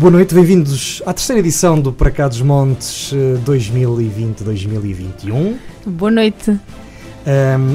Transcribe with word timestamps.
Boa 0.00 0.10
noite, 0.10 0.34
bem-vindos 0.34 1.02
à 1.04 1.12
terceira 1.12 1.40
edição 1.40 1.78
do 1.78 1.92
Para 1.92 2.10
Cá 2.10 2.26
dos 2.26 2.40
Montes 2.40 3.12
2020-2021. 3.44 5.58
Boa 5.84 6.10
noite. 6.10 6.52
Um, 6.52 6.58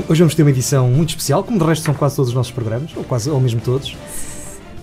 hoje 0.09 0.21
vamos 0.21 0.34
ter 0.34 0.41
uma 0.41 0.50
edição 0.50 0.88
muito 0.88 1.09
especial, 1.09 1.44
como 1.44 1.59
de 1.59 1.64
resto 1.64 1.86
são 1.86 1.94
quase 1.94 2.16
todos 2.16 2.30
os 2.30 2.36
nossos 2.36 2.52
programas, 2.52 2.98
ou 2.98 3.04
quase, 3.04 3.30
ou 3.30 3.40
mesmo 3.40 3.62
todos. 3.62 3.96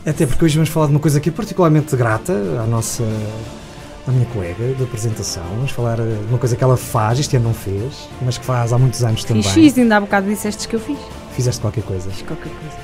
Até 0.06 0.24
porque 0.24 0.44
hoje 0.44 0.54
vamos 0.54 0.70
falar 0.70 0.86
de 0.86 0.92
uma 0.92 1.00
coisa 1.00 1.18
que 1.18 1.30
é 1.30 1.32
particularmente 1.32 1.96
grata 1.96 2.32
à 2.62 2.64
nossa 2.64 3.02
à 4.06 4.12
minha 4.12 4.26
colega 4.26 4.74
de 4.74 4.84
apresentação. 4.84 5.42
Vamos 5.56 5.72
falar 5.72 5.96
de 5.96 6.28
uma 6.28 6.38
coisa 6.38 6.54
que 6.54 6.62
ela 6.62 6.76
faz, 6.76 7.18
este 7.18 7.36
ano 7.36 7.46
não 7.46 7.54
fez, 7.54 8.08
mas 8.24 8.38
que 8.38 8.44
faz 8.44 8.72
há 8.72 8.78
muitos 8.78 9.02
anos 9.02 9.24
também. 9.24 9.42
Fiz, 9.42 9.52
fiz, 9.52 9.78
ainda 9.78 9.96
há 9.96 10.00
bocado 10.00 10.28
disseste 10.28 10.68
que 10.68 10.76
eu 10.76 10.80
fiz. 10.80 10.98
Fizeste 11.34 11.60
qualquer 11.60 11.82
coisa. 11.82 12.08
Fiz 12.08 12.22
qualquer 12.22 12.52
coisa. 12.52 12.76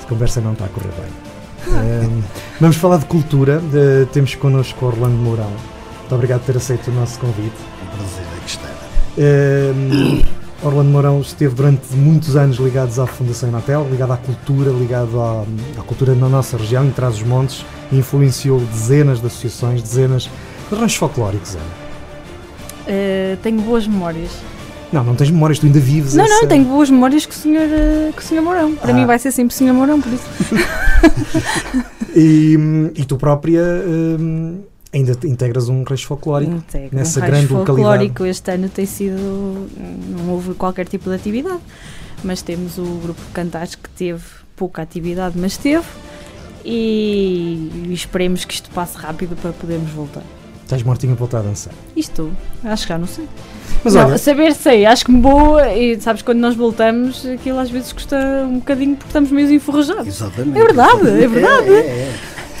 A 0.00 0.06
conversa 0.06 0.40
não 0.40 0.52
está 0.52 0.66
a 0.66 0.68
correr 0.68 0.92
bem. 0.96 1.29
Um, 1.68 2.22
vamos 2.60 2.76
falar 2.76 2.98
de 2.98 3.06
cultura. 3.06 3.58
De, 3.60 4.06
temos 4.12 4.34
connosco 4.34 4.86
Orlando 4.86 5.16
Mourão. 5.16 5.50
Muito 6.00 6.14
obrigado 6.14 6.40
por 6.40 6.46
ter 6.46 6.56
aceito 6.56 6.90
o 6.90 6.94
nosso 6.94 7.18
convite. 7.18 7.56
Um 7.82 7.96
prazer, 7.96 8.24
é 8.24 8.40
que 8.44 8.50
está. 8.50 8.68
Um, 9.18 10.40
Orlando 10.62 10.90
Mourão 10.90 11.20
esteve 11.20 11.54
durante 11.54 11.94
muitos 11.94 12.36
anos 12.36 12.58
ligados 12.58 12.98
à 12.98 13.06
Fundação 13.06 13.48
Inatel, 13.48 13.86
ligado 13.90 14.12
à 14.12 14.16
cultura, 14.16 14.70
ligado 14.70 15.20
à, 15.20 15.44
à 15.78 15.82
cultura 15.82 16.14
na 16.14 16.28
nossa 16.28 16.56
região, 16.56 16.84
em 16.84 16.90
Trás-os-Montes, 16.90 17.64
e 17.90 17.96
influenciou 17.96 18.60
dezenas 18.60 19.20
de 19.20 19.26
associações, 19.26 19.80
dezenas 19.80 20.28
de 20.70 20.76
ranchos 20.76 20.96
folclóricos, 20.96 21.54
Ana. 21.54 21.64
Uh, 22.86 23.36
tenho 23.42 23.62
boas 23.62 23.86
memórias. 23.86 24.30
Não, 24.92 25.04
não 25.04 25.14
tens 25.14 25.30
memórias, 25.30 25.58
tu 25.58 25.66
ainda 25.66 25.78
vives 25.78 26.14
Não, 26.14 26.24
essa... 26.24 26.34
não, 26.34 26.48
tenho 26.48 26.64
boas 26.64 26.90
memórias 26.90 27.24
com 27.24 27.32
o 27.32 27.34
senhor, 27.34 27.68
com 28.12 28.18
o 28.18 28.22
senhor 28.22 28.42
Mourão. 28.42 28.74
Para 28.74 28.90
ah. 28.90 28.94
mim 28.94 29.06
vai 29.06 29.18
ser 29.18 29.30
sempre 29.30 29.54
o 29.54 29.56
senhor 29.56 29.72
Mourão, 29.72 30.00
por 30.00 30.12
isso. 30.12 30.26
e, 32.14 32.56
e 32.94 33.04
tu 33.04 33.16
própria... 33.16 33.62
Uh, 33.62 34.70
Ainda 34.92 35.16
integras 35.24 35.68
um 35.68 35.84
rancho 35.84 36.08
folclórico 36.08 36.52
Integro 36.52 36.96
nessa 36.96 37.20
um 37.20 37.26
grande 37.26 37.46
folclórico 37.46 38.24
localidade. 38.24 38.30
este 38.30 38.50
ano 38.50 38.68
tem 38.68 38.86
sido 38.86 39.68
não 40.08 40.30
houve 40.30 40.54
qualquer 40.54 40.88
tipo 40.88 41.08
de 41.08 41.14
atividade 41.14 41.60
mas 42.24 42.42
temos 42.42 42.76
o 42.76 42.84
grupo 43.00 43.20
de 43.24 43.30
cantares 43.30 43.76
que 43.76 43.88
teve 43.90 44.24
pouca 44.56 44.82
atividade 44.82 45.38
mas 45.38 45.56
teve 45.56 45.86
e 46.64 47.88
esperemos 47.92 48.44
que 48.44 48.54
isto 48.54 48.68
passe 48.70 48.98
rápido 48.98 49.36
para 49.36 49.52
podermos 49.52 49.90
voltar 49.92 50.24
Estás 50.64 50.82
mortinho 50.82 51.12
a 51.12 51.16
voltar 51.16 51.38
a 51.38 51.42
dançar? 51.42 51.72
Estou, 51.96 52.32
acho 52.64 52.82
que 52.82 52.88
já 52.88 52.98
não 52.98 53.06
sei 53.06 53.28
mas 53.84 53.94
não, 53.94 54.06
olha, 54.06 54.18
saber 54.18 54.54
sei, 54.54 54.84
acho 54.86 55.04
que 55.04 55.10
me 55.12 55.20
boa 55.20 55.72
e 55.72 56.00
sabes 56.00 56.22
quando 56.22 56.38
nós 56.38 56.54
voltamos 56.54 57.26
aquilo 57.26 57.58
às 57.58 57.70
vezes 57.70 57.92
custa 57.92 58.16
um 58.46 58.58
bocadinho 58.58 58.94
porque 58.96 59.08
estamos 59.08 59.30
meio 59.30 59.52
enferrujados 59.52 60.06
Exatamente. 60.08 60.58
É 60.58 60.62
verdade, 60.62 61.08
é 61.08 61.28
verdade 61.28 61.68
É, 61.68 61.78
é, 61.78 62.12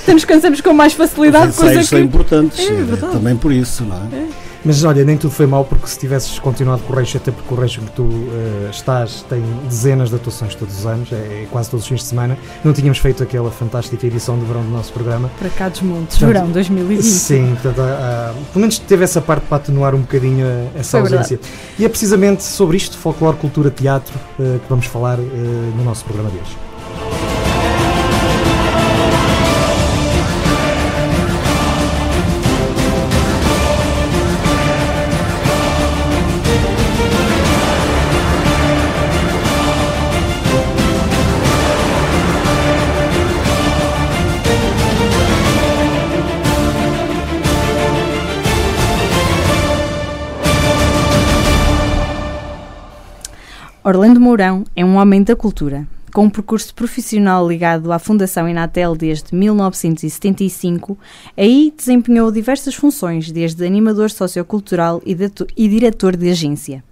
é. 0.08 0.12
Nos 0.12 0.24
cansamos 0.24 0.60
com 0.60 0.72
mais 0.72 0.92
facilidade, 0.92 1.50
Os 1.50 1.58
ensaios 1.58 1.80
que... 1.80 1.84
são 1.86 1.98
importantes, 2.00 2.58
É 2.68 2.72
verdade. 2.72 3.12
também 3.12 3.36
por 3.36 3.52
isso, 3.52 3.84
não 3.84 3.96
é? 3.96 4.49
Mas 4.64 4.84
olha, 4.84 5.04
nem 5.04 5.16
tudo 5.16 5.30
foi 5.32 5.46
mal 5.46 5.64
porque 5.64 5.86
se 5.86 5.98
tivesses 5.98 6.38
continuado 6.38 6.82
com 6.82 6.92
o 6.92 6.96
Reixo, 6.96 7.16
até 7.16 7.30
porque 7.32 7.54
o 7.54 7.56
Reixo 7.56 7.80
que 7.80 7.90
tu 7.92 8.06
eh, 8.32 8.68
estás 8.70 9.24
tem 9.28 9.42
dezenas 9.68 10.10
de 10.10 10.16
atuações 10.16 10.54
todos 10.54 10.78
os 10.80 10.86
anos, 10.86 11.10
é, 11.12 11.16
é 11.16 11.46
quase 11.50 11.70
todos 11.70 11.84
os 11.84 11.88
fins 11.88 12.00
de 12.00 12.06
semana, 12.06 12.36
não 12.62 12.72
tínhamos 12.72 12.98
feito 12.98 13.22
aquela 13.22 13.50
fantástica 13.50 14.06
edição 14.06 14.38
de 14.38 14.44
verão 14.44 14.62
do 14.62 14.68
nosso 14.70 14.92
programa. 14.92 15.30
Para 15.38 15.48
cá 15.48 15.68
dos 15.70 15.80
montes, 15.80 16.18
Portanto, 16.18 16.34
verão 16.34 16.50
2020. 16.50 17.02
Sim, 17.02 17.56
portanto, 17.62 17.80
há- 17.80 18.30
há- 18.30 18.34
pelo 18.52 18.60
menos 18.60 18.78
teve 18.78 19.02
essa 19.04 19.20
parte 19.20 19.44
para 19.46 19.56
atenuar 19.56 19.94
um 19.94 20.00
bocadinho 20.00 20.46
essa 20.74 20.98
ausência. 20.98 21.40
E 21.78 21.84
é 21.84 21.88
precisamente 21.88 22.42
sobre 22.42 22.76
isto, 22.76 22.98
folclore, 22.98 23.36
cultura, 23.38 23.70
teatro, 23.70 24.12
eh, 24.38 24.58
que 24.62 24.68
vamos 24.68 24.84
falar 24.86 25.18
eh, 25.18 25.22
no 25.76 25.82
nosso 25.84 26.04
programa 26.04 26.28
de 26.30 26.36
hoje. 26.36 26.56
Orlando 53.90 54.20
Mourão 54.20 54.62
é 54.76 54.84
um 54.84 54.94
homem 54.94 55.20
da 55.20 55.34
cultura, 55.34 55.84
com 56.14 56.26
um 56.26 56.30
percurso 56.30 56.72
profissional 56.72 57.48
ligado 57.48 57.90
à 57.90 57.98
Fundação 57.98 58.48
Inatel 58.48 58.94
desde 58.94 59.34
1975. 59.34 60.96
Aí 61.36 61.74
desempenhou 61.76 62.30
diversas 62.30 62.76
funções, 62.76 63.32
desde 63.32 63.66
animador 63.66 64.08
sociocultural 64.08 65.02
e, 65.04 65.12
datu- 65.12 65.48
e 65.56 65.66
diretor 65.66 66.16
de 66.16 66.30
agência. 66.30 66.84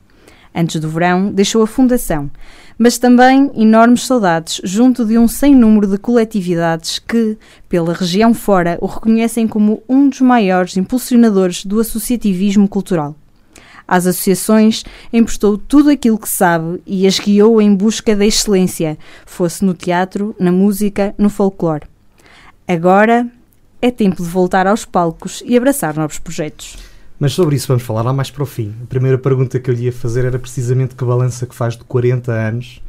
Antes 0.52 0.80
do 0.80 0.88
verão, 0.88 1.30
deixou 1.30 1.62
a 1.62 1.68
Fundação, 1.68 2.28
mas 2.76 2.98
também 2.98 3.48
enormes 3.54 4.04
saudades 4.04 4.60
junto 4.64 5.04
de 5.04 5.16
um 5.16 5.28
sem 5.28 5.54
número 5.54 5.86
de 5.86 5.98
coletividades 5.98 6.98
que, 6.98 7.38
pela 7.68 7.92
região 7.94 8.34
fora, 8.34 8.76
o 8.80 8.86
reconhecem 8.86 9.46
como 9.46 9.84
um 9.88 10.08
dos 10.08 10.20
maiores 10.20 10.76
impulsionadores 10.76 11.64
do 11.64 11.78
associativismo 11.78 12.66
cultural. 12.68 13.14
Às 13.88 14.06
associações, 14.06 14.84
emprestou 15.10 15.56
tudo 15.56 15.88
aquilo 15.88 16.18
que 16.18 16.28
sabe 16.28 16.82
e 16.86 17.06
as 17.06 17.18
guiou 17.18 17.58
em 17.60 17.74
busca 17.74 18.14
da 18.14 18.26
excelência, 18.26 18.98
fosse 19.24 19.64
no 19.64 19.72
teatro, 19.72 20.36
na 20.38 20.52
música, 20.52 21.14
no 21.16 21.30
folclore. 21.30 21.86
Agora 22.68 23.26
é 23.80 23.90
tempo 23.90 24.22
de 24.22 24.28
voltar 24.28 24.66
aos 24.66 24.84
palcos 24.84 25.42
e 25.46 25.56
abraçar 25.56 25.96
novos 25.96 26.18
projetos. 26.18 26.76
Mas 27.18 27.32
sobre 27.32 27.56
isso 27.56 27.66
vamos 27.66 27.82
falar 27.82 28.02
lá 28.02 28.12
mais 28.12 28.30
para 28.30 28.42
o 28.42 28.46
fim. 28.46 28.74
A 28.82 28.86
primeira 28.86 29.16
pergunta 29.16 29.58
que 29.58 29.70
eu 29.70 29.74
lhe 29.74 29.84
ia 29.84 29.92
fazer 29.92 30.26
era 30.26 30.38
precisamente 30.38 30.94
que 30.94 31.04
balança 31.04 31.46
que 31.46 31.54
faz 31.54 31.76
de 31.76 31.84
40 31.84 32.30
anos, 32.30 32.82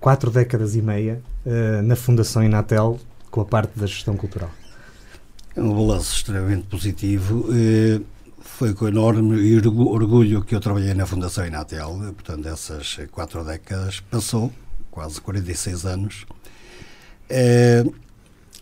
4 0.00 0.30
décadas 0.30 0.74
e 0.74 0.80
meia, 0.80 1.20
eh, 1.44 1.82
na 1.82 1.94
Fundação 1.94 2.42
Inatel, 2.42 2.98
com 3.30 3.40
a 3.40 3.44
parte 3.44 3.78
da 3.78 3.86
gestão 3.86 4.16
cultural. 4.16 4.50
É 5.54 5.60
um 5.60 5.74
balanço 5.74 6.16
extremamente 6.16 6.62
positivo. 6.68 7.46
Foi 8.58 8.74
com 8.74 8.88
enorme 8.88 9.56
orgu- 9.56 9.88
orgulho 9.88 10.42
que 10.42 10.52
eu 10.54 10.60
trabalhei 10.60 10.92
na 10.92 11.06
Fundação 11.06 11.46
Inatel, 11.46 11.96
portanto, 12.16 12.48
essas 12.48 12.98
quatro 13.12 13.44
décadas 13.44 14.00
passou, 14.00 14.52
quase 14.90 15.20
46 15.20 15.84
anos. 15.86 16.26
Eh, 17.30 17.84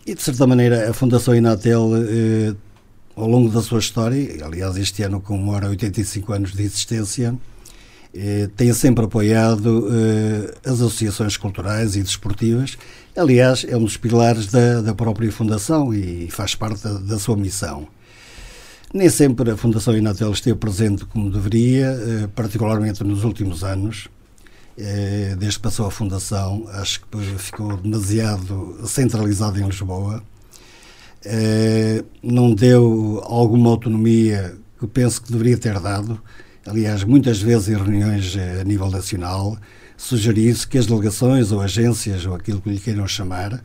E, 0.05 0.15
de 0.15 0.21
certa 0.21 0.47
maneira, 0.47 0.89
a 0.89 0.93
Fundação 0.93 1.35
Inatel, 1.35 1.89
eh, 1.97 2.55
ao 3.13 3.27
longo 3.27 3.49
da 3.49 3.61
sua 3.61 3.79
história, 3.79 4.45
aliás, 4.45 4.77
este 4.77 5.03
ano 5.03 5.19
comemora 5.19 5.67
85 5.67 6.31
anos 6.31 6.53
de 6.53 6.63
existência, 6.63 7.35
eh, 8.13 8.47
tem 8.55 8.71
sempre 8.73 9.03
apoiado 9.03 9.89
as 10.63 10.73
associações 10.75 11.35
culturais 11.35 11.97
e 11.97 12.01
desportivas. 12.03 12.77
Aliás, 13.17 13.65
é 13.67 13.75
um 13.75 13.83
dos 13.83 13.97
pilares 13.97 14.47
da, 14.47 14.81
da 14.81 14.93
própria 14.95 15.29
Fundação 15.31 15.93
e 15.93 16.29
faz 16.31 16.55
parte 16.55 16.81
da, 16.83 16.93
da 16.99 17.19
sua 17.19 17.35
missão. 17.35 17.85
Nem 18.93 19.09
sempre 19.09 19.51
a 19.51 19.57
Fundação 19.57 19.97
Inatel 19.97 20.31
esteve 20.31 20.57
presente 20.57 21.05
como 21.05 21.29
deveria, 21.29 21.87
eh, 21.87 22.27
particularmente 22.33 23.03
nos 23.03 23.23
últimos 23.23 23.63
anos. 23.63 24.07
Eh, 24.77 25.35
Desde 25.37 25.57
que 25.57 25.63
passou 25.63 25.85
a 25.87 25.91
Fundação, 25.91 26.65
acho 26.69 27.01
que 27.01 27.17
ficou 27.37 27.75
demasiado 27.77 28.79
centralizado 28.87 29.59
em 29.59 29.65
Lisboa. 29.65 30.23
Eh, 31.25 32.03
Não 32.23 32.53
deu 32.53 33.21
alguma 33.25 33.69
autonomia 33.71 34.55
que 34.79 34.87
penso 34.87 35.21
que 35.21 35.31
deveria 35.31 35.57
ter 35.57 35.79
dado. 35.79 36.19
Aliás, 36.65 37.03
muitas 37.03 37.41
vezes 37.41 37.69
em 37.69 37.75
reuniões 37.75 38.35
a 38.59 38.63
nível 38.63 38.89
nacional, 38.89 39.57
sugeriu-se 39.97 40.67
que 40.67 40.77
as 40.77 40.85
delegações 40.85 41.51
ou 41.51 41.61
agências, 41.61 42.25
ou 42.25 42.35
aquilo 42.35 42.61
que 42.61 42.69
lhe 42.69 42.79
queiram 42.79 43.07
chamar, 43.07 43.61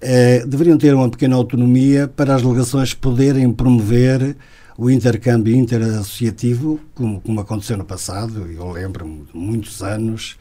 eh, 0.00 0.44
deveriam 0.46 0.78
ter 0.78 0.94
uma 0.94 1.08
pequena 1.08 1.36
autonomia 1.36 2.08
para 2.08 2.34
as 2.34 2.42
delegações 2.42 2.94
poderem 2.94 3.52
promover 3.52 4.36
o 4.76 4.88
intercâmbio 4.88 5.56
interassociativo, 5.56 6.78
como, 6.94 7.20
como 7.20 7.40
aconteceu 7.40 7.76
no 7.76 7.84
passado, 7.84 8.46
eu 8.48 8.70
lembro-me 8.70 9.24
de 9.24 9.36
muitos 9.36 9.82
anos, 9.82 10.38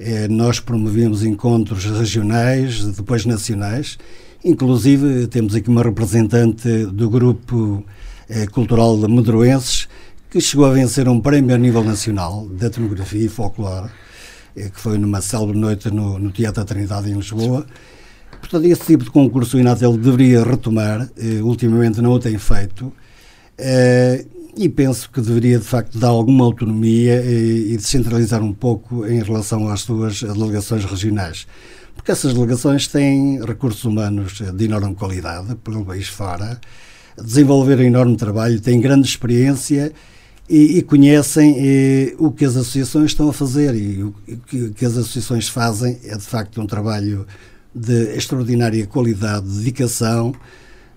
eh, 0.00 0.26
nós 0.26 0.58
promovíamos 0.58 1.22
encontros 1.22 1.84
regionais, 1.84 2.84
depois 2.84 3.24
nacionais, 3.24 3.96
inclusive 4.44 5.28
temos 5.28 5.54
aqui 5.54 5.68
uma 5.68 5.84
representante 5.84 6.86
do 6.86 7.08
grupo 7.08 7.84
eh, 8.28 8.46
cultural 8.48 8.98
de 8.98 9.06
Medroenses, 9.06 9.88
que 10.28 10.40
chegou 10.40 10.66
a 10.66 10.72
vencer 10.72 11.08
um 11.08 11.20
prémio 11.20 11.54
a 11.54 11.58
nível 11.58 11.84
nacional 11.84 12.48
de 12.48 12.66
etnografia 12.66 13.24
e 13.24 13.28
folclore, 13.28 13.88
eh, 14.56 14.68
que 14.68 14.80
foi 14.80 14.98
numa 14.98 15.20
célebre 15.20 15.56
noite 15.56 15.90
no, 15.92 16.18
no 16.18 16.32
Teatro 16.32 16.64
da 16.64 16.66
Trindade 16.66 17.08
em 17.08 17.14
Lisboa. 17.14 17.64
Portanto, 18.48 18.70
esse 18.70 18.86
tipo 18.86 19.02
de 19.02 19.10
concurso 19.10 19.56
o 19.56 19.60
Inatel 19.60 19.96
deveria 19.96 20.44
retomar, 20.44 21.08
eh, 21.18 21.42
ultimamente 21.42 22.00
não 22.00 22.12
o 22.12 22.18
tem 22.20 22.38
feito, 22.38 22.92
eh, 23.58 24.24
e 24.56 24.68
penso 24.68 25.10
que 25.10 25.20
deveria 25.20 25.58
de 25.58 25.64
facto 25.64 25.98
dar 25.98 26.08
alguma 26.08 26.44
autonomia 26.44 27.22
e, 27.22 27.72
e 27.72 27.76
descentralizar 27.76 28.42
um 28.42 28.52
pouco 28.52 29.04
em 29.04 29.20
relação 29.20 29.68
às 29.68 29.80
suas 29.80 30.22
delegações 30.22 30.84
regionais. 30.84 31.46
Porque 31.96 32.12
essas 32.12 32.32
delegações 32.34 32.86
têm 32.86 33.44
recursos 33.44 33.84
humanos 33.84 34.40
de 34.54 34.64
enorme 34.64 34.94
qualidade, 34.94 35.56
pelo 35.56 35.84
país 35.84 36.06
fora, 36.06 36.60
desenvolveram 37.20 37.82
um 37.82 37.86
enorme 37.86 38.16
trabalho, 38.16 38.60
têm 38.60 38.80
grande 38.80 39.08
experiência 39.08 39.92
e, 40.48 40.78
e 40.78 40.82
conhecem 40.82 41.56
eh, 41.58 42.14
o 42.16 42.30
que 42.30 42.44
as 42.44 42.56
associações 42.56 43.10
estão 43.10 43.28
a 43.28 43.32
fazer 43.32 43.74
e 43.74 44.04
o, 44.04 44.14
que, 44.46 44.70
que, 44.70 44.84
as 44.84 44.96
associações 44.96 45.48
fazem 45.48 45.98
é 46.04 46.16
de 46.16 46.22
facto 46.22 46.60
um 46.60 46.66
trabalho 46.66 47.26
de 47.76 48.16
extraordinária 48.16 48.86
qualidade, 48.86 49.46
de 49.46 49.58
dedicação, 49.58 50.34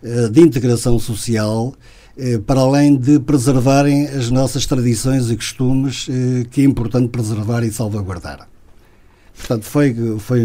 eh, 0.01 0.29
de 0.29 0.39
integração 0.39 0.97
social, 0.97 1.73
eh, 2.17 2.37
para 2.37 2.61
além 2.61 2.95
de 2.95 3.19
preservarem 3.19 4.07
as 4.07 4.29
nossas 4.29 4.65
tradições 4.65 5.29
e 5.29 5.35
costumes 5.35 6.07
eh, 6.09 6.45
que 6.49 6.61
é 6.61 6.63
importante 6.63 7.09
preservar 7.09 7.63
e 7.63 7.71
salvaguardar. 7.71 8.47
Portanto, 9.35 9.63
foi, 9.63 9.93
foi 10.19 10.43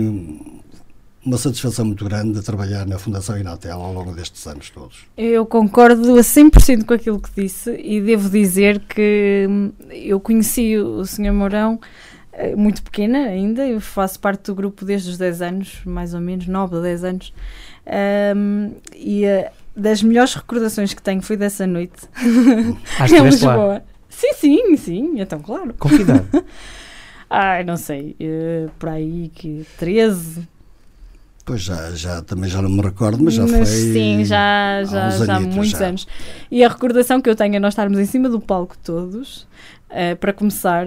uma 1.24 1.38
satisfação 1.38 1.84
muito 1.84 2.04
grande 2.04 2.32
de 2.32 2.42
trabalhar 2.42 2.86
na 2.86 2.98
Fundação 2.98 3.38
Inatel 3.38 3.80
ao 3.80 3.92
longo 3.92 4.12
destes 4.12 4.46
anos 4.46 4.70
todos. 4.70 4.98
Eu 5.16 5.46
concordo 5.46 6.16
a 6.16 6.20
100% 6.20 6.84
com 6.84 6.94
aquilo 6.94 7.20
que 7.20 7.30
disse 7.42 7.70
e 7.76 8.00
devo 8.00 8.28
dizer 8.28 8.80
que 8.80 9.46
hum, 9.48 9.72
eu 9.90 10.20
conheci 10.20 10.76
o 10.76 11.04
Sr. 11.04 11.32
Mourão 11.32 11.80
muito 12.56 12.82
pequena 12.82 13.18
ainda, 13.18 13.66
eu 13.66 13.80
faço 13.80 14.18
parte 14.18 14.44
do 14.46 14.54
grupo 14.54 14.84
desde 14.84 15.10
os 15.10 15.18
10 15.18 15.42
anos, 15.42 15.78
mais 15.84 16.14
ou 16.14 16.20
menos, 16.20 16.46
9 16.46 16.76
ou 16.76 16.82
10 16.82 17.04
anos, 17.04 17.32
um, 18.36 18.72
e 18.94 19.24
uh, 19.24 19.50
das 19.76 20.02
melhores 20.02 20.34
recordações 20.34 20.94
que 20.94 21.02
tenho 21.02 21.22
foi 21.22 21.36
dessa 21.36 21.66
noite 21.66 22.08
em 22.18 23.24
Lisboa. 23.24 23.66
Lá. 23.66 23.82
Sim, 24.08 24.32
sim, 24.34 24.76
sim, 24.76 25.20
então 25.20 25.40
claro. 25.40 25.74
Com 25.78 25.88
que 25.88 26.02
idade? 26.02 26.24
Ai, 27.28 27.64
não 27.64 27.76
sei, 27.76 28.16
uh, 28.20 28.70
por 28.78 28.88
aí 28.90 29.30
que 29.34 29.66
13, 29.78 30.46
Pois 31.46 31.60
já, 31.60 31.90
já, 31.90 32.22
também 32.22 32.48
já 32.48 32.62
não 32.62 32.70
me 32.70 32.80
recordo, 32.80 33.22
mas 33.22 33.34
já 33.34 33.42
mas 33.42 33.52
foi. 33.52 33.66
Sim, 33.66 34.24
já, 34.24 34.82
já, 34.84 35.06
há, 35.08 35.10
já 35.10 35.36
há 35.36 35.40
muitos 35.40 35.78
já. 35.78 35.88
anos. 35.88 36.08
E 36.50 36.64
a 36.64 36.68
recordação 36.68 37.20
que 37.20 37.28
eu 37.28 37.36
tenho 37.36 37.56
é 37.56 37.58
nós 37.58 37.74
estarmos 37.74 37.98
em 37.98 38.06
cima 38.06 38.30
do 38.30 38.40
palco 38.40 38.74
todos, 38.82 39.46
uh, 39.90 40.16
para 40.18 40.32
começar, 40.32 40.86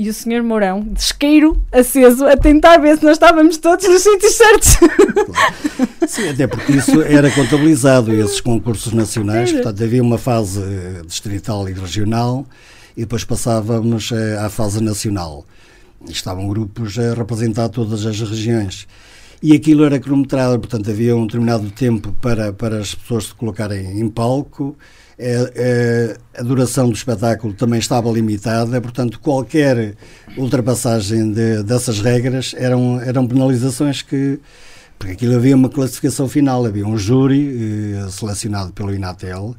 e 0.00 0.08
o 0.08 0.14
senhor 0.14 0.42
Mourão, 0.42 0.80
de 0.80 0.98
isqueiro 0.98 1.62
aceso, 1.70 2.24
a 2.24 2.34
tentar 2.34 2.78
ver 2.78 2.96
se 2.96 3.04
nós 3.04 3.16
estávamos 3.16 3.58
todos 3.58 3.86
nos 3.86 4.00
sítios 4.00 4.32
certos. 4.32 4.76
Claro. 4.76 5.90
Sim, 6.08 6.30
até 6.30 6.46
porque 6.46 6.72
isso 6.72 7.02
era 7.02 7.30
contabilizado, 7.30 8.10
esses 8.14 8.40
concursos 8.40 8.94
nacionais, 8.94 9.52
portanto 9.52 9.84
havia 9.84 10.02
uma 10.02 10.16
fase 10.16 10.62
distrital 11.06 11.68
e 11.68 11.74
regional, 11.74 12.46
e 12.96 13.02
depois 13.02 13.24
passávamos 13.24 14.10
eh, 14.10 14.38
à 14.38 14.48
fase 14.48 14.82
nacional. 14.82 15.44
E 16.08 16.12
estavam 16.12 16.48
grupos 16.48 16.98
a 16.98 17.12
representar 17.12 17.68
todas 17.68 18.06
as 18.06 18.18
regiões 18.18 18.88
e 19.42 19.52
aquilo 19.52 19.84
era 19.84 19.98
cronometrado, 19.98 20.58
portanto 20.58 20.90
havia 20.90 21.14
um 21.14 21.26
determinado 21.26 21.70
tempo 21.70 22.10
para, 22.22 22.54
para 22.54 22.78
as 22.78 22.94
pessoas 22.94 23.24
se 23.24 23.34
colocarem 23.34 24.00
em 24.00 24.08
palco, 24.08 24.74
a 26.38 26.42
duração 26.42 26.88
do 26.88 26.94
espetáculo 26.94 27.52
também 27.52 27.78
estava 27.78 28.10
limitada, 28.10 28.80
portanto 28.80 29.20
qualquer 29.20 29.94
ultrapassagem 30.36 31.32
de, 31.32 31.62
dessas 31.62 32.00
regras 32.00 32.54
eram, 32.56 33.00
eram 33.00 33.26
penalizações 33.26 34.00
que, 34.02 34.40
porque 34.98 35.14
aquilo 35.14 35.36
havia 35.36 35.54
uma 35.54 35.68
classificação 35.68 36.28
final, 36.28 36.64
havia 36.64 36.86
um 36.86 36.96
júri 36.96 37.94
eh, 37.96 38.10
selecionado 38.10 38.72
pelo 38.72 38.94
Inatel, 38.94 39.54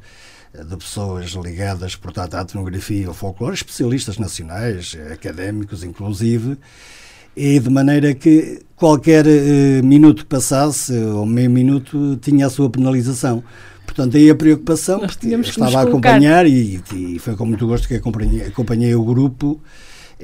eh, 0.53 0.63
de 0.63 0.77
pessoas 0.77 1.31
ligadas, 1.31 1.95
portanto, 1.95 2.35
à 2.35 2.41
etnografia 2.41 3.07
ao 3.07 3.13
folclore, 3.13 3.53
especialistas 3.53 4.17
nacionais, 4.17 4.97
académicos 5.11 5.83
inclusive, 5.83 6.57
e 7.35 7.59
de 7.59 7.69
maneira 7.69 8.13
que 8.13 8.61
qualquer 8.75 9.25
uh, 9.25 9.85
minuto 9.85 10.23
que 10.23 10.25
passasse, 10.25 10.93
ou 10.93 11.25
meio 11.25 11.49
minuto, 11.49 12.17
tinha 12.17 12.47
a 12.47 12.49
sua 12.49 12.69
penalização. 12.69 13.43
Portanto, 13.85 14.15
aí 14.15 14.29
a 14.29 14.35
preocupação, 14.35 14.99
porque 14.99 15.27
estava 15.27 15.79
a 15.79 15.83
acompanhar 15.83 16.45
e, 16.45 16.81
e, 16.93 17.19
foi 17.19 17.35
com 17.35 17.45
muito 17.45 17.67
gosto 17.67 17.87
que 17.87 17.95
acompanhei, 17.95 18.47
acompanhei 18.47 18.95
o 18.95 19.03
grupo 19.03 19.61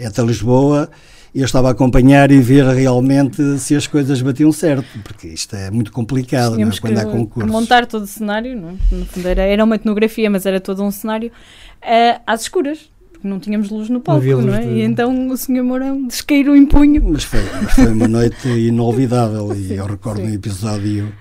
até 0.06 0.22
Lisboa 0.22 0.90
e 1.36 1.42
eu 1.42 1.46
estava 1.46 1.68
a 1.68 1.72
acompanhar 1.72 2.32
e 2.32 2.40
ver 2.40 2.66
realmente 2.66 3.60
se 3.60 3.76
as 3.76 3.86
coisas 3.86 4.22
batiam 4.22 4.52
certo, 4.52 4.88
porque 5.04 5.28
isto 5.28 5.56
é 5.56 5.70
muito 5.70 5.92
complicado 5.92 6.58
não 6.58 6.70
é? 6.70 6.72
quando 6.80 6.94
que, 6.94 7.00
há 7.00 7.06
concursos. 7.06 7.52
montar 7.52 7.86
todo 7.86 8.04
o 8.04 8.08
cenário, 8.08 8.56
não 8.56 8.70
é? 8.70 8.74
no 8.92 9.06
fundo 9.06 9.28
era, 9.28 9.42
era 9.42 9.64
uma 9.64 9.76
etnografia, 9.76 10.30
mas 10.30 10.46
era 10.46 10.62
todo 10.62 10.82
um 10.82 10.90
cenário 10.90 11.30
uh, 11.30 12.22
às 12.26 12.42
escuras 12.42 12.90
porque 13.18 13.28
não 13.28 13.40
tínhamos 13.40 13.70
luz 13.70 13.90
no 13.90 14.00
palco, 14.00 14.26
não, 14.26 14.42
não 14.42 14.56
é? 14.56 14.62
De... 14.62 14.70
E 14.70 14.82
então 14.82 15.30
o 15.30 15.36
Sr. 15.36 15.64
Mourão 15.64 16.06
desqueirou 16.06 16.56
em 16.56 16.66
punho. 16.66 17.04
Mas 17.04 17.24
foi, 17.24 17.42
mas 17.64 17.74
foi 17.74 17.92
uma 17.92 18.08
noite 18.08 18.48
inolvidável 18.68 19.56
e 19.56 19.74
eu 19.74 19.86
recordo 19.88 20.22
sim. 20.22 20.28
um 20.28 20.34
episódio, 20.34 21.12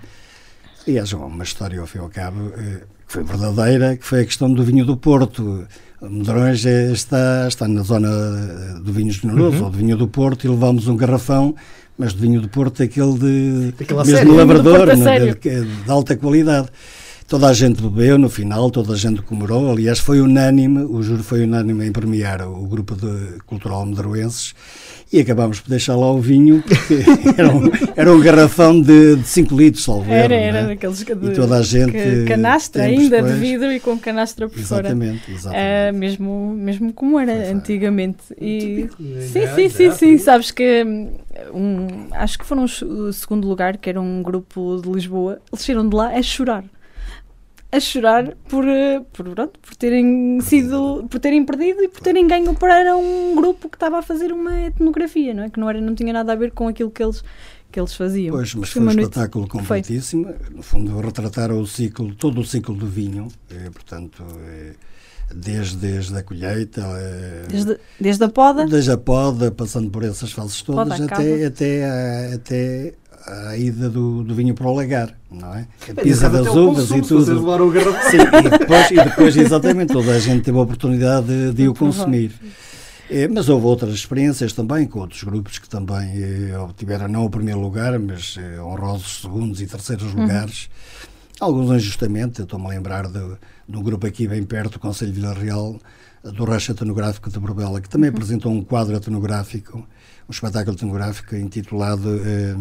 aliás, 0.86 1.12
uma 1.12 1.44
história 1.44 1.80
ao 1.80 1.86
fim 1.86 1.98
e 1.98 2.00
ao 2.00 2.08
cabo, 2.08 2.52
eh, 2.56 2.80
que 3.06 3.12
foi 3.12 3.24
verdadeira, 3.24 3.96
que 3.96 4.04
foi 4.04 4.20
a 4.22 4.24
questão 4.24 4.52
do 4.52 4.62
vinho 4.62 4.84
do 4.84 4.96
Porto. 4.96 5.66
Medrões 6.00 6.64
está, 6.64 7.46
está 7.48 7.66
na 7.66 7.82
zona 7.82 8.08
eh, 8.08 8.80
do 8.80 8.92
vinho 8.92 9.10
generoso, 9.10 9.58
uhum. 9.58 9.64
ou 9.64 9.70
do 9.70 9.78
vinho 9.78 9.96
do 9.96 10.08
Porto, 10.08 10.44
e 10.44 10.48
levámos 10.48 10.86
um 10.86 10.96
garrafão, 10.96 11.54
mas 11.98 12.12
do 12.12 12.20
vinho 12.20 12.40
do 12.40 12.48
Porto, 12.48 12.82
aquele 12.82 13.18
de 13.18 13.74
Aquela 13.80 14.04
mesmo 14.04 14.18
série, 14.18 14.30
labrador, 14.30 14.86
de, 14.94 15.64
de 15.64 15.90
alta 15.90 16.16
qualidade. 16.16 16.68
Toda 17.26 17.48
a 17.48 17.52
gente 17.52 17.82
bebeu 17.82 18.16
no 18.18 18.28
final, 18.28 18.70
toda 18.70 18.92
a 18.92 18.96
gente 18.96 19.20
comemorou. 19.20 19.72
Aliás, 19.72 19.98
foi 19.98 20.20
unânime, 20.20 20.84
o 20.84 21.02
júri 21.02 21.24
foi 21.24 21.42
unânime 21.42 21.84
em 21.84 21.90
premiar 21.90 22.42
o 22.42 22.64
grupo 22.68 22.94
de 22.94 23.40
cultural 23.44 23.84
medroenses 23.84 24.54
e 25.16 25.20
acabámos 25.20 25.60
por 25.60 25.70
deixar 25.70 25.96
lá 25.96 26.12
o 26.12 26.20
vinho, 26.20 26.62
porque 26.62 26.98
era, 27.36 27.54
um, 27.54 27.70
era 27.96 28.12
um 28.12 28.20
garrafão 28.20 28.80
de 28.80 29.18
5 29.24 29.56
litros, 29.56 29.84
salvo 29.84 30.10
Era, 30.12 30.34
era 30.34 30.58
é? 30.58 30.66
daqueles 30.66 31.02
que 31.02 31.12
E 31.12 31.30
toda 31.34 31.56
a 31.56 31.62
gente. 31.62 31.92
canastra 32.28 32.84
ainda 32.84 33.16
depois, 33.16 33.34
de 33.34 33.40
vidro 33.40 33.72
e 33.72 33.80
com 33.80 33.98
canastra 33.98 34.48
por 34.48 34.58
exatamente, 34.58 35.20
fora. 35.20 35.36
Exatamente, 35.36 35.96
uh, 35.96 35.98
mesmo, 35.98 36.54
mesmo 36.54 36.92
como 36.92 37.18
era 37.18 37.32
foi, 37.32 37.52
antigamente. 37.52 38.24
E, 38.40 38.88
sim, 39.32 39.46
sim, 39.54 39.68
sim, 39.68 39.90
sim, 39.90 40.18
sabes 40.18 40.50
que 40.50 40.84
um, 41.54 42.08
acho 42.12 42.38
que 42.38 42.44
foram 42.44 42.64
o 42.64 43.12
segundo 43.12 43.48
lugar, 43.48 43.76
que 43.78 43.88
era 43.88 44.00
um 44.00 44.22
grupo 44.22 44.80
de 44.82 44.90
Lisboa, 44.90 45.40
eles 45.52 45.64
saíram 45.64 45.88
de 45.88 45.96
lá 45.96 46.08
a 46.08 46.22
chorar 46.22 46.64
a 47.70 47.80
chorar 47.80 48.34
por, 48.48 48.66
eh, 48.66 49.00
por, 49.12 49.28
pronto, 49.28 49.58
por 49.58 49.74
terem 49.76 50.40
sido, 50.40 51.06
por 51.10 51.18
terem 51.18 51.44
perdido 51.44 51.82
e 51.82 51.88
por 51.88 52.00
terem 52.00 52.26
ganho 52.26 52.54
para 52.54 52.96
um 52.96 53.34
grupo 53.34 53.68
que 53.68 53.76
estava 53.76 53.98
a 53.98 54.02
fazer 54.02 54.32
uma 54.32 54.62
etnografia, 54.62 55.34
não 55.34 55.44
é? 55.44 55.50
Que 55.50 55.58
não, 55.58 55.68
era, 55.68 55.80
não 55.80 55.94
tinha 55.94 56.12
nada 56.12 56.32
a 56.32 56.36
ver 56.36 56.52
com 56.52 56.68
aquilo 56.68 56.90
que 56.90 57.02
eles, 57.02 57.22
que 57.70 57.80
eles 57.80 57.94
faziam. 57.94 58.34
Pois, 58.36 58.54
mas 58.54 58.70
foi, 58.70 58.82
foi 58.82 58.94
um 58.94 59.00
espetáculo 59.00 59.48
completíssimo. 59.48 60.32
No 60.54 60.62
fundo, 60.62 60.98
retrataram 61.00 61.60
o 61.60 61.66
ciclo, 61.66 62.14
todo 62.14 62.40
o 62.40 62.44
ciclo 62.44 62.74
do 62.74 62.86
vinho, 62.86 63.28
é, 63.50 63.70
portanto. 63.70 64.24
É, 64.48 64.72
desde, 65.34 65.76
desde 65.76 66.16
a 66.16 66.22
colheita, 66.22 66.82
desde, 67.48 67.80
desde 68.00 68.22
a 68.22 68.28
poda, 68.28 68.64
desde 68.64 68.92
a 68.92 68.96
poda, 68.96 69.50
passando 69.50 69.90
por 69.90 70.04
essas 70.04 70.30
fases 70.30 70.62
todas, 70.62 71.00
até, 71.00 71.46
até, 71.46 72.32
até 72.32 72.94
a 73.26 73.56
ida 73.56 73.90
do, 73.90 74.22
do 74.22 74.34
vinho 74.34 74.54
para 74.54 74.66
o 74.66 74.74
lagar, 74.74 75.12
não 75.30 75.54
é? 75.54 75.66
A 75.90 76.00
pisa 76.00 76.30
das 76.30 76.46
uvas 76.46 76.90
e 76.90 77.02
tudo. 77.02 77.24
Sim, 78.10 78.18
e 78.18 78.58
depois, 78.58 78.90
e 78.90 78.94
depois, 78.94 79.36
exatamente, 79.36 79.92
toda 79.92 80.12
a 80.12 80.18
gente 80.20 80.44
teve 80.44 80.56
a 80.56 80.60
oportunidade 80.60 81.26
de, 81.26 81.52
de 81.52 81.68
o 81.68 81.74
consumir. 81.74 82.32
É, 83.10 83.28
mas 83.28 83.48
houve 83.48 83.66
outras 83.66 83.94
experiências 83.94 84.52
também 84.52 84.86
com 84.86 85.00
outros 85.00 85.22
grupos 85.22 85.58
que 85.58 85.68
também 85.68 86.10
eh, 86.22 86.58
obtiveram 86.58 87.06
não 87.06 87.24
o 87.24 87.30
primeiro 87.30 87.60
lugar, 87.60 87.96
mas 88.00 88.36
eh, 88.36 88.60
honrosos 88.60 89.22
segundos 89.22 89.60
e 89.60 89.66
terceiros 89.66 90.12
uhum. 90.12 90.22
lugares. 90.22 90.68
Alguns 91.38 91.70
injustamente, 91.70 92.42
estou-me 92.42 92.66
a 92.66 92.70
lembrar 92.70 93.06
de, 93.06 93.20
de 93.68 93.76
um 93.76 93.82
grupo 93.82 94.08
aqui 94.08 94.26
bem 94.26 94.42
perto, 94.42 94.72
do 94.72 94.78
Conselho 94.80 95.12
de 95.12 95.20
Vila 95.20 95.34
Real, 95.34 95.78
do 96.24 96.44
Racha 96.44 96.72
Etnográfico 96.72 97.30
de 97.30 97.38
Borbela, 97.38 97.80
que 97.80 97.88
também 97.88 98.10
uhum. 98.10 98.16
apresentou 98.16 98.50
um 98.50 98.62
quadro 98.62 98.96
etnográfico, 98.96 99.78
um 100.28 100.32
espetáculo 100.32 100.76
etnográfico 100.76 101.36
intitulado 101.36 102.20
eh, 102.24 102.56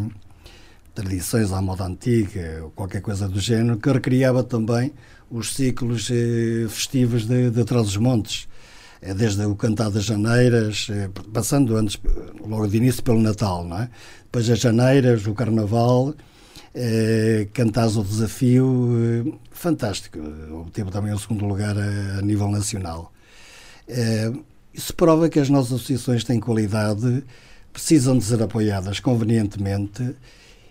tradições 0.96 1.52
à 1.52 1.62
moda 1.62 1.86
antiga, 1.86 2.62
ou 2.64 2.72
qualquer 2.72 3.02
coisa 3.02 3.28
do 3.28 3.40
género, 3.40 3.78
que 3.78 3.92
recriava 3.92 4.44
também 4.44 4.94
os 5.30 5.54
ciclos 5.54 6.10
eh, 6.10 6.68
festivos 6.70 7.26
de, 7.26 7.52
de 7.52 7.64
Trás-os-Montes, 7.66 8.48
eh, 9.02 9.14
desde 9.14 9.46
o 9.46 9.56
Cantar 9.56 9.92
das 9.92 10.06
Janeiras, 10.06 10.88
eh, 10.90 11.10
passando 11.34 11.76
antes, 11.76 12.00
logo 12.48 12.68
de 12.68 12.78
início, 12.78 13.04
pelo 13.04 13.22
Natal, 13.22 13.64
não 13.66 13.80
é? 13.80 13.90
depois 14.24 14.50
as 14.50 14.60
Janeiras, 14.60 15.28
o 15.28 15.34
Carnaval, 15.34 16.14
eh, 16.74 17.48
Cantares 17.54 17.96
o 17.96 18.04
Desafio, 18.04 19.40
fantástico, 19.52 20.20
obteve 20.52 20.92
também 20.92 21.14
o 21.14 21.20
segundo 21.20 21.46
lugar 21.46 21.78
a, 21.78 22.20
a 22.20 22.22
nível 22.22 22.50
nacional. 22.50 23.14
Eh, 23.88 24.32
isso 24.74 24.94
prova 24.94 25.30
que 25.30 25.40
as 25.40 25.50
nossas 25.50 25.74
associações 25.74 26.24
têm 26.24 26.40
qualidade, 26.40 27.24
precisam 27.72 28.18
de 28.18 28.26
ser 28.26 28.42
apoiadas 28.44 29.00
convenientemente 29.00 30.16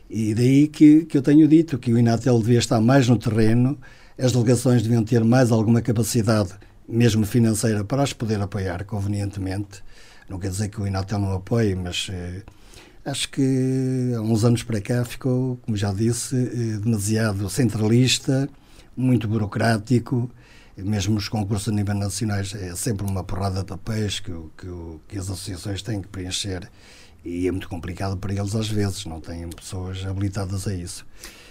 e 0.09 0.35
daí 0.35 0.69
que, 0.69 1.05
que 1.05 1.17
eu 1.17 1.23
tenho 1.23 1.49
dito 1.49 1.79
que 1.79 1.93
o 1.93 1.99
Inatel 1.99 2.39
devia 2.39 2.59
estar 2.59 2.81
mais 2.81 3.09
no 3.09 3.19
terreno, 3.19 3.79
as 4.19 4.33
delegações 4.33 4.83
deviam 4.83 5.03
ter 5.03 5.25
mais 5.25 5.51
alguma 5.51 5.81
capacidade, 5.81 6.53
mesmo 6.89 7.25
financeira, 7.27 7.85
para 7.85 8.03
as 8.03 8.13
poder 8.13 8.41
apoiar 8.41 8.85
convenientemente. 8.85 9.83
Não 10.29 10.39
quer 10.39 10.51
dizer 10.51 10.69
que 10.69 10.81
o 10.81 10.87
Inatel 10.87 11.19
não 11.19 11.33
apoie, 11.33 11.75
mas 11.75 12.09
eh, 12.11 12.43
acho 13.05 13.29
que 13.31 14.13
há 14.17 14.21
uns 14.21 14.45
anos 14.45 14.63
para 14.63 14.81
cá 14.81 15.05
ficou, 15.05 15.57
como 15.59 15.77
já 15.77 15.93
disse, 15.93 16.37
eh, 16.37 16.79
demasiado 16.79 17.49
centralista, 17.51 18.49
muito 18.97 19.27
burocrático, 19.27 20.31
mesmo 20.77 21.17
os 21.17 21.29
concursos 21.29 21.69
a 21.69 21.73
nível 21.73 21.95
nacionais 21.95 22.55
é 22.55 22.75
sempre 22.75 23.07
uma 23.07 23.23
porrada 23.23 23.61
de 23.61 23.67
papéis 23.67 24.19
que, 24.19 24.33
que, 24.57 24.67
que 25.09 25.19
as 25.19 25.31
associações 25.31 25.83
têm 25.83 26.03
que 26.03 26.09
preencher 26.09 26.69
e 27.25 27.49
é 27.49 27.51
muito 27.51 27.69
complicado 27.69 28.17
para 28.17 28.33
eles 28.33 28.55
às 28.55 28.69
vezes, 28.69 29.07
não 29.07 29.21
têm 29.21 29.49
pessoas 29.49 30.05
habilitadas 30.05 30.69
a 30.69 30.75
isso. 30.75 31.07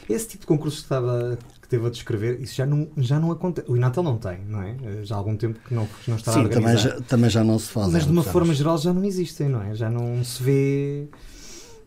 Esse 0.10 0.28
tipo 0.28 0.42
de 0.42 0.48
concurso 0.48 0.78
que, 0.78 0.84
estava, 0.84 1.38
que 1.62 1.68
teve 1.68 1.88
a 1.88 1.90
descrever, 1.90 2.40
isso 2.42 2.56
já 2.56 2.66
não, 2.66 2.88
já 2.98 3.20
não 3.20 3.32
acontece. 3.32 3.70
O 3.72 3.78
Inatel 3.78 4.04
não 4.04 4.18
tem, 4.18 4.40
não 4.48 4.62
é? 4.62 4.76
Já 5.04 5.16
há 5.16 5.18
algum 5.18 5.36
tempo 5.36 5.60
que 5.66 5.74
não, 5.74 5.86
que 5.86 6.10
não 6.10 6.18
está 6.18 6.34
Sim, 6.34 6.40
a 6.40 6.44
organizar. 6.44 6.82
Também 6.82 7.00
já, 7.00 7.02
também 7.08 7.30
já 7.30 7.44
não 7.44 7.58
se 7.58 7.70
faz. 7.70 7.92
Mas 7.92 8.06
de 8.06 8.12
uma 8.12 8.24
forma 8.24 8.48
anos. 8.48 8.58
geral 8.58 8.78
já 8.78 8.94
não 8.94 9.04
existem, 9.04 9.48
não 9.50 9.62
é? 9.62 9.74
Já 9.74 9.90
não 9.90 10.24
se 10.24 10.44
vê. 10.44 11.08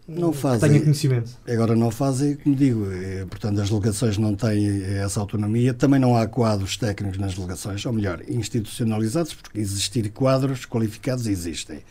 Não 0.09 0.33
fazem. 0.33 0.71
Tenha 0.71 0.81
conhecimento. 0.81 1.33
Agora 1.47 1.77
não 1.77 1.91
fazem, 1.91 2.37
como 2.37 2.55
digo, 2.55 2.91
é, 2.91 3.27
portanto 3.27 3.61
as 3.61 3.69
delegações 3.69 4.17
não 4.17 4.35
têm 4.35 4.83
essa 4.83 5.21
autonomia. 5.21 5.75
Também 5.75 6.01
não 6.01 6.17
há 6.17 6.27
quadros 6.27 6.77
técnicos 6.77 7.19
nas 7.19 7.35
delegações, 7.35 7.85
ou 7.85 7.93
melhor, 7.93 8.23
institucionalizados, 8.29 9.35
porque 9.35 9.59
existir 9.61 10.09
quadros 10.11 10.65
qualificados 10.65 11.27
existem 11.27 11.83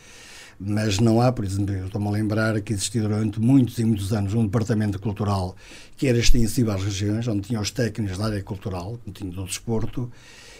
mas 0.58 0.98
não 0.98 1.20
há, 1.20 1.30
por 1.30 1.44
exemplo, 1.44 1.74
eu 1.74 1.86
estou-me 1.86 2.08
a 2.08 2.10
lembrar 2.10 2.60
que 2.60 2.72
existia 2.72 3.02
durante 3.02 3.40
muitos 3.40 3.78
e 3.78 3.84
muitos 3.84 4.12
anos 4.12 4.34
um 4.34 4.44
departamento 4.44 4.98
cultural 4.98 5.54
que 5.96 6.06
era 6.06 6.18
extensivo 6.18 6.70
às 6.70 6.82
regiões, 6.82 7.26
onde 7.28 7.42
tinha 7.42 7.60
os 7.60 7.70
técnicos 7.70 8.18
da 8.18 8.26
área 8.26 8.42
cultural, 8.42 8.98
tinha 9.12 9.30
do 9.30 9.44
desporto. 9.44 10.10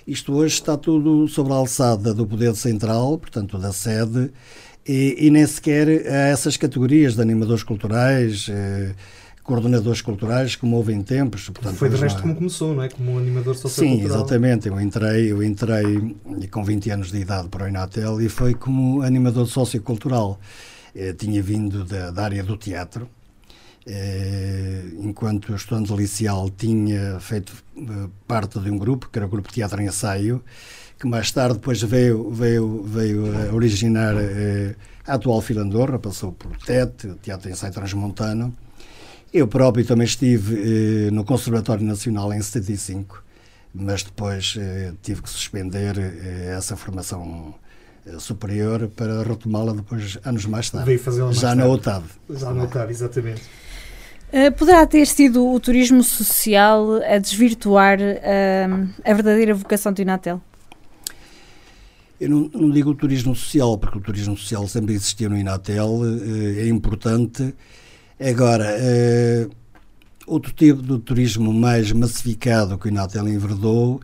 Isto 0.06 0.34
hoje 0.34 0.54
está 0.54 0.76
tudo 0.76 1.26
sobre 1.28 1.52
a 1.52 1.56
alçada 1.56 2.14
do 2.14 2.26
poder 2.26 2.54
central, 2.54 3.18
portanto, 3.18 3.58
da 3.58 3.72
sede, 3.72 4.30
e, 4.86 5.16
e 5.18 5.30
nem 5.30 5.44
sequer 5.46 5.88
há 6.06 6.28
essas 6.28 6.56
categorias 6.56 7.16
de 7.16 7.22
animadores 7.22 7.64
culturais. 7.64 8.46
Eh, 8.48 8.94
coordenadores 9.46 10.02
culturais, 10.02 10.56
como 10.56 10.76
houve 10.76 10.92
em 10.92 11.02
tempos. 11.02 11.48
Portanto, 11.48 11.76
Foi 11.76 11.88
de 11.88 11.96
resto 11.96 12.20
como 12.20 12.34
começou, 12.34 12.74
não 12.74 12.82
é? 12.82 12.88
Como 12.88 13.16
animador 13.16 13.54
sociocultural. 13.54 13.98
Sim, 13.98 14.04
exatamente. 14.04 14.68
Eu 14.68 14.80
entrei, 14.80 15.32
eu 15.32 15.42
entrei 15.42 16.16
com 16.50 16.64
20 16.64 16.90
anos 16.90 17.12
de 17.12 17.18
idade 17.18 17.48
para 17.48 17.64
o 17.64 17.68
Inatel 17.68 18.20
e 18.20 18.28
foi 18.28 18.54
como 18.54 19.02
animador 19.02 19.46
sociocultural. 19.46 20.40
Eu 20.94 21.10
eh, 21.10 21.12
tinha 21.12 21.40
vindo 21.40 21.84
da, 21.84 22.10
da 22.10 22.24
área 22.24 22.42
do 22.42 22.56
teatro, 22.56 23.08
eh, 23.86 24.82
enquanto 24.98 25.54
estudante 25.54 25.94
liceal 25.94 26.50
tinha 26.50 27.20
feito 27.20 27.52
eh, 27.76 27.82
parte 28.26 28.58
de 28.58 28.68
um 28.68 28.76
grupo, 28.76 29.08
que 29.08 29.16
era 29.16 29.26
o 29.26 29.28
Grupo 29.28 29.52
Teatro 29.52 29.80
em 29.80 29.86
Ensaio, 29.86 30.42
que 30.98 31.06
mais 31.06 31.30
tarde 31.30 31.54
depois 31.54 31.80
veio, 31.82 32.30
veio, 32.30 32.82
veio 32.82 33.48
a 33.48 33.54
originar 33.54 34.14
a 35.06 35.14
atual 35.14 35.40
Filandorra, 35.40 35.98
passou 36.00 36.32
por 36.32 36.56
TET, 36.56 37.14
Teatro 37.22 37.48
em 37.48 37.52
Ensaio 37.52 37.72
Transmontano, 37.72 38.52
eu 39.36 39.46
próprio 39.46 39.84
também 39.84 40.06
estive 40.06 41.08
eh, 41.08 41.10
no 41.10 41.22
Conservatório 41.22 41.84
Nacional 41.84 42.32
em 42.32 42.40
75, 42.40 43.22
mas 43.74 44.02
depois 44.02 44.56
eh, 44.58 44.92
tive 45.02 45.22
que 45.22 45.28
suspender 45.28 45.98
eh, 45.98 46.54
essa 46.56 46.74
formação 46.76 47.54
superior 48.18 48.88
para 48.88 49.22
retomá-la 49.24 49.72
depois, 49.72 50.16
anos 50.24 50.46
mais 50.46 50.70
tarde. 50.70 50.86
Veio 50.86 50.98
fazê-la 50.98 51.32
Já 51.32 51.54
na 51.54 51.66
OTAD. 51.66 52.04
Já 52.30 52.54
na 52.54 52.62
OTAD, 52.64 52.92
exatamente. 52.92 53.42
Poderá 54.56 54.86
ter 54.86 55.06
sido 55.06 55.46
o 55.46 55.58
turismo 55.58 56.02
social 56.02 57.02
a 57.02 57.18
desvirtuar 57.18 57.98
uh, 57.98 58.88
a 59.04 59.14
verdadeira 59.14 59.54
vocação 59.54 59.92
do 59.92 60.00
Inatel? 60.00 60.40
Eu 62.20 62.30
não, 62.30 62.50
não, 62.54 62.70
digo 62.70 62.90
o 62.90 62.94
turismo 62.94 63.34
social, 63.34 63.76
porque 63.76 63.98
o 63.98 64.00
turismo 64.00 64.36
social 64.36 64.66
sempre 64.68 64.94
existiu 64.94 65.30
no 65.30 65.36
Inatel, 65.36 65.88
uh, 65.88 66.58
é 66.58 66.68
importante 66.68 67.54
Agora, 68.18 68.76
uh, 68.78 69.50
outro 70.26 70.52
tipo 70.52 70.82
de 70.82 70.98
turismo 70.98 71.52
mais 71.52 71.92
massificado 71.92 72.78
que 72.78 72.86
o 72.86 72.90
Inatel 72.90 73.28
enverdou 73.28 74.00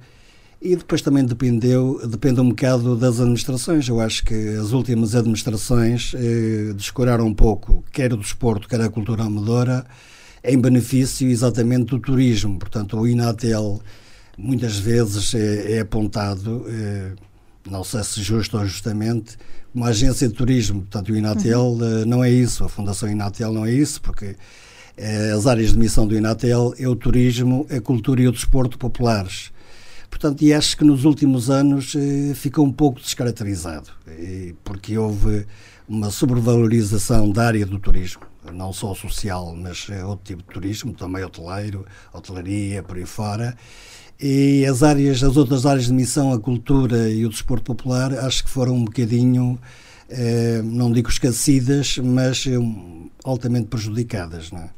e 0.60 0.76
depois 0.76 1.02
também 1.02 1.24
dependeu, 1.24 2.00
depende 2.06 2.40
um 2.40 2.50
bocado 2.50 2.94
das 2.94 3.18
administrações. 3.18 3.88
Eu 3.88 4.00
acho 4.00 4.24
que 4.24 4.34
as 4.50 4.72
últimas 4.72 5.16
administrações 5.16 6.12
eh, 6.14 6.72
descuraram 6.74 7.26
um 7.26 7.34
pouco, 7.34 7.82
quer 7.90 8.12
o 8.12 8.16
desporto, 8.16 8.68
quer 8.68 8.80
a 8.80 8.88
cultura 8.88 9.24
amadora, 9.24 9.84
em 10.44 10.56
benefício 10.56 11.28
exatamente 11.28 11.86
do 11.86 11.98
turismo. 11.98 12.60
Portanto, 12.60 12.96
o 12.96 13.08
Inatel 13.08 13.80
muitas 14.38 14.78
vezes 14.78 15.34
é, 15.34 15.78
é 15.78 15.80
apontado, 15.80 16.64
eh, 16.68 17.12
não 17.68 17.84
sei 17.84 18.02
se 18.02 18.22
justo 18.22 18.58
ou 18.58 18.64
justamente, 18.66 19.36
uma 19.74 19.88
agência 19.88 20.28
de 20.28 20.34
turismo. 20.34 20.80
Portanto, 20.80 21.12
o 21.12 21.16
Inatel 21.16 21.60
uhum. 21.60 22.04
não 22.06 22.22
é 22.24 22.30
isso, 22.30 22.64
a 22.64 22.68
Fundação 22.68 23.08
Inatel 23.08 23.52
não 23.52 23.64
é 23.64 23.72
isso, 23.72 24.00
porque 24.00 24.36
eh, 24.96 25.32
as 25.32 25.46
áreas 25.46 25.72
de 25.72 25.78
missão 25.78 26.06
do 26.06 26.16
Inatel 26.16 26.74
é 26.78 26.88
o 26.88 26.94
turismo, 26.94 27.66
a 27.70 27.80
cultura 27.80 28.22
e 28.22 28.28
o 28.28 28.32
desporto 28.32 28.78
populares. 28.78 29.50
Portanto, 30.10 30.42
e 30.42 30.52
acho 30.52 30.76
que 30.76 30.84
nos 30.84 31.04
últimos 31.04 31.48
anos 31.48 31.94
eh, 31.96 32.34
ficou 32.34 32.66
um 32.66 32.72
pouco 32.72 33.00
descaracterizado, 33.00 33.90
porque 34.62 34.98
houve 34.98 35.46
uma 35.88 36.10
sobrevalorização 36.10 37.30
da 37.30 37.46
área 37.46 37.66
do 37.66 37.78
turismo, 37.78 38.22
não 38.52 38.72
só 38.72 38.94
social, 38.94 39.54
mas 39.56 39.88
outro 40.06 40.24
tipo 40.24 40.42
de 40.42 40.48
turismo, 40.48 40.92
também 40.92 41.24
hoteleiro, 41.24 41.86
hotelaria, 42.12 42.82
por 42.82 42.96
aí 42.96 43.06
fora. 43.06 43.56
E 44.22 44.64
as 44.66 44.84
áreas, 44.84 45.20
as 45.24 45.36
outras 45.36 45.66
áreas 45.66 45.86
de 45.86 45.92
missão, 45.92 46.32
a 46.32 46.38
cultura 46.38 47.10
e 47.10 47.26
o 47.26 47.28
desporto 47.28 47.64
popular, 47.64 48.12
acho 48.20 48.44
que 48.44 48.50
foram 48.50 48.76
um 48.76 48.84
bocadinho, 48.84 49.58
eh, 50.08 50.62
não 50.62 50.92
digo 50.92 51.08
esquecidas, 51.08 51.98
mas 51.98 52.46
eh, 52.46 52.52
altamente 53.24 53.66
prejudicadas, 53.66 54.52
não 54.52 54.60
é? 54.60 54.70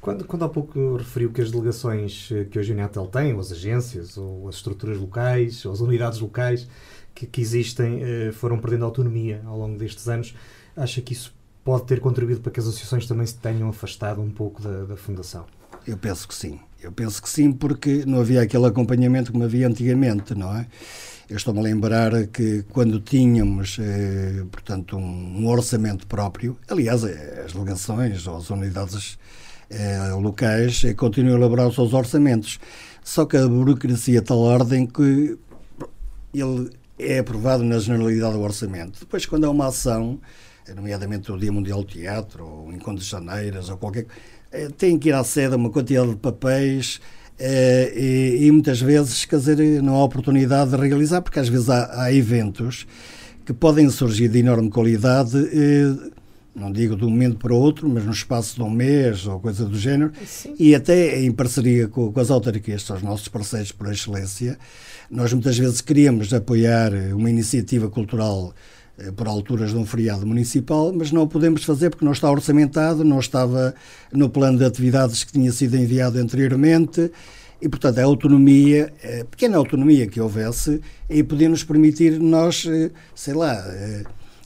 Quando, 0.00 0.24
quando 0.26 0.44
há 0.44 0.48
pouco 0.48 0.96
referiu 0.96 1.32
que 1.32 1.40
as 1.40 1.50
delegações 1.50 2.28
eh, 2.30 2.44
que 2.44 2.56
hoje 2.58 2.72
a 2.72 2.74
Inatel 2.76 3.06
tem, 3.06 3.32
ou 3.32 3.40
as 3.40 3.50
agências, 3.50 4.16
ou 4.16 4.48
as 4.48 4.56
estruturas 4.56 4.98
locais, 4.98 5.64
ou 5.64 5.72
as 5.72 5.80
unidades 5.80 6.20
locais 6.20 6.68
que, 7.14 7.26
que 7.26 7.40
existem, 7.40 8.00
eh, 8.00 8.30
foram 8.30 8.58
perdendo 8.58 8.84
autonomia 8.84 9.42
ao 9.46 9.58
longo 9.58 9.76
destes 9.76 10.06
anos, 10.08 10.36
acha 10.76 11.00
que 11.00 11.14
isso 11.14 11.34
pode 11.64 11.86
ter 11.86 12.00
contribuído 12.00 12.42
para 12.42 12.52
que 12.52 12.60
as 12.60 12.66
associações 12.66 13.06
também 13.06 13.26
se 13.26 13.36
tenham 13.36 13.68
afastado 13.68 14.20
um 14.20 14.30
pouco 14.30 14.62
da, 14.62 14.84
da 14.84 14.96
Fundação? 14.96 15.46
Eu 15.86 15.96
penso 15.96 16.28
que 16.28 16.34
sim. 16.34 16.60
Eu 16.84 16.92
penso 16.92 17.22
que 17.22 17.30
sim, 17.30 17.50
porque 17.50 18.04
não 18.06 18.20
havia 18.20 18.42
aquele 18.42 18.66
acompanhamento 18.66 19.32
como 19.32 19.42
havia 19.42 19.66
antigamente, 19.66 20.34
não 20.34 20.54
é? 20.54 20.66
Eu 21.30 21.38
estou-me 21.38 21.58
a 21.60 21.62
lembrar 21.62 22.26
que 22.26 22.62
quando 22.68 23.00
tínhamos, 23.00 23.78
eh, 23.80 24.44
portanto, 24.52 24.98
um, 24.98 25.40
um, 25.40 25.46
orçamento 25.46 26.06
próprio, 26.06 26.58
aliás, 26.68 27.02
eh, 27.02 27.44
as 27.46 27.54
delegações 27.54 28.26
ou 28.26 28.36
as 28.36 28.50
unidades 28.50 29.18
eh, 29.70 30.12
locais 30.12 30.84
eh, 30.84 30.92
continuam 30.92 31.36
a 31.36 31.38
elaborar 31.38 31.68
os 31.68 31.74
seus 31.74 31.94
orçamentos. 31.94 32.60
Só 33.02 33.24
que 33.24 33.38
a 33.38 33.48
burocracia 33.48 34.20
tal 34.20 34.40
ordem 34.40 34.86
que 34.86 35.38
ele 36.34 36.70
é 36.98 37.20
aprovado 37.20 37.64
na 37.64 37.78
generalidade 37.78 38.34
do 38.34 38.42
orçamento. 38.42 39.00
Depois, 39.00 39.24
quando 39.24 39.44
há 39.44 39.50
uma 39.50 39.68
ação, 39.68 40.20
nomeadamente 40.72 41.30
o 41.30 41.38
Dia 41.38 41.52
Mundial 41.52 41.82
do 41.82 41.90
Teatro, 41.90 42.46
ou 42.46 42.68
o 42.68 42.72
Encontro 42.72 43.02
de 43.02 43.08
Janeiras, 43.10 43.68
ou 43.68 43.76
qualquer 43.76 44.02
eh, 44.04 44.06
tem 44.76 44.98
que 44.98 45.08
ir 45.08 45.12
à 45.12 45.24
sede 45.24 45.54
uma 45.54 45.70
quantidade 45.70 46.10
de 46.10 46.16
papéis 46.16 47.00
eh, 47.38 47.92
e, 47.96 48.46
e, 48.46 48.50
muitas 48.50 48.80
vezes, 48.80 49.24
quer 49.24 49.38
dizer, 49.38 49.82
não 49.82 49.96
há 49.96 50.04
oportunidade 50.04 50.70
de 50.70 50.76
realizar, 50.76 51.20
porque 51.20 51.40
às 51.40 51.48
vezes 51.48 51.68
há, 51.68 52.02
há 52.02 52.12
eventos 52.12 52.86
que 53.44 53.52
podem 53.52 53.90
surgir 53.90 54.28
de 54.28 54.38
enorme 54.38 54.70
qualidade, 54.70 55.36
eh, 55.52 56.10
não 56.54 56.70
digo 56.70 56.94
de 56.94 57.04
um 57.04 57.10
momento 57.10 57.36
para 57.36 57.52
o 57.52 57.56
outro, 57.56 57.88
mas 57.88 58.04
no 58.04 58.12
espaço 58.12 58.54
de 58.54 58.62
um 58.62 58.70
mês 58.70 59.26
ou 59.26 59.40
coisa 59.40 59.64
do 59.64 59.76
género, 59.76 60.12
Sim. 60.24 60.54
e 60.58 60.74
até 60.74 61.20
em 61.20 61.32
parceria 61.32 61.88
com, 61.88 62.12
com 62.12 62.20
as 62.20 62.30
autarquias, 62.30 62.82
são 62.82 62.96
os 62.96 63.02
nossos 63.02 63.26
parceiros 63.26 63.72
por 63.72 63.90
excelência. 63.90 64.56
Nós 65.10 65.32
muitas 65.32 65.58
vezes 65.58 65.80
queríamos 65.80 66.32
apoiar 66.32 66.92
uma 67.12 67.28
iniciativa 67.28 67.90
cultural 67.90 68.54
eh, 68.54 68.73
por 69.16 69.26
alturas 69.26 69.70
de 69.70 69.76
um 69.76 69.84
feriado 69.84 70.26
municipal, 70.26 70.92
mas 70.92 71.10
não 71.10 71.22
o 71.22 71.28
podemos 71.28 71.64
fazer 71.64 71.90
porque 71.90 72.04
não 72.04 72.12
está 72.12 72.30
orçamentado, 72.30 73.04
não 73.04 73.18
estava 73.18 73.74
no 74.12 74.28
plano 74.28 74.58
de 74.58 74.64
atividades 74.64 75.24
que 75.24 75.32
tinha 75.32 75.50
sido 75.50 75.76
enviado 75.76 76.18
anteriormente 76.18 77.10
e, 77.60 77.68
portanto, 77.68 77.98
a 77.98 78.04
autonomia, 78.04 78.92
a 79.02 79.24
pequena 79.24 79.56
autonomia 79.56 80.06
que 80.06 80.20
houvesse, 80.20 80.80
aí 81.08 81.22
podia 81.22 81.48
nos 81.48 81.64
permitir 81.64 82.20
nós, 82.20 82.66
eh, 82.68 82.90
sei 83.14 83.34
lá, 83.34 83.54
eh, 83.54 84.04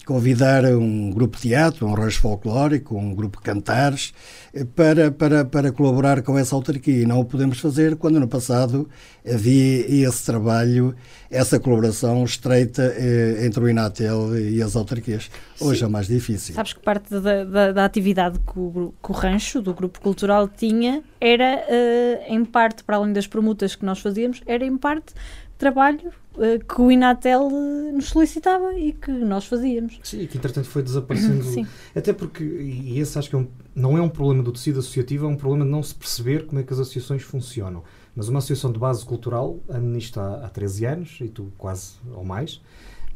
convidar 0.08 0.64
um 0.64 1.10
grupo 1.10 1.36
de 1.36 1.42
teatro, 1.50 1.86
um 1.86 1.92
rancho 1.92 2.22
folclórico, 2.22 2.96
um 2.96 3.14
grupo 3.14 3.36
de 3.36 3.44
cantares, 3.44 4.14
eh, 4.54 4.64
para, 4.64 5.10
para, 5.10 5.44
para 5.44 5.70
colaborar 5.70 6.22
com 6.22 6.38
essa 6.38 6.54
autarquia. 6.54 7.02
E 7.02 7.04
não 7.04 7.20
o 7.20 7.26
podemos 7.26 7.60
fazer 7.60 7.94
quando 7.94 8.18
no 8.18 8.26
passado 8.26 8.88
havia 9.22 10.08
esse 10.08 10.24
trabalho, 10.24 10.96
essa 11.30 11.60
colaboração 11.60 12.24
estreita 12.24 12.90
eh, 12.96 13.44
entre 13.44 13.62
o 13.62 13.68
Inatel 13.68 14.34
e 14.38 14.62
as 14.62 14.74
autarquias. 14.76 15.30
Hoje 15.60 15.80
Sim. 15.80 15.84
é 15.84 15.88
mais 15.88 16.06
difícil. 16.06 16.54
Sabes 16.54 16.72
que 16.72 16.80
parte 16.80 17.10
da, 17.10 17.44
da, 17.44 17.72
da 17.72 17.84
atividade 17.84 18.38
que 18.38 18.58
o, 18.58 18.94
que 19.02 19.10
o, 19.10 19.14
rancho, 19.14 19.60
do 19.60 19.74
grupo 19.74 20.00
cultural, 20.00 20.48
tinha 20.48 21.02
era, 21.20 21.66
eh, 21.68 22.24
em 22.28 22.46
parte, 22.46 22.82
para 22.82 22.96
além 22.96 23.12
das 23.12 23.26
permutas 23.26 23.76
que 23.76 23.84
nós 23.84 23.98
fazíamos, 23.98 24.40
era 24.46 24.64
em 24.64 24.78
parte 24.78 25.12
trabalho 25.58 26.12
uh, 26.36 26.64
que 26.64 26.80
o 26.80 26.90
Inatel 26.90 27.48
uh, 27.48 27.92
nos 27.92 28.06
solicitava 28.06 28.74
e 28.74 28.92
que 28.92 29.10
nós 29.10 29.44
fazíamos. 29.44 29.98
Sim, 30.04 30.22
e 30.22 30.26
que 30.26 30.38
entretanto 30.38 30.68
foi 30.68 30.82
desaparecendo. 30.82 31.42
Sim. 31.44 31.66
Até 31.94 32.12
porque, 32.12 32.44
e 32.44 32.98
esse 33.00 33.18
acho 33.18 33.28
que 33.28 33.34
é 33.34 33.38
um, 33.38 33.48
não 33.74 33.98
é 33.98 34.00
um 34.00 34.08
problema 34.08 34.42
do 34.42 34.52
tecido 34.52 34.78
associativo, 34.78 35.26
é 35.26 35.28
um 35.28 35.36
problema 35.36 35.64
de 35.64 35.70
não 35.70 35.82
se 35.82 35.94
perceber 35.94 36.46
como 36.46 36.60
é 36.60 36.62
que 36.62 36.72
as 36.72 36.78
associações 36.78 37.22
funcionam. 37.22 37.82
mas 38.14 38.28
uma 38.28 38.38
associação 38.38 38.72
de 38.72 38.78
base 38.78 39.04
cultural, 39.04 39.58
ando 39.68 39.86
nisto 39.86 40.18
há, 40.20 40.46
há 40.46 40.48
13 40.48 40.86
anos, 40.86 41.18
e 41.20 41.28
tu 41.28 41.52
quase 41.58 41.94
ou 42.14 42.24
mais, 42.24 42.60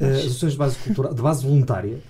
uh, 0.01 0.05
associações 0.05 0.53
de 0.53 0.59
base, 0.59 0.79
cultural, 0.79 1.15
de 1.15 1.23
base 1.23 1.45
voluntária, 1.45 2.01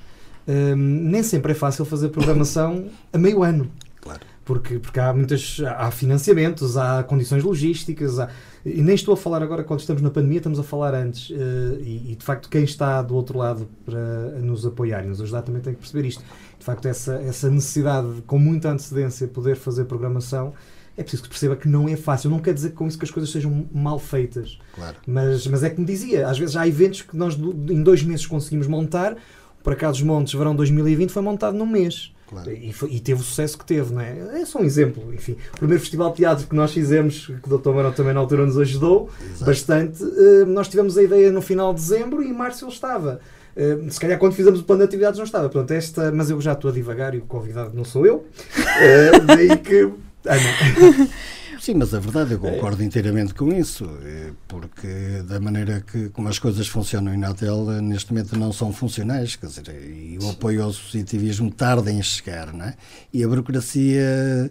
uh, 0.48 0.76
nem 0.76 1.22
sempre 1.22 1.52
é 1.52 1.54
fácil 1.54 1.84
fazer 1.84 2.08
programação 2.08 2.86
a 3.12 3.18
meio 3.18 3.42
ano. 3.42 3.70
Claro. 4.00 4.20
Porque, 4.44 4.80
porque 4.80 4.98
há 4.98 5.12
muitas 5.12 5.60
há 5.64 5.90
financiamentos, 5.92 6.76
há 6.76 7.04
condições 7.04 7.44
logísticas, 7.44 8.18
há, 8.18 8.28
e 8.64 8.80
nem 8.80 8.94
estou 8.94 9.14
a 9.14 9.16
falar 9.16 9.42
agora 9.42 9.64
quando 9.64 9.80
estamos 9.80 10.00
na 10.02 10.10
pandemia, 10.10 10.38
estamos 10.38 10.58
a 10.58 10.62
falar 10.62 10.94
antes. 10.94 11.30
Uh, 11.30 11.80
e, 11.80 12.12
e, 12.12 12.16
de 12.16 12.24
facto, 12.24 12.48
quem 12.48 12.62
está 12.62 13.02
do 13.02 13.14
outro 13.14 13.38
lado 13.38 13.68
para 13.84 14.38
nos 14.40 14.64
apoiar 14.64 15.04
e 15.04 15.08
nos 15.08 15.20
ajudar 15.20 15.42
também 15.42 15.60
tem 15.60 15.74
que 15.74 15.80
perceber 15.80 16.06
isto. 16.06 16.22
De 16.58 16.64
facto, 16.64 16.86
essa, 16.86 17.14
essa 17.14 17.50
necessidade 17.50 18.14
de, 18.14 18.22
com 18.22 18.38
muita 18.38 18.70
antecedência, 18.70 19.26
poder 19.26 19.56
fazer 19.56 19.84
programação 19.84 20.52
é 20.96 21.02
preciso 21.02 21.22
que 21.22 21.28
perceba 21.30 21.56
que 21.56 21.66
não 21.66 21.88
é 21.88 21.96
fácil. 21.96 22.30
Não 22.30 22.38
quer 22.38 22.54
dizer 22.54 22.70
com 22.70 22.86
isso 22.86 22.98
que 22.98 23.04
as 23.04 23.10
coisas 23.10 23.30
sejam 23.30 23.66
mal 23.72 23.98
feitas. 23.98 24.58
Claro. 24.74 24.96
Mas, 25.06 25.46
mas 25.46 25.62
é 25.62 25.70
que 25.70 25.80
me 25.80 25.86
dizia, 25.86 26.28
às 26.28 26.38
vezes 26.38 26.54
há 26.54 26.68
eventos 26.68 27.02
que 27.02 27.16
nós 27.16 27.34
em 27.34 27.82
dois 27.82 28.02
meses 28.02 28.26
conseguimos 28.26 28.66
montar. 28.66 29.14
O 29.60 29.62
Para 29.62 29.74
Cá 29.74 29.90
dos 29.90 30.02
Montes, 30.02 30.34
verão 30.34 30.54
2020, 30.54 31.10
foi 31.10 31.22
montado 31.22 31.56
num 31.56 31.66
mês. 31.66 32.12
Claro. 32.32 32.50
E, 32.50 32.72
foi, 32.72 32.90
e, 32.90 33.00
teve 33.00 33.20
o 33.20 33.24
sucesso 33.24 33.58
que 33.58 33.64
teve, 33.64 33.92
não 33.92 34.00
é? 34.00 34.40
É 34.40 34.44
só 34.46 34.58
um 34.58 34.64
exemplo. 34.64 35.12
Enfim, 35.12 35.36
o 35.52 35.58
primeiro 35.58 35.80
festival 35.80 36.10
de 36.10 36.16
teatro 36.16 36.46
que 36.46 36.54
nós 36.56 36.72
fizemos, 36.72 37.26
que 37.26 37.52
o 37.52 37.58
Dr. 37.58 37.70
Marão 37.70 37.92
também 37.92 38.14
na 38.14 38.20
altura 38.20 38.46
nos 38.46 38.58
ajudou 38.58 39.10
Exato. 39.20 39.44
bastante, 39.44 40.02
uh, 40.02 40.46
nós 40.46 40.66
tivemos 40.68 40.96
a 40.96 41.02
ideia 41.02 41.30
no 41.30 41.42
final 41.42 41.74
de 41.74 41.80
dezembro 41.80 42.22
e 42.22 42.28
em 42.28 42.32
março 42.32 42.64
ele 42.64 42.72
estava. 42.72 43.20
Uh, 43.54 43.90
se 43.90 44.00
calhar 44.00 44.18
quando 44.18 44.32
fizemos 44.32 44.60
o 44.60 44.64
plano 44.64 44.80
de 44.80 44.86
atividades 44.86 45.18
não 45.18 45.26
estava. 45.26 45.48
Portanto, 45.50 45.72
esta, 45.72 46.10
mas 46.10 46.30
eu 46.30 46.40
já 46.40 46.52
estou 46.52 46.70
a 46.70 46.74
divagar 46.74 47.14
e 47.14 47.18
o 47.18 47.22
convidado 47.22 47.72
não 47.74 47.84
sou 47.84 48.06
eu. 48.06 48.16
Uh, 48.16 49.26
daí 49.26 49.56
que 49.58 49.90
ah, 50.26 50.36
Sim, 51.62 51.74
mas 51.74 51.94
a 51.94 52.00
verdade, 52.00 52.32
eu 52.32 52.40
concordo 52.40 52.82
é. 52.82 52.84
inteiramente 52.84 53.34
com 53.34 53.52
isso, 53.52 53.88
eh, 54.02 54.32
porque 54.48 55.22
da 55.28 55.38
maneira 55.38 55.80
que 55.80 56.08
como 56.08 56.26
as 56.26 56.36
coisas 56.36 56.66
funcionam 56.66 57.14
em 57.14 57.16
Natel, 57.16 57.70
eh, 57.70 57.80
neste 57.80 58.12
momento 58.12 58.36
não 58.36 58.52
são 58.52 58.72
funcionais, 58.72 59.36
quer 59.36 59.46
dizer, 59.46 59.68
e 59.68 60.18
o 60.20 60.28
apoio 60.28 60.64
ao 60.64 60.70
associativismo 60.70 61.52
tarda 61.52 61.92
em 61.92 62.02
chegar, 62.02 62.52
não 62.52 62.64
é? 62.64 62.74
E 63.14 63.22
a 63.22 63.28
burocracia 63.28 64.50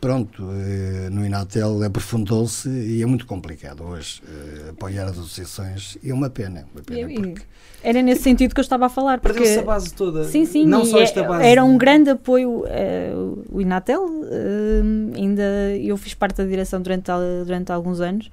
pronto, 0.00 0.44
eh, 0.50 1.08
no 1.10 1.24
Inatel 1.24 1.82
aprofundou-se 1.82 2.68
e 2.68 3.02
é 3.02 3.06
muito 3.06 3.26
complicado 3.26 3.84
hoje 3.84 4.22
eh, 4.26 4.70
apoiar 4.70 5.04
as 5.04 5.12
associações 5.12 5.96
e 6.02 6.10
é 6.10 6.14
uma 6.14 6.30
pena. 6.30 6.66
Uma 6.74 6.82
pena 6.82 7.08
porque... 7.08 7.42
Era 7.82 8.02
nesse 8.02 8.22
sentido 8.22 8.54
que 8.54 8.60
eu 8.60 8.62
estava 8.62 8.86
a 8.86 8.88
falar. 8.88 9.20
Porque... 9.20 9.38
Perdeu-se 9.38 9.60
a 9.60 9.62
base 9.62 9.94
toda. 9.94 10.24
Sim, 10.24 10.44
sim. 10.44 10.66
Não 10.66 10.84
só 10.84 11.00
esta 11.00 11.20
é, 11.20 11.28
base. 11.28 11.46
Era 11.46 11.64
um 11.64 11.78
grande 11.78 12.10
apoio. 12.10 12.64
Uh, 12.64 13.44
o 13.52 13.60
Inatel, 13.60 14.04
uh, 14.04 15.16
ainda 15.16 15.42
eu 15.80 15.96
fiz 15.96 16.12
parte 16.12 16.38
da 16.38 16.44
direção 16.44 16.82
durante, 16.82 17.10
durante 17.44 17.70
alguns 17.70 18.00
anos 18.00 18.30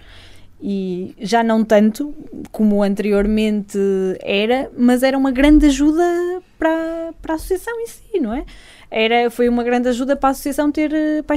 e 0.61 1.13
já 1.19 1.43
não 1.43 1.63
tanto 1.63 2.13
como 2.51 2.81
anteriormente 2.81 3.77
era, 4.21 4.71
mas 4.77 5.03
era 5.03 5.17
uma 5.17 5.31
grande 5.31 5.67
ajuda 5.67 6.41
para, 6.57 7.13
para 7.21 7.33
a 7.33 7.35
associação 7.35 7.79
em 7.81 7.87
si, 7.87 8.19
não 8.19 8.33
é? 8.33 8.45
Era, 8.97 9.29
foi 9.29 9.49
uma 9.49 9.61
grande 9.61 9.89
ajuda 9.89 10.15
para 10.15 10.29
a 10.29 10.31
associação 10.31 10.71
ter, 10.71 10.93
eh, 10.93 11.21
para, 11.21 11.35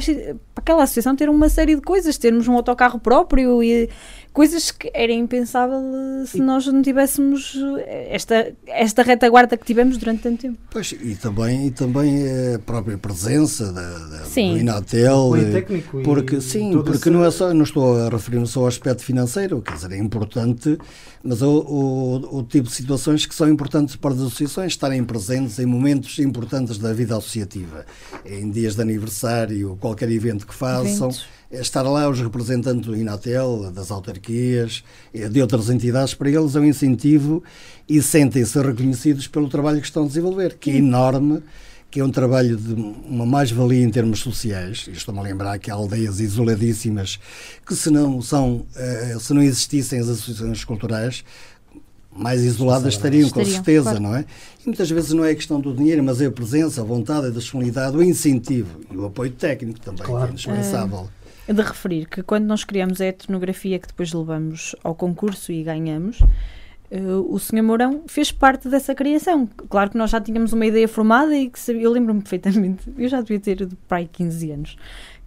aquela 0.54 0.84
associação 0.84 1.16
ter 1.16 1.28
uma 1.28 1.48
série 1.48 1.74
de 1.74 1.82
coisas, 1.82 2.16
termos 2.16 2.46
um 2.46 2.54
autocarro 2.54 3.00
próprio 3.00 3.60
e 3.60 3.90
coisas 4.32 4.70
que 4.70 4.90
era 4.94 5.12
impensável 5.12 5.80
eh, 6.22 6.26
se 6.26 6.40
nós 6.40 6.66
não 6.66 6.82
tivéssemos 6.82 7.56
eh, 7.78 8.08
esta, 8.10 8.52
esta 8.66 9.02
retaguarda 9.02 9.56
que 9.56 9.64
tivemos 9.64 9.96
durante 9.96 10.22
tanto 10.22 10.40
tempo. 10.40 10.58
Pois, 10.70 10.92
e 10.92 11.14
também, 11.16 11.66
e 11.66 11.70
também 11.70 12.24
a 12.54 12.58
própria 12.58 12.96
presença 12.96 13.72
da, 13.72 13.98
da 13.98 14.24
sim. 14.24 14.54
do 14.54 14.58
Inatel. 14.58 15.32
técnico 15.52 16.02
porque, 16.02 16.40
sim, 16.40 16.72
porque 16.72 17.08
essa... 17.08 17.10
não 17.10 17.24
é 17.24 17.30
só, 17.30 17.52
não 17.52 17.64
estou 17.64 17.98
a 17.98 18.08
referir-me 18.08 18.46
só 18.46 18.60
ao 18.60 18.66
aspecto 18.66 19.02
financeiro, 19.02 19.60
quer 19.60 19.74
dizer, 19.74 19.92
é 19.92 19.98
importante, 19.98 20.78
mas 21.22 21.42
o, 21.42 21.60
o, 21.60 22.38
o 22.38 22.42
tipo 22.42 22.68
de 22.68 22.74
situações 22.74 23.26
que 23.26 23.34
são 23.34 23.48
importantes 23.48 23.96
para 23.96 24.14
as 24.14 24.20
associações 24.20 24.72
estarem 24.72 25.02
presentes 25.04 25.58
em 25.58 25.66
momentos 25.66 26.18
importantes 26.18 26.78
da 26.78 26.92
vida 26.92 27.16
associativa, 27.16 27.84
em 28.24 28.50
dias 28.50 28.74
de 28.74 28.82
aniversário, 28.82 29.76
qualquer 29.80 30.10
evento 30.10 30.46
que 30.46 30.54
façam. 30.54 31.08
Eventos 31.08 31.37
estar 31.50 31.82
lá 31.82 32.08
os 32.08 32.20
representantes 32.20 32.86
do 32.86 32.96
Inatel, 32.96 33.70
das 33.72 33.90
autarquias, 33.90 34.84
eh, 35.14 35.28
de 35.28 35.40
outras 35.40 35.70
entidades, 35.70 36.14
para 36.14 36.30
eles 36.30 36.54
é 36.54 36.60
um 36.60 36.64
incentivo 36.64 37.42
e 37.88 38.02
sentem-se 38.02 38.60
reconhecidos 38.60 39.26
pelo 39.26 39.48
trabalho 39.48 39.80
que 39.80 39.86
estão 39.86 40.04
a 40.04 40.06
desenvolver, 40.06 40.56
que 40.58 40.70
é 40.70 40.76
enorme, 40.76 41.42
que 41.90 42.00
é 42.00 42.04
um 42.04 42.10
trabalho 42.10 42.56
de 42.56 42.74
uma 42.74 43.24
mais-valia 43.24 43.82
em 43.82 43.90
termos 43.90 44.20
sociais. 44.20 44.88
Estou-me 44.92 45.20
a 45.20 45.22
lembrar 45.22 45.58
que 45.58 45.70
há 45.70 45.74
aldeias 45.74 46.20
isoladíssimas 46.20 47.18
que, 47.66 47.74
se 47.74 47.88
não, 47.88 48.20
são, 48.20 48.66
eh, 48.76 49.16
se 49.18 49.32
não 49.32 49.42
existissem 49.42 49.98
as 50.00 50.08
associações 50.08 50.64
culturais, 50.64 51.24
mais 52.14 52.42
isoladas 52.42 52.94
estariam, 52.94 53.30
com 53.30 53.44
certeza, 53.44 53.90
claro. 53.90 54.00
não 54.00 54.14
é? 54.16 54.24
E 54.60 54.66
muitas 54.66 54.90
vezes 54.90 55.12
não 55.12 55.24
é 55.24 55.30
a 55.30 55.34
questão 55.34 55.60
do 55.60 55.72
dinheiro, 55.72 56.02
mas 56.02 56.20
é 56.20 56.26
a 56.26 56.30
presença, 56.30 56.80
a 56.80 56.84
vontade, 56.84 57.28
a 57.28 57.30
disponibilidade, 57.30 57.96
o 57.96 58.02
incentivo 58.02 58.80
e 58.90 58.96
o 58.96 59.06
apoio 59.06 59.30
técnico 59.30 59.80
também, 59.80 60.04
claro. 60.04 60.26
que 60.26 60.30
é 60.30 60.32
indispensável 60.32 61.08
de 61.52 61.62
referir 61.62 62.06
que 62.06 62.22
quando 62.22 62.44
nós 62.44 62.64
criamos 62.64 63.00
a 63.00 63.06
etnografia 63.06 63.78
que 63.78 63.88
depois 63.88 64.12
levamos 64.12 64.76
ao 64.84 64.94
concurso 64.94 65.50
e 65.50 65.62
ganhamos, 65.62 66.20
uh, 66.20 67.26
o 67.28 67.38
Sr. 67.38 67.62
Mourão 67.62 68.02
fez 68.06 68.30
parte 68.30 68.68
dessa 68.68 68.94
criação. 68.94 69.48
Claro 69.68 69.90
que 69.90 69.98
nós 69.98 70.10
já 70.10 70.20
tínhamos 70.20 70.52
uma 70.52 70.66
ideia 70.66 70.86
formada 70.86 71.34
e 71.36 71.48
que 71.48 71.58
sabia, 71.58 71.82
eu 71.82 71.90
lembro-me 71.90 72.20
perfeitamente, 72.20 72.92
eu 72.96 73.08
já 73.08 73.20
devia 73.20 73.40
ter 73.40 73.66
de 73.66 73.76
pai 73.88 74.08
15 74.10 74.50
anos. 74.50 74.76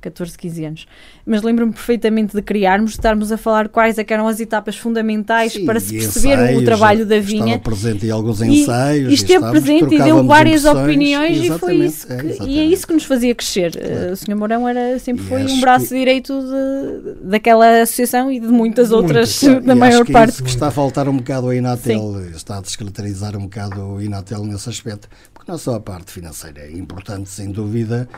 14, 0.01 0.37
15 0.37 0.65
anos. 0.65 0.85
Mas 1.25 1.41
lembro-me 1.41 1.71
perfeitamente 1.71 2.35
de 2.35 2.41
criarmos, 2.41 2.91
de 2.91 2.97
estarmos 2.97 3.31
a 3.31 3.37
falar 3.37 3.69
quais 3.69 3.97
é 3.97 4.05
eram 4.11 4.27
as 4.27 4.39
etapas 4.39 4.75
fundamentais 4.75 5.53
Sim, 5.53 5.65
para 5.65 5.79
se 5.79 5.93
perceber 5.93 6.33
ensaios, 6.33 6.61
o 6.61 6.65
trabalho 6.65 7.05
da 7.05 7.19
vinha. 7.19 7.55
Estava 7.55 7.59
presente 7.59 8.05
em 8.05 8.09
alguns 8.09 8.41
ensaios. 8.41 9.11
E, 9.11 9.13
esteve 9.13 9.49
presente 9.49 9.95
e 9.95 10.03
deu 10.03 10.23
várias 10.25 10.65
opiniões 10.65 11.37
e 11.37 11.57
foi 11.57 11.75
isso. 11.75 12.07
Que, 12.07 12.13
é, 12.13 12.37
e 12.45 12.59
é 12.59 12.65
isso 12.65 12.85
que 12.85 12.93
nos 12.93 13.05
fazia 13.05 13.33
crescer. 13.33 13.71
Claro. 13.71 14.11
O 14.11 14.15
Sr. 14.17 14.35
Mourão 14.35 14.67
era, 14.67 14.99
sempre 14.99 15.23
e 15.23 15.27
foi 15.27 15.45
um 15.45 15.61
braço 15.61 15.87
que... 15.87 15.95
direito 15.95 16.33
de, 16.33 17.29
daquela 17.29 17.81
associação 17.81 18.31
e 18.31 18.39
de 18.39 18.47
muitas 18.47 18.91
outras, 18.91 19.39
claro. 19.39 19.61
da 19.61 19.75
maior 19.75 20.05
é 20.07 20.11
parte. 20.11 20.43
que 20.43 20.49
está 20.49 20.67
a 20.67 20.71
faltar 20.71 21.07
um 21.07 21.17
bocado 21.17 21.49
a 21.49 21.55
Inatel, 21.55 22.13
Sim. 22.13 22.31
está 22.35 22.57
a 22.57 22.61
descaracterizar 22.61 23.37
um 23.37 23.43
bocado 23.43 23.81
o 23.81 24.01
Inatel 24.01 24.43
nesse 24.43 24.69
aspecto, 24.69 25.07
porque 25.33 25.49
não 25.49 25.57
só 25.57 25.75
a 25.75 25.79
parte 25.79 26.11
financeira 26.11 26.61
é 26.61 26.71
importante, 26.71 27.29
sem 27.29 27.51
dúvida, 27.51 28.09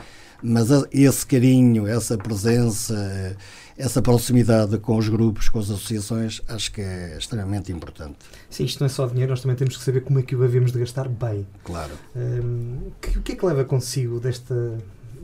mas 0.44 0.68
esse 0.92 1.24
carinho, 1.24 1.86
essa 1.86 2.18
presença, 2.18 3.34
essa 3.78 4.02
proximidade 4.02 4.76
com 4.76 4.98
os 4.98 5.08
grupos, 5.08 5.48
com 5.48 5.58
as 5.58 5.70
associações, 5.70 6.42
acho 6.46 6.70
que 6.70 6.82
é 6.82 7.16
extremamente 7.18 7.72
importante. 7.72 8.16
Sim, 8.50 8.64
isto 8.64 8.80
não 8.80 8.86
é 8.86 8.90
só 8.90 9.06
dinheiro, 9.06 9.30
nós 9.30 9.40
também 9.40 9.56
temos 9.56 9.74
que 9.74 9.82
saber 9.82 10.02
como 10.02 10.18
é 10.18 10.22
que 10.22 10.36
o 10.36 10.40
devemos 10.40 10.70
de 10.70 10.78
gastar 10.78 11.08
bem. 11.08 11.46
Claro. 11.64 11.92
Um, 12.14 12.90
o 13.16 13.22
que 13.22 13.32
é 13.32 13.36
que 13.36 13.46
leva 13.46 13.64
consigo 13.64 14.20
desta, 14.20 14.76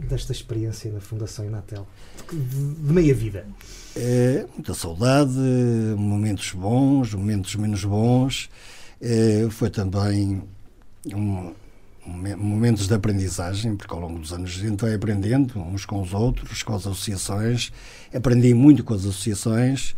desta 0.09 0.33
experiência 0.33 0.90
na 0.90 1.00
Fundação 1.00 1.44
Inatel? 1.44 1.87
De, 2.33 2.38
de 2.38 2.92
meia 2.92 3.14
vida? 3.14 3.46
É, 3.94 4.46
muita 4.54 4.72
saudade, 4.72 5.37
momentos 5.98 6.52
bons, 6.52 7.12
momentos 7.12 7.54
menos 7.56 7.85
bons. 7.85 8.48
É, 9.02 9.46
foi 9.50 9.68
também 9.68 10.42
um, 11.14 11.52
momentos 12.06 12.88
de 12.88 12.94
aprendizagem, 12.94 13.76
porque 13.76 13.92
ao 13.92 14.00
longo 14.00 14.18
dos 14.18 14.32
anos 14.32 14.50
gente 14.50 14.80
vai 14.80 14.94
aprendendo 14.94 15.58
uns 15.58 15.84
com 15.84 16.00
os 16.00 16.14
outros, 16.14 16.62
com 16.62 16.74
as 16.74 16.86
associações. 16.86 17.72
Aprendi 18.14 18.54
muito 18.54 18.82
com 18.82 18.94
as 18.94 19.00
associações 19.00 19.94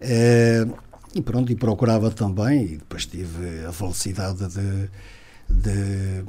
eh, 0.00 0.66
e 1.14 1.22
pronto, 1.22 1.52
e 1.52 1.54
procurava 1.54 2.10
também, 2.10 2.64
e 2.64 2.76
depois 2.78 3.06
tive 3.06 3.64
a 3.66 3.72
felicidade 3.72 4.46
de, 4.48 4.90
de 5.48 6.24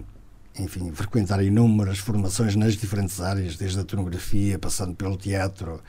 enfim, 0.58 0.92
frequentar 0.94 1.44
inúmeras 1.44 1.98
formações 1.98 2.56
nas 2.56 2.76
diferentes 2.76 3.20
áreas, 3.20 3.58
desde 3.58 3.80
a 3.80 3.82
etnografia, 3.82 4.60
passando 4.60 4.96
pelo 4.96 5.18
teatro, 5.18 5.82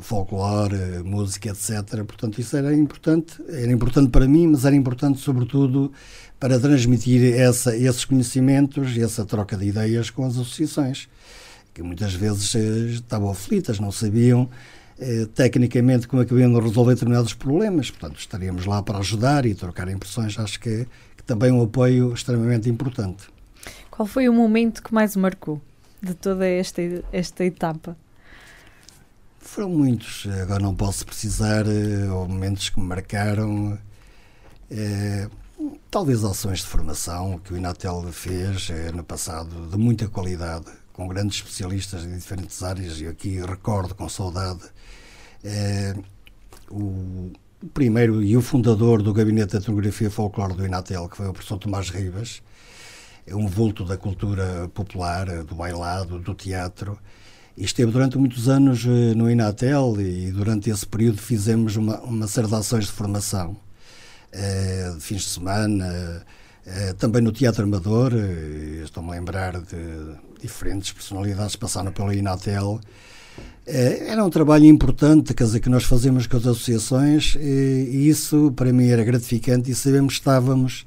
folclore, 0.00 1.02
música, 1.04 1.50
etc. 1.50 2.04
Portanto, 2.04 2.40
isso 2.40 2.56
era 2.56 2.74
importante, 2.74 3.42
era 3.48 3.70
importante 3.70 4.10
para 4.10 4.26
mim, 4.26 4.48
mas 4.48 4.64
era 4.64 4.74
importante 4.74 5.20
sobretudo 5.20 5.92
para 6.38 6.58
transmitir 6.58 7.34
essa, 7.34 7.76
esses 7.76 8.04
conhecimentos 8.04 8.96
e 8.96 9.02
essa 9.02 9.24
troca 9.24 9.56
de 9.56 9.66
ideias 9.66 10.10
com 10.10 10.24
as 10.24 10.34
associações, 10.34 11.08
que 11.74 11.82
muitas 11.82 12.14
vezes 12.14 12.54
eh, 12.54 12.92
estavam 12.94 13.30
aflitas, 13.30 13.78
não 13.78 13.92
sabiam 13.92 14.48
eh, 14.98 15.26
tecnicamente 15.34 16.06
como 16.06 16.20
é 16.20 16.26
que 16.26 16.34
iam 16.34 16.58
resolver 16.58 16.94
determinados 16.94 17.32
problemas. 17.32 17.90
Portanto, 17.90 18.18
estaríamos 18.18 18.66
lá 18.66 18.82
para 18.82 18.98
ajudar 18.98 19.46
e 19.46 19.54
trocar 19.54 19.88
impressões. 19.88 20.38
Acho 20.38 20.60
que, 20.60 20.86
que 21.16 21.22
também 21.24 21.50
um 21.50 21.62
apoio 21.62 22.12
extremamente 22.12 22.68
importante. 22.68 23.24
Qual 23.90 24.06
foi 24.06 24.28
o 24.28 24.32
momento 24.32 24.82
que 24.82 24.92
mais 24.92 25.16
marcou 25.16 25.60
de 26.02 26.14
toda 26.14 26.46
esta, 26.46 26.82
esta 27.12 27.44
etapa? 27.44 27.96
Foram 29.50 29.68
muitos. 29.68 30.28
Agora 30.42 30.62
não 30.62 30.76
posso 30.76 31.04
precisar, 31.04 31.66
eh, 31.66 32.08
ou 32.08 32.28
momentos 32.28 32.68
que 32.70 32.78
me 32.78 32.86
marcaram. 32.86 33.76
É, 34.70 35.28
talvez 35.90 36.22
ações 36.22 36.60
de 36.60 36.66
formação 36.66 37.36
que 37.40 37.52
o 37.52 37.56
Inatel 37.56 38.00
fez 38.12 38.70
é, 38.70 38.92
no 38.92 39.02
passado 39.02 39.66
de 39.68 39.76
muita 39.76 40.06
qualidade, 40.06 40.66
com 40.92 41.08
grandes 41.08 41.38
especialistas 41.38 42.04
em 42.04 42.16
diferentes 42.16 42.62
áreas, 42.62 43.00
e 43.00 43.08
aqui 43.08 43.40
recordo 43.40 43.92
com 43.92 44.08
saudade 44.08 44.62
é, 45.42 45.96
o 46.70 47.32
primeiro 47.74 48.22
e 48.22 48.36
o 48.36 48.40
fundador 48.40 49.02
do 49.02 49.12
Gabinete 49.12 49.50
de 49.50 49.56
Etnografia 49.56 50.12
Folclore 50.12 50.54
do 50.54 50.64
Inatel, 50.64 51.08
que 51.08 51.16
foi 51.16 51.26
o 51.26 51.32
professor 51.32 51.58
Tomás 51.58 51.90
Ribas, 51.90 52.40
é 53.26 53.34
um 53.34 53.48
vulto 53.48 53.84
da 53.84 53.96
cultura 53.96 54.70
popular, 54.72 55.42
do 55.42 55.56
bailado, 55.56 56.20
do 56.20 56.34
teatro, 56.34 56.96
esteve 57.64 57.92
durante 57.92 58.16
muitos 58.16 58.48
anos 58.48 58.84
eh, 58.86 59.14
no 59.14 59.30
Inatel 59.30 60.00
e 60.00 60.30
durante 60.30 60.70
esse 60.70 60.86
período 60.86 61.18
fizemos 61.18 61.76
uma, 61.76 62.00
uma 62.00 62.26
série 62.26 62.48
de 62.48 62.54
ações 62.54 62.86
de 62.86 62.92
formação, 62.92 63.56
eh, 64.32 64.92
de 64.94 65.00
fins 65.00 65.22
de 65.22 65.28
semana, 65.28 66.24
eh, 66.66 66.94
também 66.94 67.20
no 67.20 67.32
Teatro 67.32 67.64
Amador, 67.64 68.12
estou-me 68.82 69.10
a 69.10 69.12
lembrar 69.12 69.60
de 69.60 70.16
diferentes 70.40 70.92
personalidades 70.92 71.54
que 71.54 71.60
passaram 71.60 71.92
pelo 71.92 72.12
Inatel, 72.12 72.80
era 73.66 74.24
um 74.24 74.30
trabalho 74.30 74.64
importante, 74.64 75.32
quer 75.32 75.44
dizer, 75.44 75.60
que 75.60 75.68
nós 75.68 75.84
fazemos 75.84 76.26
com 76.26 76.36
as 76.36 76.46
associações 76.46 77.36
e 77.36 78.08
isso 78.08 78.52
para 78.56 78.72
mim 78.72 78.88
era 78.88 79.04
gratificante 79.04 79.70
e 79.70 79.74
sabemos 79.74 80.14
que 80.14 80.20
estávamos 80.20 80.84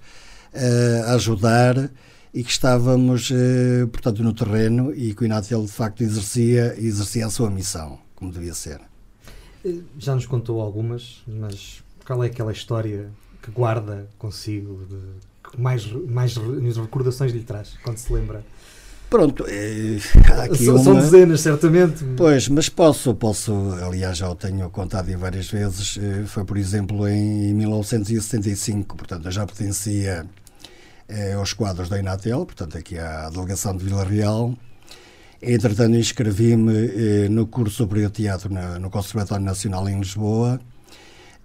a 1.05 1.13
ajudar 1.13 1.89
e 2.33 2.43
que 2.43 2.49
estávamos, 2.49 3.29
eh, 3.31 3.85
portanto, 3.85 4.23
no 4.23 4.33
terreno 4.33 4.93
e 4.95 5.13
que 5.13 5.21
o 5.21 5.25
Inatel, 5.25 5.63
de 5.63 5.71
facto, 5.71 6.01
exercia, 6.01 6.75
exercia 6.79 7.27
a 7.27 7.29
sua 7.29 7.49
missão, 7.49 7.99
como 8.15 8.31
devia 8.31 8.55
ser. 8.55 8.81
Eh, 9.63 9.77
já 9.99 10.15
nos 10.15 10.25
contou 10.25 10.59
algumas, 10.59 11.21
mas 11.27 11.83
qual 12.05 12.23
é 12.23 12.27
aquela 12.27 12.51
história 12.51 13.11
que 13.41 13.51
guarda 13.51 14.07
consigo, 14.17 14.83
de, 14.89 15.51
que 15.51 15.61
mais, 15.61 15.85
mais 15.85 16.35
recordações 16.35 17.31
lhe 17.31 17.43
traz, 17.43 17.77
quando 17.83 17.97
se 17.97 18.11
lembra? 18.11 18.43
Pronto, 19.11 19.45
aqui 20.43 20.65
são, 20.65 20.73
uma... 20.73 20.83
são 20.83 20.95
dezenas, 20.95 21.41
certamente. 21.41 22.03
Pois, 22.17 22.47
mas 22.47 22.67
posso, 22.67 23.13
posso, 23.13 23.53
aliás, 23.83 24.17
já 24.17 24.27
o 24.27 24.33
tenho 24.33 24.67
contado 24.71 25.15
várias 25.19 25.51
vezes. 25.51 25.99
Foi, 26.25 26.43
por 26.43 26.57
exemplo, 26.57 27.07
em 27.07 27.53
1975, 27.53 28.97
portanto, 28.97 29.25
eu 29.25 29.31
já 29.31 29.45
pertencia 29.45 30.25
é, 31.07 31.33
aos 31.33 31.53
quadros 31.53 31.89
da 31.89 31.99
Inatel, 31.99 32.45
portanto, 32.45 32.77
aqui 32.77 32.97
à 32.97 33.29
delegação 33.29 33.75
de 33.75 33.83
Vila 33.83 34.03
Real. 34.03 34.53
Entretanto, 35.41 35.95
inscrevi-me 35.95 37.25
eh, 37.25 37.29
no 37.29 37.47
curso 37.47 37.85
de 37.85 38.09
teatro 38.09 38.51
na, 38.53 38.79
no 38.79 38.89
Conservatório 38.89 39.43
Nacional 39.43 39.89
em 39.89 39.99
Lisboa 39.99 40.57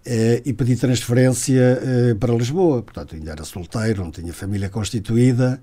eh, 0.06 0.40
e 0.44 0.52
pedi 0.52 0.76
transferência 0.76 1.80
eh, 1.82 2.14
para 2.14 2.32
Lisboa. 2.32 2.82
Portanto, 2.82 3.16
ainda 3.16 3.32
era 3.32 3.44
solteiro, 3.44 4.04
não 4.04 4.12
tinha 4.12 4.32
família 4.32 4.70
constituída 4.70 5.60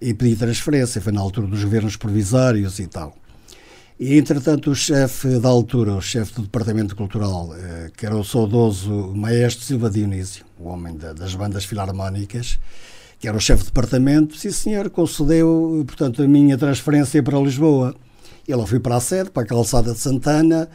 e 0.00 0.14
pedi 0.14 0.36
transferência. 0.36 1.00
Foi 1.00 1.12
na 1.12 1.20
altura 1.20 1.48
dos 1.48 1.64
governos 1.64 1.96
provisórios 1.96 2.78
e 2.78 2.86
tal. 2.86 3.16
E, 3.98 4.18
entretanto, 4.18 4.70
o 4.70 4.74
chefe 4.74 5.38
da 5.38 5.48
altura, 5.48 5.94
o 5.94 6.02
chefe 6.02 6.34
do 6.34 6.42
Departamento 6.42 6.94
Cultural, 6.94 7.54
eh, 7.54 7.90
que 7.96 8.04
era 8.04 8.14
o 8.14 8.22
saudoso 8.22 9.12
Maestro 9.14 9.64
Silva 9.64 9.88
Dionísio, 9.88 10.44
o 10.58 10.68
homem 10.68 10.96
da, 10.96 11.14
das 11.14 11.34
bandas 11.34 11.64
filarmónicas, 11.64 12.58
que 13.26 13.28
era 13.28 13.38
o 13.38 13.40
chefe 13.40 13.64
de 13.64 13.70
departamento, 13.70 14.36
sim 14.36 14.52
senhor, 14.52 14.88
concedeu, 14.88 15.82
portanto, 15.84 16.22
a 16.22 16.28
minha 16.28 16.56
transferência 16.56 17.20
para 17.24 17.36
Lisboa. 17.40 17.92
Eu 18.46 18.64
fui 18.64 18.78
para 18.78 18.94
a 18.94 19.00
sede, 19.00 19.30
para 19.30 19.42
a 19.42 19.46
calçada 19.46 19.92
de 19.92 19.98
Santana. 19.98 20.68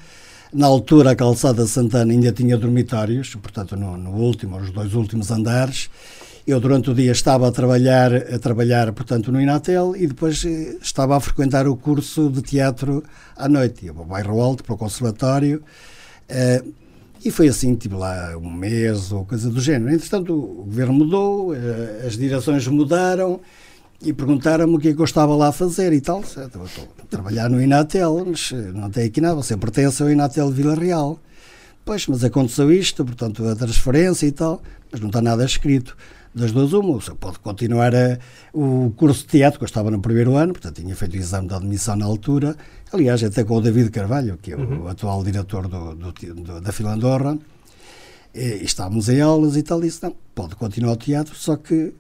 Na 0.52 0.68
altura, 0.68 1.12
a 1.12 1.16
calçada 1.16 1.66
Santana 1.66 2.12
ainda 2.12 2.30
tinha 2.34 2.58
dormitórios, 2.58 3.36
portanto, 3.36 3.78
no, 3.78 3.96
no 3.96 4.12
último, 4.12 4.58
os 4.58 4.70
dois 4.70 4.94
últimos 4.94 5.32
andares. 5.32 5.90
Eu, 6.46 6.60
durante 6.60 6.90
o 6.90 6.94
dia, 6.94 7.14
estava 7.14 7.48
a 7.48 7.54
trabalhar, 7.54 8.14
a 8.14 8.38
trabalhar, 8.38 8.92
portanto, 8.92 9.32
no 9.32 9.40
Inatel 9.40 9.96
e 9.96 10.06
depois 10.06 10.44
eh, 10.44 10.76
estava 10.82 11.16
a 11.16 11.22
frequentar 11.22 11.70
o 11.70 11.78
curso 11.78 12.30
de 12.30 12.42
teatro 12.42 13.02
à 13.38 13.48
noite. 13.48 13.86
Ia 13.86 13.94
para 13.94 14.04
o 14.04 14.06
bairro 14.06 14.42
Alto, 14.42 14.62
para 14.62 14.76
o 14.76 14.78
conservatório. 14.78 15.64
Uh, 16.30 16.81
e 17.24 17.30
foi 17.30 17.48
assim, 17.48 17.76
tive 17.76 17.96
lá 17.96 18.36
um 18.38 18.52
mês 18.52 19.12
ou 19.12 19.26
coisa 19.26 19.50
do 19.50 19.62
género. 19.62 19.94
Entretanto, 19.94 20.34
o 20.34 20.64
governo 20.64 20.94
mudou, 20.94 21.54
eh, 21.54 22.04
as 22.06 22.18
direções 22.18 22.68
mudaram 22.68 23.40
e 24.02 24.12
perguntaram-me 24.12 24.76
o 24.76 24.80
que 24.80 24.90
é 24.90 24.94
que 24.94 25.00
eu 25.00 25.06
estava 25.06 25.36
lá 25.36 25.50
a 25.50 25.52
fazer 25.52 25.94
e 25.94 26.02
tal. 26.02 26.22
Estou 26.22 26.64
a 27.00 27.06
trabalhar 27.10 27.50
no 27.50 27.62
Inatel, 27.62 28.26
mas 28.26 28.52
eh, 28.52 28.72
não 28.74 28.90
tem 28.90 29.06
aqui 29.06 29.22
nada, 29.22 29.36
você 29.36 29.56
pertence 29.56 30.02
ao 30.02 30.10
Inatel 30.10 30.50
de 30.50 30.56
Vila 30.56 30.76
Real. 30.76 31.20
Pois, 31.86 32.08
mas 32.08 32.24
aconteceu 32.24 32.72
isto, 32.72 33.06
portanto, 33.06 33.48
a 33.48 33.56
transferência 33.56 34.26
e 34.26 34.32
tal, 34.32 34.62
mas 34.92 35.00
não 35.00 35.08
está 35.08 35.22
nada 35.22 35.46
escrito 35.46 35.96
das 36.34 36.52
duas 36.52 36.74
uma. 36.74 36.94
Você 36.96 37.14
pode 37.14 37.40
continuar 37.40 37.94
a, 37.94 38.18
o 38.54 38.92
curso 38.96 39.22
de 39.22 39.28
teatro, 39.28 39.60
que 39.60 39.64
eu 39.64 39.68
estava 39.68 39.92
no 39.92 40.02
primeiro 40.02 40.36
ano, 40.36 40.54
portanto 40.54 40.82
tinha 40.82 40.96
feito 40.96 41.14
o 41.14 41.18
exame 41.18 41.48
de 41.48 41.54
admissão 41.54 41.96
na 41.96 42.06
altura, 42.06 42.56
aliás, 42.92 43.24
até 43.24 43.44
com 43.44 43.56
o 43.56 43.62
David 43.62 43.90
Carvalho, 43.92 44.38
que 44.42 44.54
é 44.54 44.56
uhum. 44.56 44.84
o 44.84 44.88
atual 44.88 45.24
diretor 45.24 45.68
do, 45.68 45.96
do, 45.96 46.12
do, 46.12 46.62
da 46.62 46.72
Filandorra, 46.72 47.38
e, 48.34 48.64
estávamos 48.64 49.10
em 49.10 49.22
aulas 49.22 49.56
e 49.58 49.64
tal, 49.64 49.82
disse, 49.82 50.02
não, 50.04 50.16
pode 50.34 50.56
continuar 50.56 50.94
o 50.94 50.98
teatro, 50.98 51.36
só 51.36 51.56
que 51.56 51.94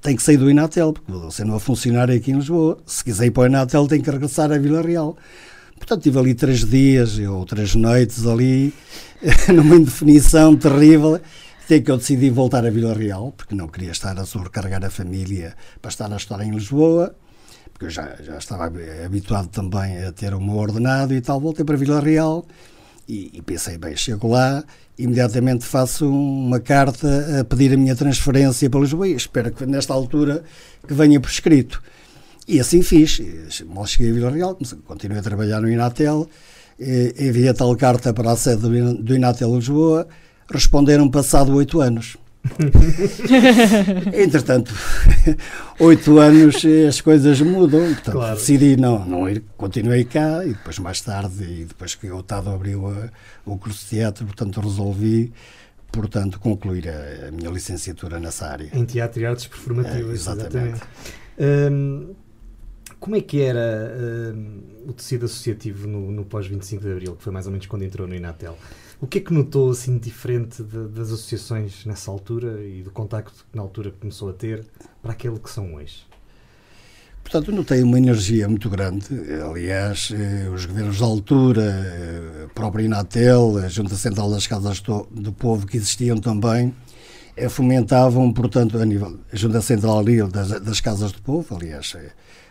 tem 0.00 0.16
que 0.16 0.22
sair 0.22 0.36
do 0.36 0.50
Inatel, 0.50 0.92
porque 0.92 1.10
você 1.10 1.44
não 1.44 1.52
vai 1.52 1.60
funcionar 1.60 2.10
aqui 2.10 2.30
em 2.30 2.36
Lisboa. 2.36 2.78
Se 2.86 3.02
quiser 3.02 3.26
ir 3.26 3.30
para 3.32 3.42
o 3.42 3.46
Inatel, 3.46 3.86
tem 3.88 4.00
que 4.00 4.10
regressar 4.10 4.50
à 4.52 4.58
Vila 4.58 4.80
Real. 4.80 5.16
Portanto, 5.76 6.02
tive 6.02 6.18
ali 6.18 6.34
três 6.34 6.64
dias 6.64 7.18
ou 7.18 7.44
três 7.44 7.74
noites 7.74 8.26
ali, 8.26 8.72
numa 9.52 9.76
indefinição 9.76 10.56
terrível, 10.56 11.20
até 11.68 11.80
que 11.80 11.90
eu 11.90 11.98
decidi 11.98 12.30
voltar 12.30 12.64
a 12.64 12.70
Vila 12.70 12.94
Real, 12.94 13.30
porque 13.36 13.54
não 13.54 13.68
queria 13.68 13.90
estar 13.90 14.18
a 14.18 14.24
sobrecarregar 14.24 14.82
a 14.82 14.88
família 14.88 15.54
para 15.82 15.90
estar 15.90 16.10
a 16.10 16.16
estar 16.16 16.40
em 16.40 16.50
Lisboa, 16.50 17.14
porque 17.74 17.84
eu 17.84 17.90
já, 17.90 18.16
já 18.22 18.38
estava 18.38 18.72
habituado 19.04 19.48
também 19.48 20.02
a 20.02 20.10
ter 20.10 20.32
o 20.32 20.40
meu 20.40 20.56
ordenado 20.56 21.12
e 21.12 21.20
tal. 21.20 21.38
Voltei 21.38 21.66
para 21.66 21.76
Vila 21.76 22.00
Real 22.00 22.46
e, 23.06 23.30
e 23.34 23.42
pensei, 23.42 23.76
bem, 23.76 23.94
chego 23.94 24.28
lá, 24.28 24.64
imediatamente 24.98 25.66
faço 25.66 26.10
uma 26.10 26.58
carta 26.58 27.40
a 27.40 27.44
pedir 27.44 27.74
a 27.74 27.76
minha 27.76 27.94
transferência 27.94 28.70
para 28.70 28.80
Lisboa 28.80 29.06
e 29.06 29.12
espero 29.12 29.52
que 29.52 29.66
nesta 29.66 29.92
altura 29.92 30.42
que 30.86 30.94
venha 30.94 31.20
por 31.20 31.28
escrito. 31.28 31.82
E 32.46 32.58
assim 32.58 32.80
fiz. 32.80 33.20
Mal 33.66 33.84
cheguei 33.84 34.10
a 34.10 34.14
Vila 34.14 34.30
Real, 34.30 34.58
continuei 34.86 35.20
a 35.20 35.22
trabalhar 35.22 35.60
no 35.60 35.70
Inatel, 35.70 36.30
enviei 36.80 37.50
a 37.50 37.52
tal 37.52 37.76
carta 37.76 38.14
para 38.14 38.30
a 38.30 38.36
sede 38.36 38.62
do 38.62 39.14
Inatel 39.14 39.54
Lisboa, 39.54 40.08
responderam 40.50 41.10
passado 41.10 41.54
oito 41.54 41.80
anos. 41.80 42.16
Entretanto, 44.14 44.72
oito 45.80 46.18
anos 46.18 46.64
as 46.88 47.00
coisas 47.00 47.40
mudam, 47.40 47.80
portanto 47.94 48.12
claro. 48.12 48.36
decidi 48.36 48.76
não, 48.76 49.04
não 49.04 49.28
ir, 49.28 49.42
continuei 49.56 50.04
cá 50.04 50.44
e 50.44 50.50
depois 50.54 50.78
mais 50.78 51.00
tarde, 51.00 51.44
e 51.44 51.64
depois 51.64 51.94
que 51.94 52.10
o 52.10 52.22
Tado 52.22 52.50
abriu 52.50 52.86
a, 52.86 53.10
o 53.44 53.58
curso 53.58 53.84
de 53.84 53.90
teatro, 53.90 54.24
portanto 54.24 54.60
resolvi 54.60 55.32
portanto 55.90 56.38
concluir 56.38 56.88
a, 56.88 57.28
a, 57.28 57.30
minha 57.30 57.50
licenciatura 57.50 58.20
nessa 58.20 58.46
área. 58.46 58.70
Em 58.72 58.84
teatro 58.84 59.20
e 59.20 59.26
artes 59.26 59.46
performativas, 59.46 60.10
é, 60.10 60.12
exatamente. 60.12 60.56
exatamente. 60.56 60.82
Hum, 61.72 62.14
como 63.00 63.16
é 63.16 63.20
que 63.20 63.40
era 63.40 64.34
hum, 64.34 64.60
o 64.86 64.92
tecido 64.92 65.26
associativo 65.26 65.86
no, 65.86 66.10
no 66.10 66.24
pós-25 66.24 66.80
de 66.80 66.92
Abril, 66.92 67.16
que 67.16 67.22
foi 67.22 67.32
mais 67.32 67.46
ou 67.46 67.52
menos 67.52 67.66
quando 67.66 67.82
entrou 67.84 68.06
no 68.06 68.14
Inatel? 68.14 68.56
O 69.00 69.06
que 69.06 69.18
é 69.18 69.20
que 69.20 69.32
notou 69.32 69.70
assim 69.70 69.96
diferente 69.96 70.60
de, 70.60 70.88
das 70.88 71.12
associações 71.12 71.86
nessa 71.86 72.10
altura 72.10 72.60
e 72.64 72.82
do 72.82 72.90
contacto 72.90 73.46
que 73.48 73.56
na 73.56 73.62
altura 73.62 73.92
começou 73.92 74.28
a 74.28 74.32
ter 74.32 74.66
para 75.00 75.12
aquele 75.12 75.38
que 75.38 75.48
são 75.48 75.74
hoje? 75.74 76.04
Portanto, 77.22 77.52
notei 77.52 77.80
uma 77.82 77.96
energia 77.96 78.48
muito 78.48 78.68
grande. 78.68 79.06
Aliás, 79.48 80.12
eh, 80.12 80.48
os 80.48 80.64
governos 80.66 80.98
da 80.98 81.06
altura, 81.06 81.62
eh, 81.62 82.44
a 82.46 82.48
própria 82.48 82.84
Inatel, 82.84 83.58
a 83.58 83.68
Junta 83.68 83.94
Central 83.94 84.30
das 84.30 84.46
Casas 84.48 84.80
do, 84.80 85.32
Povo, 85.32 85.66
que 85.66 85.76
existiam 85.76 86.16
também, 86.16 86.74
eh, 87.36 87.48
fomentavam, 87.48 88.32
portanto, 88.32 88.78
a 88.78 88.84
nível. 88.84 89.20
A 89.32 89.36
Junta 89.36 89.60
Central 89.60 90.02
das, 90.32 90.60
das 90.60 90.80
Casas 90.80 91.12
do 91.12 91.22
Povo, 91.22 91.54
aliás, 91.54 91.94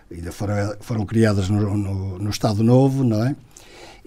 ainda 0.10 0.31
foram, 0.31 0.75
foram 0.79 1.05
criadas 1.05 1.49
no, 1.49 1.75
no, 1.75 2.19
no 2.19 2.29
Estado 2.29 2.63
Novo, 2.63 3.03
não 3.03 3.25
é? 3.25 3.36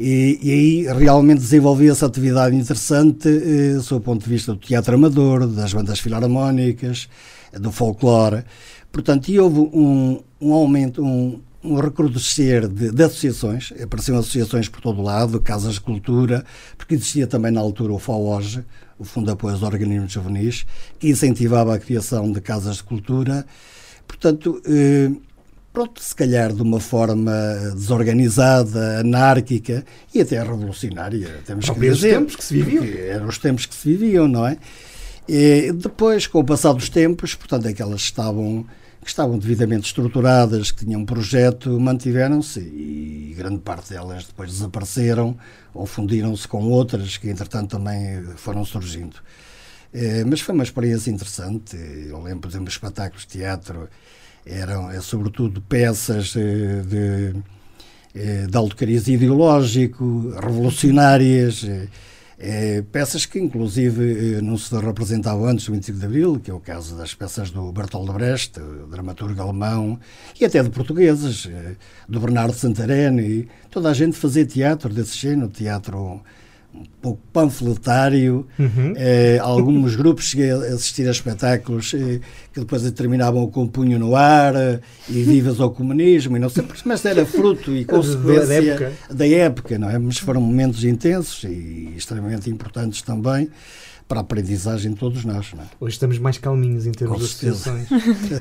E, 0.02 0.38
e 0.42 0.50
aí 0.50 0.98
realmente 0.98 1.40
desenvolvia-se 1.40 2.02
atividade 2.02 2.56
interessante 2.56 3.28
eh, 3.28 3.78
sob 3.82 4.00
o 4.00 4.00
ponto 4.00 4.24
de 4.24 4.30
vista 4.30 4.54
do 4.54 4.58
teatro 4.58 4.94
amador, 4.94 5.46
das 5.46 5.74
bandas 5.74 6.00
filarmónicas, 6.00 7.06
do 7.52 7.70
folclore. 7.70 8.42
Portanto, 8.90 9.28
e 9.28 9.38
houve 9.38 9.60
um, 9.60 10.18
um 10.40 10.54
aumento, 10.54 11.04
um, 11.04 11.38
um 11.62 11.74
recrudescer 11.74 12.66
de, 12.66 12.90
de, 12.90 13.02
associações, 13.02 13.74
apareciam 13.78 14.18
associações 14.18 14.70
por 14.70 14.80
todo 14.80 15.02
lado, 15.02 15.38
casas 15.38 15.74
de 15.74 15.82
cultura, 15.82 16.46
porque 16.78 16.94
existia 16.94 17.26
também 17.26 17.52
na 17.52 17.60
altura 17.60 17.92
o 17.92 17.98
FAOG, 17.98 18.64
o 18.98 19.04
Fundo 19.04 19.26
de 19.26 19.32
Apoio 19.32 19.52
aos 19.52 19.62
Organismos 19.62 20.12
Juvenis, 20.12 20.64
que 20.98 21.10
incentivava 21.10 21.74
a 21.74 21.78
criação 21.78 22.32
de 22.32 22.40
casas 22.40 22.76
de 22.76 22.84
cultura. 22.84 23.44
Portanto, 24.08 24.62
eh, 24.64 25.10
pronto, 25.72 26.02
se 26.02 26.14
calhar 26.14 26.52
de 26.52 26.62
uma 26.62 26.80
forma 26.80 27.32
desorganizada, 27.74 29.00
anárquica 29.00 29.84
e 30.14 30.20
até 30.20 30.42
revolucionária, 30.42 31.40
temos 31.44 31.68
que 31.68 31.80
dizer. 31.80 32.16
tempos 32.16 32.36
que 32.36 32.44
se 32.44 32.54
viviam. 32.54 32.84
Eram 32.84 33.28
os 33.28 33.38
tempos 33.38 33.66
que 33.66 33.74
se 33.74 33.88
viviam, 33.88 34.28
não 34.28 34.46
é? 34.46 34.58
E 35.28 35.72
depois, 35.72 36.26
com 36.26 36.40
o 36.40 36.44
passar 36.44 36.72
dos 36.72 36.88
tempos, 36.88 37.34
portanto, 37.34 37.66
é 37.66 37.72
que 37.72 37.82
estavam 37.82 38.66
que 39.02 39.08
estavam 39.08 39.38
devidamente 39.38 39.86
estruturadas, 39.86 40.70
que 40.70 40.84
tinham 40.84 41.00
um 41.00 41.06
projeto, 41.06 41.80
mantiveram-se 41.80 42.60
e 42.60 43.34
grande 43.34 43.60
parte 43.60 43.94
delas 43.94 44.26
depois 44.26 44.50
desapareceram 44.50 45.38
ou 45.72 45.86
fundiram-se 45.86 46.46
com 46.46 46.64
outras 46.68 47.16
que, 47.16 47.30
entretanto, 47.30 47.70
também 47.70 48.22
foram 48.36 48.62
surgindo. 48.62 49.16
É, 49.92 50.22
mas 50.24 50.40
foi 50.40 50.54
uma 50.54 50.64
experiência 50.64 51.10
interessante. 51.10 51.76
Eu 51.76 52.22
lembro, 52.22 52.40
por 52.40 52.48
exemplo, 52.48 52.68
espetáculos 52.68 53.22
de 53.22 53.38
teatro 53.38 53.88
eram, 54.44 54.90
é, 54.90 55.00
sobretudo, 55.00 55.60
peças 55.62 56.28
de, 56.28 56.82
de, 56.82 57.34
eh, 58.14 58.46
de 58.48 58.56
alto 58.56 58.76
cariz 58.76 59.06
ideológico, 59.08 60.32
revolucionárias. 60.40 61.64
Peças 62.90 63.26
que, 63.26 63.38
inclusive, 63.38 64.36
eh, 64.38 64.40
não 64.40 64.56
se 64.56 64.74
representavam 64.74 65.44
antes 65.44 65.66
do 65.66 65.72
25 65.72 65.98
de 65.98 66.06
Abril, 66.06 66.40
que 66.42 66.50
é 66.50 66.54
o 66.54 66.58
caso 66.58 66.96
das 66.96 67.12
peças 67.12 67.50
do 67.50 67.70
Bertolt 67.70 68.10
Brecht, 68.10 68.58
dramaturgo 68.90 69.42
alemão, 69.42 70.00
e 70.40 70.44
até 70.46 70.62
de 70.62 70.70
portugueses, 70.70 71.46
eh, 71.46 71.76
do 72.08 72.18
Bernardo 72.18 72.54
Santarém. 72.54 73.46
Toda 73.70 73.90
a 73.90 73.94
gente 73.94 74.16
fazia 74.16 74.46
teatro 74.46 74.88
desse 74.88 75.18
género, 75.18 75.48
teatro 75.48 76.22
um 76.74 76.84
pouco 77.00 77.20
panfletário. 77.32 78.46
Uhum. 78.58 78.94
Eh, 78.96 79.38
alguns 79.40 79.96
grupos 79.96 80.26
cheguei 80.26 80.50
a 80.50 80.74
assistir 80.74 81.06
a 81.08 81.10
espetáculos 81.10 81.92
eh, 81.94 82.20
que 82.52 82.60
depois 82.60 82.88
terminavam 82.92 83.46
com 83.48 83.64
o 83.64 83.68
punho 83.68 83.98
no 83.98 84.14
ar 84.14 84.54
eh, 84.54 84.80
e 85.08 85.22
vivas 85.24 85.60
ao 85.60 85.70
comunismo, 85.70 86.36
e 86.36 86.40
não 86.40 86.48
sei, 86.48 86.64
mas 86.84 87.04
era 87.04 87.26
fruto 87.26 87.72
e 87.72 87.84
consequência 87.86 88.46
da 88.46 88.54
época. 88.54 88.92
da 89.10 89.28
época, 89.28 89.78
não 89.78 89.90
é? 89.90 89.98
Mas 89.98 90.18
foram 90.18 90.40
momentos 90.40 90.84
intensos 90.84 91.44
e 91.44 91.92
extremamente 91.96 92.48
importantes 92.48 93.02
também 93.02 93.50
para 94.10 94.18
a 94.18 94.22
aprendizagem 94.22 94.92
de 94.92 94.98
todos 94.98 95.24
nós. 95.24 95.52
Não 95.54 95.62
é? 95.62 95.66
Hoje 95.78 95.92
estamos 95.92 96.18
mais 96.18 96.36
calminhos 96.36 96.84
em 96.84 96.90
termos 96.90 97.16
Com 97.16 97.24
de 97.24 97.30
associações. 97.30 97.88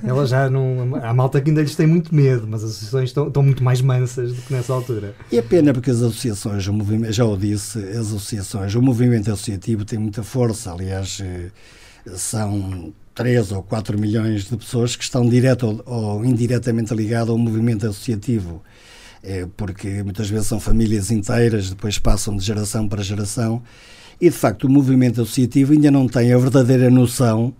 Elas 0.03 0.31
já 0.31 0.49
não. 0.49 0.95
Há 0.95 1.13
malta 1.13 1.39
que 1.39 1.51
ainda 1.51 1.61
lhes 1.61 1.75
tem 1.75 1.85
muito 1.85 2.13
medo, 2.13 2.47
mas 2.47 2.63
as 2.63 2.71
associações 2.71 3.09
estão, 3.09 3.27
estão 3.27 3.43
muito 3.43 3.63
mais 3.63 3.79
mansas 3.79 4.33
do 4.33 4.41
que 4.41 4.51
nessa 4.51 4.73
altura. 4.73 5.13
E 5.31 5.37
é 5.37 5.43
pena 5.43 5.71
porque 5.71 5.91
as 5.91 5.97
associações, 5.97 6.65
o 6.65 6.73
movimento, 6.73 7.13
já 7.13 7.23
o 7.23 7.37
disse, 7.37 7.77
as 7.77 8.07
associações, 8.07 8.73
o 8.73 8.81
movimento 8.81 9.31
associativo 9.31 9.85
tem 9.85 9.99
muita 9.99 10.23
força. 10.23 10.73
Aliás, 10.73 11.21
eh, 11.21 11.51
são 12.15 12.91
3 13.13 13.51
ou 13.51 13.61
4 13.61 13.95
milhões 13.99 14.45
de 14.45 14.57
pessoas 14.57 14.95
que 14.95 15.03
estão 15.03 15.29
direto 15.29 15.67
ou, 15.67 15.83
ou 15.85 16.25
indiretamente 16.25 16.95
ligadas 16.95 17.29
ao 17.29 17.37
movimento 17.37 17.85
associativo. 17.85 18.63
É 19.21 19.45
porque 19.55 20.01
muitas 20.01 20.27
vezes 20.31 20.47
são 20.47 20.59
famílias 20.59 21.11
inteiras, 21.11 21.69
depois 21.69 21.99
passam 21.99 22.35
de 22.35 22.43
geração 22.43 22.87
para 22.87 23.03
geração 23.03 23.61
e, 24.19 24.29
de 24.29 24.35
facto, 24.35 24.65
o 24.65 24.69
movimento 24.69 25.21
associativo 25.21 25.73
ainda 25.73 25.89
não 25.89 26.07
tem 26.07 26.33
a 26.33 26.37
verdadeira 26.37 26.89
noção 26.89 27.53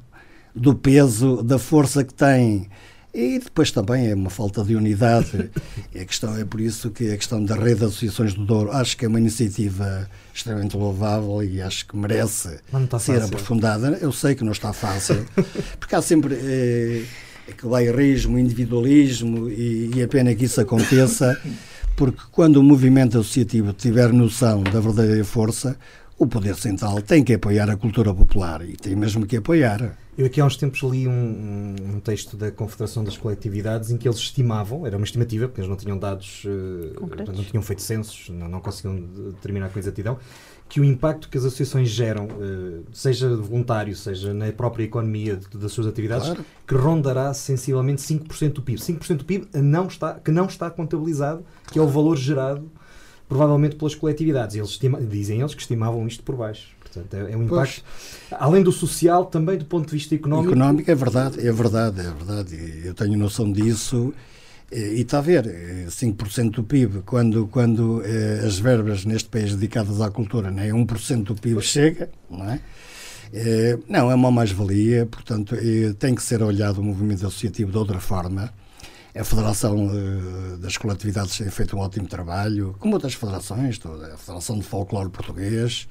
do 0.54 0.76
peso, 0.76 1.42
da 1.42 1.58
força 1.58 2.04
que 2.04 2.14
tem. 2.14 2.68
E 3.14 3.40
depois 3.40 3.72
também 3.72 4.10
é 4.10 4.14
uma 4.14 4.30
falta 4.30 4.64
de 4.64 4.76
unidade. 4.76 5.50
a 5.96 6.06
questão 6.06 6.38
é 6.38 6.44
por 6.44 6.60
isso 6.60 6.92
que 6.92 7.12
a 7.12 7.18
questão 7.18 7.44
da 7.44 7.56
rede 7.56 7.80
de 7.80 7.86
associações 7.86 8.34
do 8.34 8.46
Douro 8.46 8.72
acho 8.72 8.96
que 8.98 9.06
é 9.06 9.08
uma 9.08 9.20
iniciativa 9.20 10.08
extremamente 10.34 10.76
louvável 10.78 11.42
e 11.44 11.62
acho 11.62 11.88
que 11.88 11.98
merece 11.98 12.60
ser 13.00 13.24
aprofundada. 13.24 13.98
Eu 14.02 14.12
sei 14.12 14.36
que 14.36 14.44
não 14.44 14.52
está 14.52 14.74
fácil, 14.74 15.26
porque 15.80 15.96
há 15.96 16.02
sempre 16.02 16.36
aquele 17.50 17.72
bairrismo, 17.72 18.38
individualismo 18.38 19.50
e, 19.50 19.92
e 19.96 20.02
é 20.02 20.08
pena 20.08 20.36
que 20.36 20.46
isso 20.46 20.62
aconteça, 20.62 21.40
porque 21.96 22.22
quando 22.32 22.58
o 22.58 22.64
movimento 22.64 23.18
associativo 23.18 23.74
tiver 23.74 24.14
noção 24.14 24.62
da 24.62 24.80
verdadeira 24.80 25.26
força, 25.26 25.78
o 26.20 26.28
Poder 26.28 26.56
Central 26.56 27.02
tem 27.02 27.24
que 27.24 27.34
apoiar 27.34 27.70
a 27.70 27.78
cultura 27.78 28.14
popular 28.14 28.62
e 28.62 28.76
tem 28.76 28.94
mesmo 28.94 29.26
que 29.26 29.38
apoiar. 29.38 29.98
Eu 30.18 30.26
aqui 30.26 30.42
há 30.42 30.46
uns 30.46 30.58
tempos 30.58 30.82
li 30.82 31.08
um, 31.08 31.76
um, 31.96 32.00
texto 32.02 32.36
da 32.36 32.52
Confederação 32.52 33.06
das 33.06 33.16
Coletividades 33.16 33.90
em 33.90 33.96
que 33.96 34.06
eles 34.06 34.18
estimavam, 34.18 34.86
era 34.86 34.98
uma 34.98 35.06
estimativa, 35.06 35.48
porque 35.48 35.62
eles 35.62 35.70
não 35.70 35.78
tinham 35.78 35.98
dados, 35.98 36.44
uh, 36.44 37.34
não 37.34 37.44
tinham 37.46 37.64
feito 37.64 37.82
censos, 37.82 38.28
não, 38.28 38.50
não 38.50 38.60
conseguiam 38.60 39.02
determinar 39.32 39.70
com 39.70 39.80
exatidão, 39.80 40.18
que 40.68 40.82
o 40.82 40.84
impacto 40.84 41.30
que 41.30 41.38
as 41.38 41.46
associações 41.46 41.88
geram, 41.88 42.26
uh, 42.26 42.84
seja 42.92 43.34
voluntário, 43.38 43.96
seja 43.96 44.34
na 44.34 44.52
própria 44.52 44.84
economia 44.84 45.38
de, 45.38 45.58
das 45.58 45.72
suas 45.72 45.88
atividades, 45.88 46.28
claro. 46.28 46.46
que 46.68 46.76
rondará 46.76 47.34
sensivelmente 47.34 48.02
5% 48.02 48.52
do 48.52 48.62
PIB. 48.62 48.78
5% 48.78 49.16
do 49.16 49.24
PIB 49.24 49.48
não 49.54 49.88
está, 49.88 50.16
que 50.16 50.32
não 50.32 50.48
está 50.48 50.70
contabilizado, 50.70 51.46
que 51.72 51.80
é 51.80 51.82
o 51.82 51.88
valor 51.88 52.18
gerado 52.18 52.70
provavelmente 53.30 53.76
pelas 53.76 53.94
coletividades. 53.94 54.56
Eles 54.56 54.72
estima, 54.72 55.00
dizem 55.00 55.40
eles 55.40 55.54
que 55.54 55.62
estimavam 55.62 56.06
isto 56.08 56.24
por 56.24 56.36
baixo. 56.36 56.76
Portanto, 56.80 57.14
é, 57.14 57.32
é 57.32 57.38
um 57.38 57.44
impacto, 57.44 57.84
pois. 58.30 58.42
além 58.42 58.64
do 58.64 58.72
social, 58.72 59.28
também 59.28 59.58
do 59.58 59.66
ponto 59.66 59.86
de 59.86 59.94
vista 59.94 60.16
económico. 60.16 60.52
Económico 60.52 60.90
é 60.90 60.96
verdade, 60.96 61.48
é 61.48 61.52
verdade, 61.52 62.00
é 62.02 62.12
verdade. 62.12 62.82
Eu 62.84 62.94
tenho 62.96 63.16
noção 63.16 63.50
disso. 63.52 64.12
E 64.72 65.02
está 65.02 65.18
a 65.18 65.22
ver, 65.22 65.46
5% 65.88 66.48
eh, 66.48 66.50
do 66.52 66.64
PIB, 66.64 67.02
quando, 67.04 67.48
quando 67.48 68.04
eh, 68.06 68.44
as 68.46 68.60
verbas 68.60 69.04
neste 69.04 69.28
país 69.28 69.56
dedicadas 69.56 70.00
à 70.00 70.12
cultura, 70.12 70.52
né, 70.52 70.70
1% 70.70 71.24
do 71.24 71.34
PIB 71.34 71.60
chega, 71.60 72.08
não 72.30 72.48
é? 72.48 72.60
é 73.34 73.80
não, 73.88 74.12
é 74.12 74.14
uma 74.14 74.30
mais-valia, 74.30 75.08
portanto, 75.08 75.56
é, 75.56 75.94
tem 75.94 76.14
que 76.14 76.22
ser 76.22 76.44
olhado 76.44 76.82
o 76.82 76.84
movimento 76.84 77.26
associativo 77.26 77.72
de 77.72 77.78
outra 77.80 78.00
forma. 78.00 78.54
A 79.16 79.24
Federação 79.24 79.88
uh, 79.88 80.58
das 80.58 80.78
Coletividades 80.78 81.38
tem 81.38 81.50
feito 81.50 81.76
um 81.76 81.80
ótimo 81.80 82.08
trabalho, 82.08 82.76
como 82.80 82.94
outras 82.94 83.16
federações, 83.16 83.80
toda 83.80 84.14
a 84.14 84.18
Federação 84.18 84.58
de 84.60 84.64
Folclore 84.64 85.10
Português, 85.10 85.88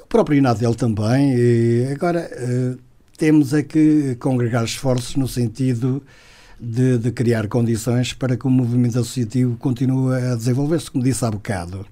o 0.00 0.06
próprio 0.06 0.38
Inadel 0.38 0.72
também. 0.72 1.34
E 1.36 1.88
agora 1.92 2.30
uh, 2.32 2.78
temos 3.18 3.52
é 3.52 3.64
que 3.64 4.14
congregar 4.20 4.64
esforços 4.64 5.16
no 5.16 5.26
sentido 5.26 6.00
de, 6.60 6.98
de, 6.98 7.10
criar 7.10 7.48
condições 7.48 8.12
para 8.12 8.36
que 8.36 8.46
o 8.46 8.50
movimento 8.50 9.00
associativo 9.00 9.56
continue 9.56 10.14
a 10.14 10.36
desenvolver-se, 10.36 10.88
como 10.88 11.02
disse 11.02 11.24
há 11.24 11.30
bocado. 11.30 11.84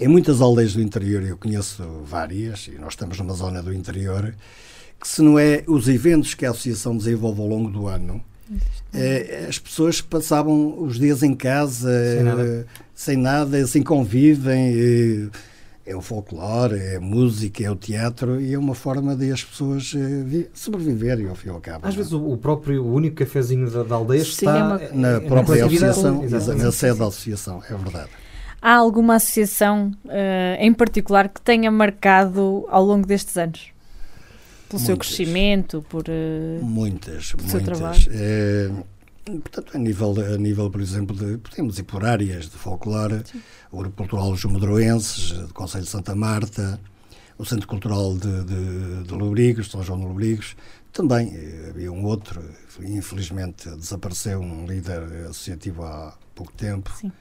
Em 0.00 0.08
muitas 0.08 0.40
aldeias 0.40 0.72
do 0.72 0.80
interior, 0.80 1.22
eu 1.22 1.36
conheço 1.36 1.84
várias, 2.04 2.66
e 2.66 2.78
nós 2.78 2.94
estamos 2.94 3.18
numa 3.18 3.34
zona 3.34 3.62
do 3.62 3.74
interior, 3.74 4.34
que 4.98 5.06
se 5.06 5.20
não 5.20 5.38
é 5.38 5.62
os 5.66 5.86
eventos 5.86 6.32
que 6.32 6.46
a 6.46 6.50
associação 6.50 6.96
desenvolve 6.96 7.42
ao 7.42 7.46
longo 7.46 7.70
do 7.70 7.86
ano, 7.86 8.24
as 9.48 9.58
pessoas 9.58 10.00
passavam 10.00 10.82
os 10.82 10.98
dias 10.98 11.22
em 11.22 11.34
casa 11.34 11.90
sem 12.14 12.22
nada, 12.22 12.66
sem 12.94 13.16
nada 13.16 13.56
assim 13.58 13.82
convivem. 13.82 15.30
É 15.84 15.96
o 15.96 16.00
folclore, 16.00 16.78
é 16.78 16.96
a 16.96 17.00
música, 17.00 17.64
é 17.64 17.70
o 17.70 17.74
teatro 17.74 18.40
e 18.40 18.54
é 18.54 18.58
uma 18.58 18.74
forma 18.74 19.16
de 19.16 19.32
as 19.32 19.42
pessoas 19.42 19.92
sobreviverem 20.54 21.28
ao 21.28 21.34
fim 21.34 21.48
e 21.48 21.50
ao 21.50 21.60
cabo. 21.60 21.88
Às 21.88 21.96
vezes 21.96 22.12
o 22.12 22.36
próprio, 22.36 22.84
o 22.84 22.94
único 22.94 23.16
cafezinho 23.16 23.68
da, 23.68 23.82
da 23.82 23.96
aldeia 23.96 24.24
Sim, 24.24 24.30
está 24.30 24.64
uma, 24.64 24.78
na 24.92 25.20
própria 25.20 25.66
associação, 25.66 26.22
na 26.56 26.70
sede 26.70 26.98
da 26.98 27.06
associação, 27.06 27.62
é 27.68 27.74
verdade. 27.74 28.10
Há 28.62 28.76
alguma 28.76 29.16
associação 29.16 29.90
uh, 30.04 30.56
em 30.60 30.72
particular 30.72 31.28
que 31.28 31.40
tenha 31.40 31.68
marcado 31.68 32.64
ao 32.68 32.84
longo 32.84 33.04
destes 33.04 33.36
anos? 33.36 33.71
Pelo 34.72 34.80
muitas, 34.80 34.86
seu 34.86 34.96
crescimento, 34.96 35.84
por. 35.88 36.04
Uh, 36.08 36.64
muitas, 36.64 37.34
muitas. 37.34 38.06
É, 38.10 38.70
portanto, 39.24 39.76
a 39.76 39.78
nível, 39.78 40.14
a 40.34 40.38
nível, 40.38 40.70
por 40.70 40.80
exemplo, 40.80 41.14
de, 41.14 41.36
podemos 41.36 41.78
ir 41.78 41.82
por 41.82 42.04
áreas 42.04 42.44
de 42.44 42.56
folclore, 42.56 43.22
Sim. 43.24 43.42
o 43.70 43.78
Grupo 43.78 43.96
Cultural 43.96 44.30
Os 44.30 44.44
Medroenses, 44.46 45.32
do 45.32 45.52
Conselho 45.52 45.84
de 45.84 45.90
Santa 45.90 46.14
Marta, 46.14 46.80
o 47.36 47.44
Centro 47.44 47.68
Cultural 47.68 48.16
de, 48.16 48.44
de, 48.44 49.04
de 49.04 49.14
Lobrigos, 49.14 49.70
São 49.70 49.82
João 49.82 50.00
de 50.00 50.06
Lobrigos, 50.06 50.56
também 50.92 51.34
eh, 51.34 51.68
havia 51.70 51.92
um 51.92 52.04
outro, 52.04 52.42
infelizmente 52.80 53.68
desapareceu 53.70 54.40
um 54.40 54.66
líder 54.66 55.02
associativo 55.28 55.84
há 55.84 56.16
pouco 56.34 56.52
tempo. 56.52 56.90
Sim 56.98 57.12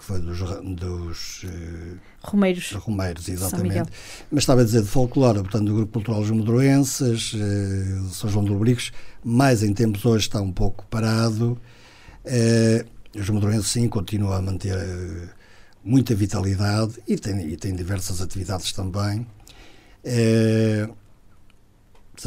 que 0.00 0.06
foi 0.06 0.18
dos, 0.18 0.38
dos 0.38 1.44
uh, 1.44 1.98
Romeiros. 2.22 2.72
Romeiros, 2.72 3.28
exatamente. 3.28 3.90
Mas 4.30 4.42
estava 4.44 4.62
a 4.62 4.64
dizer 4.64 4.80
de 4.80 4.88
folclore, 4.88 5.40
portanto, 5.40 5.66
do 5.66 5.74
Grupo 5.74 5.92
Cultural 5.92 6.22
Os 6.22 6.30
Medroenses, 6.30 7.34
uh, 7.34 8.08
São 8.08 8.30
João 8.30 8.44
de 8.46 8.50
Lubricos, 8.50 8.92
mais 9.22 9.62
em 9.62 9.74
tempos 9.74 10.02
hoje 10.06 10.26
está 10.26 10.40
um 10.40 10.52
pouco 10.52 10.86
parado. 10.86 11.60
Uh, 12.24 13.18
os 13.18 13.28
Medroenses, 13.28 13.66
sim, 13.66 13.88
continuam 13.88 14.32
a 14.32 14.40
manter 14.40 14.74
muita 15.84 16.14
vitalidade 16.14 16.94
e 17.06 17.18
tem, 17.18 17.38
e 17.48 17.56
tem 17.56 17.74
diversas 17.74 18.22
atividades 18.22 18.72
também. 18.72 19.26
Uh, 20.02 20.94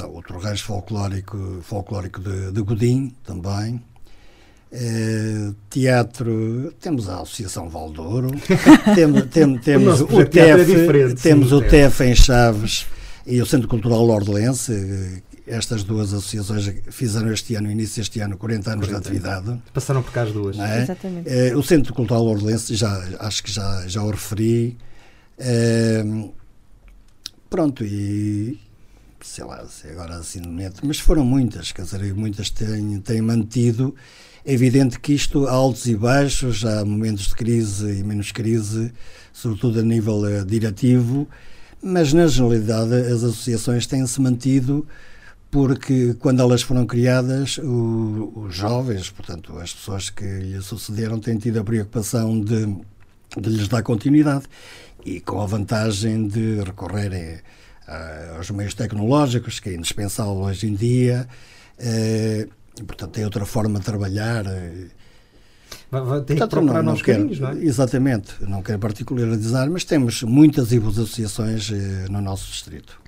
outro 0.09 0.37
resto 0.37 0.67
folclórico, 0.67 1.59
folclórico 1.63 2.21
de, 2.21 2.51
de 2.51 2.61
Godinho 2.61 3.11
também. 3.23 3.81
Uh, 4.73 5.53
teatro, 5.69 6.73
temos 6.81 7.07
a 7.07 7.21
Associação 7.21 7.69
Valdouro, 7.69 8.31
tem, 8.95 9.21
tem, 9.27 9.57
temos 9.59 10.01
o, 10.01 10.05
o 10.05 10.25
TEF, 10.25 10.71
é 10.71 11.13
temos 11.13 11.49
sim, 11.49 11.55
o 11.55 11.61
TEF 11.61 12.01
em 12.01 12.15
Chaves 12.15 12.87
e 13.23 13.39
o 13.39 13.45
Centro 13.45 13.67
Cultural 13.67 14.01
Ordelense. 14.09 15.21
Estas 15.45 15.83
duas 15.83 16.11
associações 16.11 16.73
fizeram 16.89 17.31
este 17.31 17.53
ano, 17.53 17.69
início 17.69 18.01
deste 18.01 18.19
ano, 18.21 18.35
40 18.35 18.71
anos 18.71 18.87
40 18.87 18.87
de 18.87 19.07
atividade. 19.07 19.61
Passaram 19.71 20.01
por 20.01 20.11
cá 20.11 20.23
as 20.23 20.31
duas. 20.31 20.57
É? 20.57 20.81
Exatamente. 20.81 21.29
Uh, 21.29 21.57
o 21.59 21.63
Centro 21.63 21.93
Cultural 21.93 22.25
Ordelense, 22.25 22.73
já, 22.75 22.89
acho 23.19 23.43
que 23.43 23.51
já, 23.51 23.83
já 23.85 24.01
o 24.01 24.09
referi. 24.09 24.75
Uh, 25.37 26.33
pronto, 27.47 27.83
e 27.85 28.59
sei 29.21 29.43
lá, 29.43 29.63
agora 29.91 30.15
assim 30.15 30.41
de 30.41 30.47
momento, 30.47 30.81
mas 30.83 30.99
foram 30.99 31.23
muitas, 31.23 31.71
quer 31.71 31.83
dizer, 31.83 32.13
muitas 32.15 32.49
têm, 32.49 32.99
têm 33.01 33.21
mantido. 33.21 33.93
É 34.45 34.51
evidente 34.51 34.99
que 34.99 35.13
isto 35.13 35.47
há 35.47 35.51
altos 35.51 35.85
e 35.85 35.95
baixos, 35.95 36.65
há 36.65 36.83
momentos 36.83 37.27
de 37.27 37.35
crise 37.35 37.99
e 37.99 38.03
menos 38.03 38.33
crise, 38.33 38.91
sobretudo 39.31 39.79
a 39.79 39.83
nível 39.83 40.19
uh, 40.23 40.43
diretivo, 40.43 41.29
mas 41.81 42.11
na 42.11 42.27
generalidade 42.27 42.93
as 42.93 43.23
associações 43.23 43.87
têm-se 43.87 44.19
mantido 44.19 44.85
porque 45.49 46.13
quando 46.15 46.41
elas 46.41 46.61
foram 46.61 46.85
criadas, 46.85 47.57
o, 47.59 48.33
os 48.35 48.53
jovens, 48.53 49.09
portanto, 49.11 49.57
as 49.59 49.71
pessoas 49.71 50.09
que 50.09 50.25
lhe 50.25 50.61
sucederam, 50.61 51.19
têm 51.19 51.37
tido 51.37 51.59
a 51.59 51.63
preocupação 51.63 52.37
de, 52.41 52.65
de 53.39 53.49
lhes 53.49 53.69
dar 53.69 53.81
continuidade 53.81 54.45
e 55.05 55.21
com 55.21 55.39
a 55.39 55.45
vantagem 55.45 56.27
de 56.27 56.59
recorrerem 56.63 57.35
uh, 57.35 58.35
aos 58.35 58.49
meios 58.49 58.73
tecnológicos, 58.73 59.61
que 59.61 59.69
é 59.69 59.75
indispensável 59.75 60.33
hoje 60.33 60.67
em 60.67 60.75
dia. 60.75 61.29
Uh, 61.79 62.62
portanto, 62.85 63.11
tem 63.11 63.23
outra 63.23 63.45
forma 63.45 63.79
de 63.79 63.85
trabalhar. 63.85 64.45
Tem 66.25 66.37
que 66.37 66.47
procurar 66.47 66.81
não, 66.81 66.93
não 66.93 66.99
quero, 66.99 67.19
caminhos, 67.19 67.39
não 67.39 67.49
é? 67.49 67.57
Exatamente, 67.63 68.35
não 68.41 68.61
quero 68.63 68.79
particularizar, 68.79 69.69
mas 69.69 69.83
temos 69.83 70.23
muitas 70.23 70.71
e 70.71 70.79
boas 70.79 70.97
associações 70.97 71.69
no 72.09 72.21
nosso 72.21 72.49
distrito. 72.51 72.99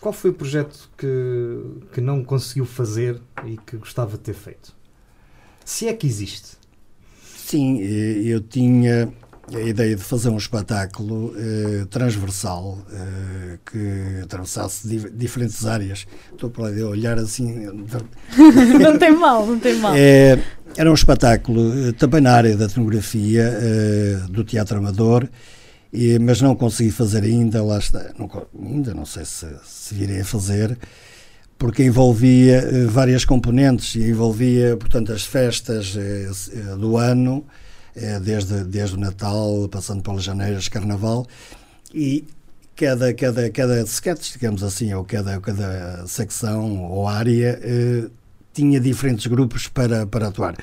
Qual 0.00 0.12
foi 0.12 0.30
o 0.30 0.34
projeto 0.34 0.90
que, 0.96 1.86
que 1.92 2.00
não 2.00 2.22
conseguiu 2.24 2.66
fazer 2.66 3.20
e 3.46 3.56
que 3.56 3.76
gostava 3.76 4.16
de 4.16 4.22
ter 4.22 4.34
feito? 4.34 4.74
Se 5.64 5.88
é 5.88 5.92
que 5.94 6.06
existe. 6.06 6.58
Sim, 7.22 7.78
eu 7.78 8.40
tinha 8.40 9.12
a 9.52 9.60
ideia 9.60 9.96
de 9.96 10.02
fazer 10.02 10.28
um 10.30 10.38
espetáculo 10.38 11.34
eh, 11.36 11.86
transversal 11.90 12.78
eh, 12.90 13.58
que 13.64 14.20
atravessasse 14.22 14.88
di 14.88 15.10
diferentes 15.10 15.66
áreas. 15.66 16.06
Estou 16.32 16.50
para 16.50 16.64
olhar 16.86 17.18
assim. 17.18 17.66
não 18.80 18.98
tem 18.98 19.12
mal, 19.12 19.46
não 19.46 19.58
tem 19.58 19.74
mal. 19.78 19.94
É, 19.94 20.38
era 20.76 20.90
um 20.90 20.94
espetáculo 20.94 21.88
eh, 21.88 21.92
também 21.92 22.20
na 22.20 22.32
área 22.32 22.56
da 22.56 22.64
etnografia, 22.64 23.42
eh, 23.42 24.18
do 24.28 24.42
teatro 24.42 24.78
amador, 24.78 25.28
e, 25.92 26.18
mas 26.18 26.40
não 26.40 26.56
consegui 26.56 26.90
fazer 26.90 27.22
ainda, 27.22 27.62
lá 27.62 27.78
está, 27.78 28.12
não, 28.18 28.28
ainda 28.60 28.92
não 28.92 29.06
sei 29.06 29.24
se, 29.24 29.46
se 29.64 29.94
virei 29.94 30.20
a 30.20 30.24
fazer, 30.24 30.76
porque 31.56 31.84
envolvia 31.84 32.56
eh, 32.56 32.86
várias 32.86 33.24
componentes 33.24 33.94
e 33.94 34.10
envolvia, 34.10 34.76
portanto, 34.76 35.12
as 35.12 35.24
festas 35.24 35.96
do 36.78 36.96
ano 36.96 37.44
desde, 38.22 38.64
desde 38.64 38.96
o 38.96 38.98
Natal, 38.98 39.68
passando 39.68 40.02
pelas 40.02 40.24
janeiras, 40.24 40.68
Carnaval, 40.68 41.26
e 41.92 42.24
cada, 42.76 43.14
cada, 43.14 43.50
cada 43.50 43.82
sketch, 43.82 44.32
digamos 44.32 44.62
assim, 44.62 44.92
ou 44.94 45.04
cada, 45.04 45.40
cada 45.40 46.06
secção 46.06 46.84
ou 46.84 47.06
área 47.08 47.58
eh, 47.62 48.08
tinha 48.52 48.80
diferentes 48.80 49.26
grupos 49.26 49.68
para, 49.68 50.06
para 50.06 50.28
atuar. 50.28 50.56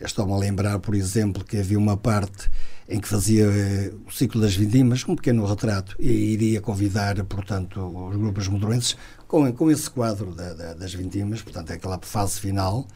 Estou-me 0.00 0.32
a 0.32 0.36
lembrar, 0.36 0.78
por 0.78 0.94
exemplo, 0.94 1.44
que 1.44 1.58
havia 1.58 1.78
uma 1.78 1.96
parte 1.96 2.50
em 2.88 2.98
que 2.98 3.06
fazia 3.06 3.44
eh, 3.44 3.92
o 4.06 4.10
ciclo 4.10 4.40
das 4.40 4.54
vindimas, 4.54 5.06
um 5.06 5.14
pequeno 5.14 5.44
retrato, 5.44 5.94
e 5.98 6.10
iria 6.10 6.60
convidar, 6.60 7.22
portanto, 7.24 7.80
os 7.80 8.16
grupos 8.16 8.48
modorenses 8.48 8.96
com, 9.28 9.52
com 9.52 9.70
esse 9.70 9.88
quadro 9.88 10.34
da, 10.34 10.54
da, 10.54 10.74
das 10.74 10.94
vindimas, 10.94 11.42
portanto, 11.42 11.70
é 11.70 11.74
aquela 11.74 11.98
fase 12.02 12.40
final 12.40 12.86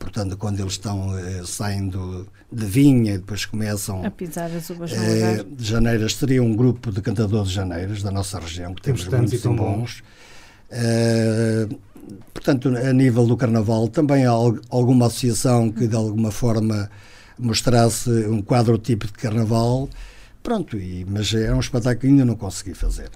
portanto, 0.00 0.36
quando 0.36 0.58
eles 0.58 0.72
estão 0.72 1.16
eh, 1.16 1.42
saindo 1.44 2.26
de 2.50 2.64
vinha 2.64 3.14
e 3.14 3.18
depois 3.18 3.44
começam 3.44 4.04
a 4.04 4.10
pisar 4.10 4.50
as 4.50 4.68
uvas 4.70 4.90
no 4.90 4.96
eh, 4.96 5.44
Janeiras 5.58 6.16
seria 6.16 6.42
um 6.42 6.56
grupo 6.56 6.90
de 6.90 7.02
cantadores 7.02 7.50
de 7.50 7.54
Janeiras 7.54 8.02
da 8.02 8.10
nossa 8.10 8.40
região, 8.40 8.74
que 8.74 8.82
temos, 8.82 9.04
temos 9.04 9.30
muitos 9.30 9.44
e 9.44 9.48
bons. 9.48 9.56
bons. 9.56 10.02
Eh, 10.70 11.68
portanto, 12.32 12.68
a 12.70 12.92
nível 12.92 13.26
do 13.26 13.36
Carnaval, 13.36 13.88
também 13.88 14.24
há 14.24 14.30
alguma 14.30 15.06
associação 15.06 15.70
que 15.70 15.86
de 15.86 15.94
alguma 15.94 16.30
forma 16.30 16.90
mostrasse 17.38 18.10
um 18.26 18.40
quadro 18.40 18.78
tipo 18.78 19.06
de 19.06 19.12
Carnaval. 19.12 19.88
Pronto, 20.42 20.78
e, 20.78 21.04
mas 21.08 21.32
é 21.34 21.54
um 21.54 21.60
espetáculo 21.60 22.00
que 22.00 22.06
ainda 22.06 22.24
não 22.24 22.36
consegui 22.36 22.74
fazer. 22.74 23.10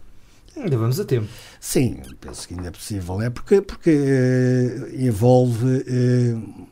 Ainda 0.57 0.77
vamos 0.77 1.01
a 1.01 1.05
tempo. 1.05 1.27
Sim, 1.59 2.01
penso 2.21 2.47
que 2.47 2.55
ainda 2.55 2.69
é 2.69 2.71
possível. 2.71 3.21
É 3.21 3.31
porque, 3.31 3.61
porque 3.61 3.91
uh, 3.91 5.03
envolve 5.03 5.67
uh, 5.67 6.69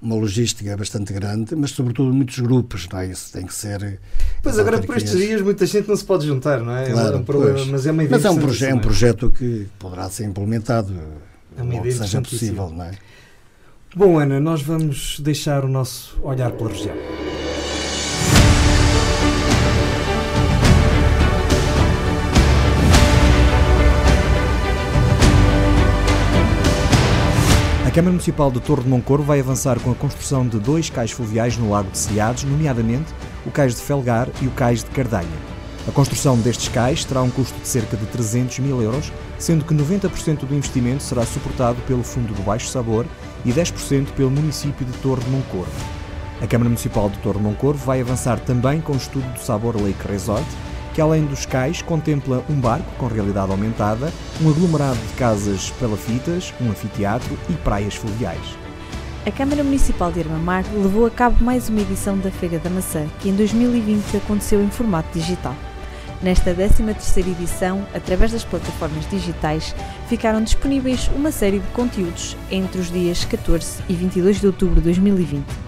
uma 0.00 0.14
logística 0.14 0.76
bastante 0.76 1.12
grande, 1.12 1.56
mas 1.56 1.70
sobretudo 1.70 2.12
muitos 2.12 2.38
grupos, 2.38 2.88
não 2.92 3.00
é? 3.00 3.06
Isso 3.08 3.32
tem 3.32 3.46
que 3.46 3.54
ser. 3.54 4.00
Pois 4.42 4.58
agora, 4.58 4.80
por 4.80 4.96
estes 4.96 5.16
dias, 5.16 5.40
muita 5.40 5.66
gente 5.66 5.88
não 5.88 5.96
se 5.96 6.04
pode 6.04 6.26
juntar, 6.26 6.60
não 6.60 6.76
é? 6.76 6.90
Claro, 6.90 7.16
é 7.16 7.18
um 7.18 7.24
problema, 7.24 7.64
mas 7.66 7.86
é 7.86 7.92
uma 7.92 8.04
ideia 8.04 8.16
Mas 8.16 8.24
é 8.24 8.30
um, 8.30 8.38
proje 8.38 8.66
é 8.66 8.74
um 8.74 8.78
projeto 8.78 9.30
que 9.30 9.66
poderá 9.78 10.08
ser 10.10 10.24
implementado 10.24 10.94
é 11.56 11.62
uma 11.62 11.74
ideia 11.74 11.92
que 11.92 11.98
seja 11.98 12.20
possível, 12.20 12.70
não 12.70 12.84
é? 12.84 12.92
Bom, 13.94 14.18
Ana, 14.18 14.38
nós 14.38 14.60
vamos 14.60 15.18
deixar 15.20 15.64
o 15.64 15.68
nosso 15.68 16.18
olhar 16.22 16.52
pela 16.52 16.68
região. 16.68 16.94
Câmara 27.96 28.12
Municipal 28.12 28.50
de 28.50 28.60
Torre 28.60 28.82
de 28.82 28.90
Moncorvo 28.90 29.24
vai 29.24 29.40
avançar 29.40 29.80
com 29.80 29.90
a 29.90 29.94
construção 29.94 30.46
de 30.46 30.58
dois 30.58 30.90
cais 30.90 31.12
fluviais 31.12 31.56
no 31.56 31.70
Lago 31.70 31.90
de 31.90 31.96
Cilhados, 31.96 32.44
nomeadamente 32.44 33.10
o 33.46 33.50
cais 33.50 33.74
de 33.74 33.80
Felgar 33.80 34.28
e 34.42 34.46
o 34.46 34.50
cais 34.50 34.84
de 34.84 34.90
Cardanha. 34.90 35.26
A 35.88 35.92
construção 35.92 36.38
destes 36.38 36.68
cais 36.68 37.06
terá 37.06 37.22
um 37.22 37.30
custo 37.30 37.58
de 37.58 37.66
cerca 37.66 37.96
de 37.96 38.04
300 38.04 38.58
mil 38.58 38.82
euros, 38.82 39.10
sendo 39.38 39.64
que 39.64 39.72
90% 39.72 40.44
do 40.44 40.54
investimento 40.54 41.02
será 41.02 41.24
suportado 41.24 41.80
pelo 41.86 42.02
Fundo 42.02 42.34
do 42.34 42.42
Baixo 42.42 42.68
Sabor 42.68 43.06
e 43.46 43.50
10% 43.50 44.08
pelo 44.08 44.30
município 44.30 44.84
de 44.84 44.92
Torre 44.98 45.24
de 45.24 45.30
Moncorvo. 45.30 45.72
A 46.42 46.46
Câmara 46.46 46.68
Municipal 46.68 47.08
de 47.08 47.16
Torre 47.20 47.38
de 47.38 47.44
Moncorvo 47.44 47.82
vai 47.82 48.02
avançar 48.02 48.38
também 48.40 48.78
com 48.78 48.92
o 48.92 48.96
estudo 48.96 49.26
do 49.32 49.40
Sabor 49.40 49.74
Lake 49.74 50.06
Resort, 50.06 50.46
que 50.96 51.00
além 51.02 51.26
dos 51.26 51.44
cais 51.44 51.82
contempla 51.82 52.42
um 52.48 52.58
barco 52.58 52.90
com 52.96 53.06
realidade 53.06 53.50
aumentada, 53.52 54.10
um 54.40 54.48
aglomerado 54.48 54.96
de 54.96 55.12
casas 55.12 55.70
palafitas, 55.72 56.54
um 56.58 56.70
anfiteatro 56.70 57.38
e 57.50 57.52
praias 57.52 57.94
fluviais. 57.94 58.56
A 59.26 59.30
Câmara 59.30 59.62
Municipal 59.62 60.10
de 60.10 60.20
Armamar 60.20 60.64
levou 60.72 61.04
a 61.04 61.10
cabo 61.10 61.44
mais 61.44 61.68
uma 61.68 61.82
edição 61.82 62.16
da 62.16 62.30
Feira 62.30 62.58
da 62.58 62.70
Maçã, 62.70 63.06
que 63.20 63.28
em 63.28 63.34
2020 63.34 64.16
aconteceu 64.16 64.62
em 64.62 64.70
formato 64.70 65.10
digital. 65.12 65.54
Nesta 66.22 66.54
13ª 66.54 67.30
edição, 67.30 67.86
através 67.94 68.32
das 68.32 68.44
plataformas 68.44 69.06
digitais, 69.10 69.74
ficaram 70.08 70.42
disponíveis 70.42 71.10
uma 71.14 71.30
série 71.30 71.58
de 71.58 71.66
conteúdos 71.72 72.38
entre 72.50 72.80
os 72.80 72.90
dias 72.90 73.22
14 73.26 73.82
e 73.86 73.92
22 73.92 74.40
de 74.40 74.46
outubro 74.46 74.76
de 74.76 74.80
2020 74.80 75.66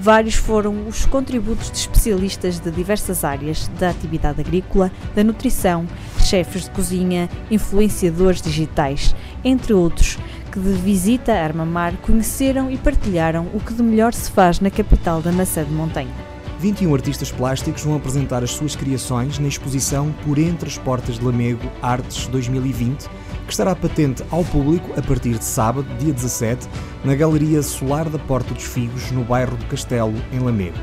Vários 0.00 0.36
foram 0.36 0.86
os 0.86 1.04
contributos 1.04 1.72
de 1.72 1.78
especialistas 1.78 2.60
de 2.60 2.70
diversas 2.70 3.24
áreas 3.24 3.66
da 3.80 3.90
atividade 3.90 4.40
agrícola, 4.40 4.92
da 5.12 5.24
nutrição, 5.24 5.88
chefes 6.20 6.64
de 6.64 6.70
cozinha, 6.70 7.28
influenciadores 7.50 8.40
digitais, 8.40 9.14
entre 9.44 9.72
outros, 9.72 10.16
que 10.52 10.60
de 10.60 10.72
visita 10.74 11.32
a 11.32 11.42
Armamar 11.42 11.94
conheceram 11.96 12.70
e 12.70 12.78
partilharam 12.78 13.48
o 13.52 13.58
que 13.58 13.74
de 13.74 13.82
melhor 13.82 14.14
se 14.14 14.30
faz 14.30 14.60
na 14.60 14.70
capital 14.70 15.20
da 15.20 15.32
maçã 15.32 15.64
de 15.64 15.72
montanha. 15.72 16.14
21 16.60 16.94
artistas 16.94 17.32
plásticos 17.32 17.82
vão 17.82 17.96
apresentar 17.96 18.42
as 18.44 18.50
suas 18.52 18.76
criações 18.76 19.38
na 19.38 19.48
exposição 19.48 20.12
Por 20.24 20.38
Entre 20.38 20.68
as 20.68 20.78
Portas 20.78 21.18
de 21.18 21.24
Lamego 21.24 21.68
Artes 21.82 22.26
2020 22.28 23.08
que 23.48 23.54
estará 23.54 23.74
patente 23.74 24.22
ao 24.30 24.44
público 24.44 24.92
a 24.94 25.02
partir 25.02 25.38
de 25.38 25.44
sábado, 25.44 25.88
dia 25.98 26.12
17, 26.12 26.68
na 27.02 27.14
Galeria 27.14 27.62
Solar 27.62 28.06
da 28.06 28.18
Porta 28.18 28.52
dos 28.52 28.64
Figos, 28.64 29.10
no 29.10 29.24
bairro 29.24 29.56
do 29.56 29.64
Castelo, 29.64 30.14
em 30.30 30.38
Lamego. 30.38 30.76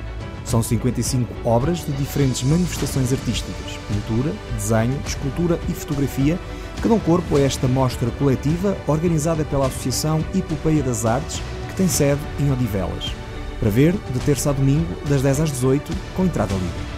São 0.44 0.64
55 0.64 1.48
obras 1.48 1.86
de 1.86 1.92
diferentes 1.92 2.42
manifestações 2.42 3.14
artísticas, 3.14 3.78
pintura, 3.88 4.34
desenho, 4.56 5.00
escultura 5.06 5.60
e 5.70 5.74
fotografia, 5.74 6.40
que 6.82 6.88
dão 6.88 7.00
corpo 7.00 7.38
a 7.38 7.42
esta 7.42 7.68
mostra 7.68 8.10
coletiva 8.12 8.76
organizada 8.88 9.46
pela 9.46 9.68
Associação 9.68 10.26
Epopeia 10.34 10.82
das 10.82 11.06
Artes, 11.06 11.42
que 11.70 11.76
tem 11.76 11.88
sede 11.88 12.22
em 12.40 12.52
Odivelas. 12.52 13.14
Para 13.60 13.70
ver, 13.70 13.94
de 13.94 14.20
terça 14.22 14.50
a 14.50 14.54
domingo, 14.54 14.92
das 15.08 15.22
10 15.22 15.40
às 15.40 15.52
18, 15.52 15.94
com 16.16 16.26
entrada 16.26 16.54
livre. 16.54 16.95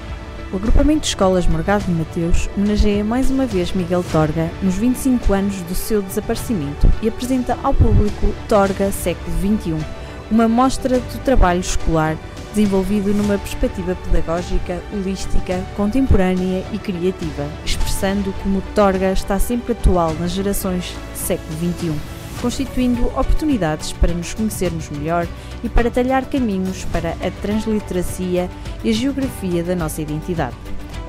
O 0.52 0.56
agrupamento 0.56 1.02
de 1.02 1.08
escolas 1.08 1.45
Morgado 1.45 1.84
de 1.84 1.91
Mateus 1.91 2.50
homenageia 2.56 3.04
mais 3.04 3.30
uma 3.30 3.45
vez 3.45 3.74
Miguel 3.74 4.02
Torga 4.14 4.50
nos 4.64 4.76
25 4.76 5.34
anos 5.34 5.62
do 5.64 5.76
seu 5.76 6.02
desaparecimento 6.02 6.89
e 7.02 7.10
apresenta 7.10 7.58
ao 7.62 7.74
público 7.74 8.34
Torga 8.48 8.89
Século 8.89 9.36
XXI, 9.39 9.86
uma 10.32 10.48
mostra 10.48 11.00
do 11.00 11.24
trabalho 11.26 11.60
escolar 11.60 12.18
desenvolvido 12.56 13.14
numa 13.14 13.38
perspectiva 13.38 13.93
pedagógica, 14.06 14.82
holística, 14.93 15.62
contemporânea 15.76 16.64
e 16.72 16.80
criativa, 16.80 17.45
expressando 17.66 18.34
como 18.41 18.64
Torga 18.74 19.12
está 19.12 19.38
sempre 19.38 19.74
atual 19.74 20.14
nas 20.14 20.32
gerações 20.32 20.95
do 21.12 21.18
século 21.18 21.58
XXI 21.60 22.18
constituindo 22.41 23.08
oportunidades 23.08 23.91
para 23.93 24.14
nos 24.14 24.34
conhecermos 24.34 24.89
melhor 24.89 25.28
e 25.64 25.70
para 25.70 25.91
talhar 25.91 26.26
caminhos 26.26 26.86
para 26.86 27.12
a 27.26 27.32
transliteracia 27.41 28.49
e 28.84 28.89
a 28.89 28.93
geografia 28.93 29.64
da 29.64 29.76
nossa 29.76 30.01
identidade. 30.01 30.55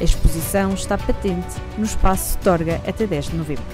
A 0.00 0.04
exposição 0.04 0.74
está 0.74 0.96
patente 0.96 1.56
no 1.76 1.84
espaço 1.84 2.38
Torga 2.38 2.80
até 2.86 3.06
10 3.06 3.30
de 3.30 3.36
novembro. 3.36 3.64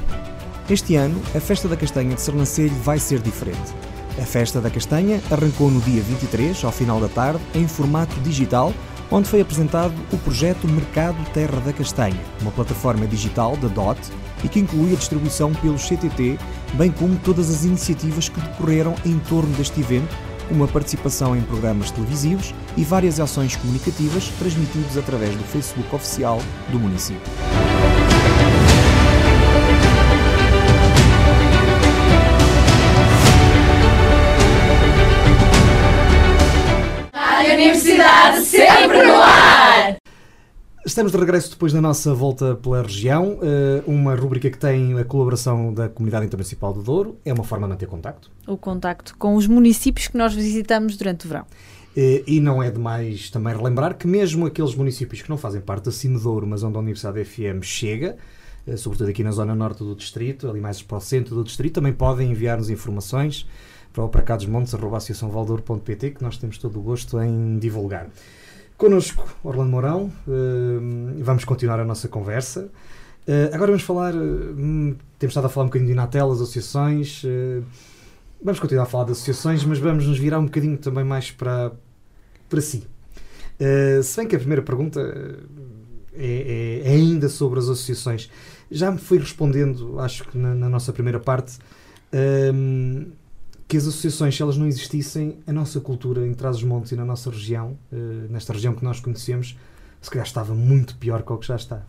Este 0.68 0.96
ano, 0.96 1.20
a 1.34 1.40
Festa 1.40 1.68
da 1.68 1.76
Castanha 1.76 2.14
de 2.14 2.20
Sernancelho 2.20 2.74
vai 2.82 2.98
ser 2.98 3.20
diferente. 3.20 3.74
A 4.18 4.24
Festa 4.24 4.60
da 4.60 4.70
Castanha 4.70 5.20
arrancou 5.30 5.70
no 5.70 5.80
dia 5.80 6.02
23, 6.02 6.64
ao 6.64 6.72
final 6.72 7.00
da 7.00 7.08
tarde, 7.08 7.40
em 7.54 7.68
formato 7.68 8.18
digital, 8.20 8.72
onde 9.10 9.28
foi 9.28 9.40
apresentado 9.40 9.94
o 10.12 10.16
projeto 10.18 10.66
Mercado 10.66 11.16
Terra 11.32 11.60
da 11.60 11.72
Castanha, 11.72 12.18
uma 12.40 12.50
plataforma 12.50 13.06
digital 13.06 13.56
da 13.56 13.68
DOT 13.68 13.98
e 14.42 14.48
que 14.48 14.60
inclui 14.60 14.92
a 14.92 14.96
distribuição 14.96 15.52
pelo 15.54 15.76
CTT, 15.76 16.38
bem 16.74 16.90
como 16.90 17.16
todas 17.16 17.50
as 17.50 17.64
iniciativas 17.64 18.28
que 18.28 18.40
decorreram 18.40 18.94
em 19.04 19.18
torno 19.18 19.52
deste 19.56 19.80
evento, 19.80 20.14
como 20.48 20.64
a 20.64 20.68
participação 20.68 21.36
em 21.36 21.42
programas 21.42 21.90
televisivos 21.90 22.54
e 22.76 22.84
várias 22.84 23.20
ações 23.20 23.56
comunicativas 23.56 24.28
transmitidas 24.38 24.96
através 24.96 25.34
do 25.34 25.44
Facebook 25.44 25.94
oficial 25.94 26.40
do 26.68 26.78
município. 26.78 27.22
Universidade 37.54 38.44
sempre 38.44 39.02
no 39.02 39.14
ar! 39.14 39.33
Estamos 40.86 41.12
de 41.12 41.18
regresso 41.18 41.48
depois 41.48 41.72
da 41.72 41.80
nossa 41.80 42.12
volta 42.12 42.56
pela 42.56 42.82
região, 42.82 43.38
eh, 43.42 43.82
uma 43.86 44.14
rubrica 44.14 44.50
que 44.50 44.58
tem 44.58 44.98
a 44.98 45.02
colaboração 45.02 45.72
da 45.72 45.88
Comunidade 45.88 46.26
Intermunicipal 46.26 46.74
do 46.74 46.82
Douro, 46.82 47.16
é 47.24 47.32
uma 47.32 47.42
forma 47.42 47.66
de 47.66 47.72
manter 47.72 47.86
contacto. 47.86 48.30
O 48.46 48.58
contacto 48.58 49.16
com 49.16 49.34
os 49.34 49.46
municípios 49.46 50.08
que 50.08 50.18
nós 50.18 50.34
visitamos 50.34 50.98
durante 50.98 51.24
o 51.24 51.28
verão. 51.30 51.46
Eh, 51.96 52.22
e 52.26 52.38
não 52.38 52.62
é 52.62 52.70
demais 52.70 53.30
também 53.30 53.56
relembrar 53.56 53.96
que 53.96 54.06
mesmo 54.06 54.44
aqueles 54.44 54.74
municípios 54.74 55.22
que 55.22 55.30
não 55.30 55.38
fazem 55.38 55.62
parte 55.62 55.86
da 55.86 55.90
Cine 55.90 56.20
Douro, 56.20 56.46
mas 56.46 56.62
onde 56.62 56.76
a 56.76 56.80
Universidade 56.80 57.24
FM 57.24 57.62
chega, 57.62 58.18
eh, 58.66 58.76
sobretudo 58.76 59.08
aqui 59.08 59.24
na 59.24 59.30
zona 59.30 59.54
norte 59.54 59.78
do 59.78 59.96
distrito, 59.96 60.50
ali 60.50 60.60
mais 60.60 60.82
para 60.82 60.98
o 60.98 61.00
centro 61.00 61.34
do 61.34 61.42
distrito, 61.42 61.76
também 61.76 61.94
podem 61.94 62.30
enviar-nos 62.30 62.68
informações 62.68 63.48
para 63.90 64.04
o 64.04 64.08
para 64.10 64.20
cá 64.20 64.36
dos 64.36 64.44
montes, 64.44 64.74
que 64.74 66.22
nós 66.22 66.36
temos 66.36 66.58
todo 66.58 66.78
o 66.78 66.82
gosto 66.82 67.18
em 67.22 67.58
divulgar. 67.58 68.10
Connosco, 68.76 69.24
Orlando 69.44 69.70
Mourão, 69.70 70.12
uh, 70.26 71.22
vamos 71.22 71.44
continuar 71.44 71.78
a 71.78 71.84
nossa 71.84 72.08
conversa. 72.08 72.68
Uh, 73.26 73.54
agora 73.54 73.70
vamos 73.70 73.84
falar, 73.84 74.14
uh, 74.16 74.96
temos 75.16 75.30
estado 75.30 75.46
a 75.46 75.48
falar 75.48 75.66
um 75.66 75.68
bocadinho 75.68 75.86
de 75.86 75.92
Inatel, 75.92 76.32
as 76.32 76.40
associações, 76.40 77.22
vamos 78.42 78.58
continuar 78.58 78.82
a 78.82 78.86
falar 78.86 79.04
de 79.04 79.12
associações, 79.12 79.64
mas 79.64 79.78
vamos 79.78 80.08
nos 80.08 80.18
virar 80.18 80.40
um 80.40 80.46
bocadinho 80.46 80.76
também 80.76 81.04
mais 81.04 81.30
para, 81.30 81.70
para 82.48 82.60
si. 82.60 82.84
se 84.02 84.16
bem 84.16 84.26
que 84.26 84.34
a 84.34 84.38
primeira 84.40 84.62
pergunta 84.62 85.00
é, 86.12 86.82
é, 86.84 86.90
ainda 86.90 87.28
sobre 87.28 87.60
as 87.60 87.66
associações. 87.66 88.28
Já 88.70 88.90
me 88.90 88.98
fui 88.98 89.18
respondendo, 89.18 90.00
acho 90.00 90.24
que 90.24 90.36
na, 90.36 90.52
na 90.52 90.68
nossa 90.68 90.92
primeira 90.92 91.20
parte, 91.20 91.58
que 93.74 93.78
as 93.78 93.88
associações, 93.88 94.36
se 94.36 94.40
elas 94.40 94.56
não 94.56 94.68
existissem, 94.68 95.38
a 95.48 95.52
nossa 95.52 95.80
cultura 95.80 96.24
em 96.24 96.32
Trás-os-Montes 96.32 96.92
e 96.92 96.94
na 96.94 97.04
nossa 97.04 97.28
região, 97.28 97.76
uh, 97.90 97.96
nesta 98.30 98.52
região 98.52 98.72
que 98.72 98.84
nós 98.84 99.00
conhecemos, 99.00 99.58
se 100.00 100.08
calhar 100.08 100.24
estava 100.24 100.54
muito 100.54 100.94
pior 100.94 101.24
que 101.24 101.32
o 101.32 101.36
que 101.38 101.48
já 101.48 101.56
está. 101.56 101.82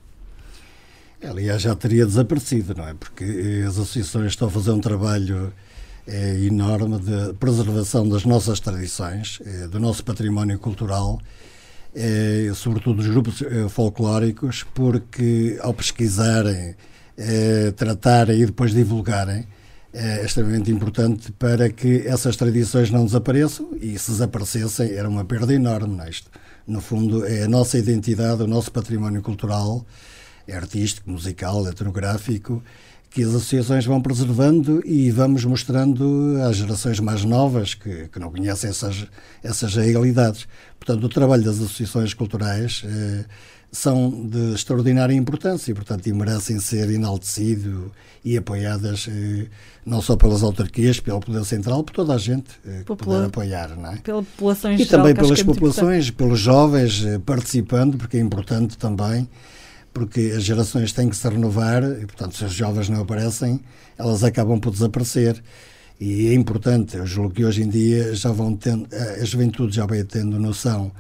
Aliás, 1.24 1.62
já 1.62 1.76
teria 1.76 2.04
desaparecido, 2.04 2.74
não 2.74 2.88
é? 2.88 2.96
Porque 2.96 3.24
eh, 3.24 3.68
as 3.68 3.78
associações 3.78 4.32
estão 4.32 4.48
a 4.48 4.52
fazer 4.52 4.72
um 4.72 4.80
trabalho 4.80 5.54
é, 6.08 6.40
enorme 6.40 6.98
de 6.98 7.34
preservação 7.36 8.10
das 8.10 8.26
nossas 8.26 8.60
tradições, 8.60 9.40
é, 9.46 9.68
do 9.68 9.80
nosso 9.80 10.04
património 10.04 10.58
cultural, 10.58 11.20
é, 11.94 12.52
sobretudo 12.56 12.98
dos 12.98 13.08
grupos 13.08 13.44
folclóricos, 13.70 14.64
porque 14.74 15.60
ao 15.62 15.74
pesquisarem, 15.74 16.76
tratarem 17.76 18.42
e 18.42 18.46
depois 18.48 18.74
divulgarem, 18.74 19.46
é 19.98 20.26
extremamente 20.26 20.70
importante 20.70 21.32
para 21.32 21.70
que 21.70 22.06
essas 22.06 22.36
tradições 22.36 22.92
não 22.92 23.06
desapareçam 23.06 23.70
e 23.80 23.98
se 23.98 24.12
desaparecessem 24.12 24.92
era 24.92 25.08
uma 25.08 25.24
perda 25.24 25.54
enorme 25.54 25.96
neste. 25.96 26.28
No 26.68 26.82
fundo, 26.82 27.26
é 27.26 27.44
a 27.44 27.48
nossa 27.48 27.78
identidade, 27.78 28.44
o 28.44 28.48
nosso 28.48 28.70
património 28.74 29.22
cultural, 29.22 29.86
artístico, 30.54 31.10
musical, 31.10 31.66
etnográfico, 31.66 32.62
que 33.16 33.24
as 33.24 33.30
associações 33.30 33.86
vão 33.86 34.02
preservando 34.02 34.86
e 34.86 35.10
vamos 35.10 35.46
mostrando 35.46 36.36
às 36.46 36.58
gerações 36.58 37.00
mais 37.00 37.24
novas 37.24 37.74
que, 37.74 38.10
que 38.10 38.20
não 38.20 38.30
conhecem 38.30 38.70
essas, 38.70 39.08
essas 39.42 39.74
realidades. 39.74 40.46
Portanto, 40.78 41.06
o 41.06 41.08
trabalho 41.08 41.42
das 41.42 41.56
associações 41.56 42.14
culturais 42.14 42.84
eh, 42.86 43.24
são 43.72 44.28
de 44.28 44.54
extraordinária 44.54 45.14
importância 45.14 45.72
e, 45.72 45.74
portanto, 45.74 46.06
e 46.08 46.12
merecem 46.12 46.60
ser 46.60 46.90
enaltecidos 46.90 47.90
e 48.22 48.36
apoiadas 48.36 49.08
eh, 49.10 49.48
não 49.86 50.02
só 50.02 50.18
pelas 50.18 50.44
autarquias, 50.44 51.00
pelo 51.00 51.22
Poder 51.22 51.46
Central, 51.46 51.86
por 51.86 51.94
toda 51.94 52.16
a 52.16 52.18
gente 52.18 52.50
eh, 52.68 52.80
que 52.80 52.84
Popula 52.84 53.16
puder 53.16 53.28
apoiar, 53.28 53.78
não 53.78 53.94
é? 53.94 53.96
Pela 53.96 54.24
população 54.24 54.74
em 54.74 54.76
E 54.76 54.78
geral, 54.80 54.90
também 54.92 55.16
pelas 55.16 55.40
é 55.40 55.44
populações, 55.46 56.12
pelos 56.12 56.40
jovens 56.42 57.06
eh, 57.06 57.18
participando, 57.18 57.98
porque 57.98 58.18
é 58.18 58.20
importante 58.20 58.78
também, 58.78 59.26
porque 59.96 60.34
as 60.36 60.44
gerações 60.44 60.92
têm 60.92 61.08
que 61.08 61.16
se 61.16 61.26
renovar 61.26 61.82
e, 61.82 62.06
portanto, 62.06 62.36
se 62.36 62.44
os 62.44 62.54
jovens 62.54 62.90
não 62.90 63.00
aparecem, 63.00 63.62
elas 63.98 64.26
acabam 64.26 64.60
por 64.60 64.70
desaparecer. 64.70 65.42
E 65.98 66.28
é 66.28 66.34
importante, 66.34 66.98
eu 66.98 67.06
julgo 67.06 67.34
que 67.34 67.46
hoje 67.46 67.64
em 67.64 67.70
dia 67.70 68.14
já 68.14 68.30
vão 68.30 68.54
tendo, 68.58 68.90
a 68.94 69.24
juventude 69.24 69.74
já 69.74 69.86
vai 69.86 70.04
tendo 70.04 70.38
noção 70.38 70.92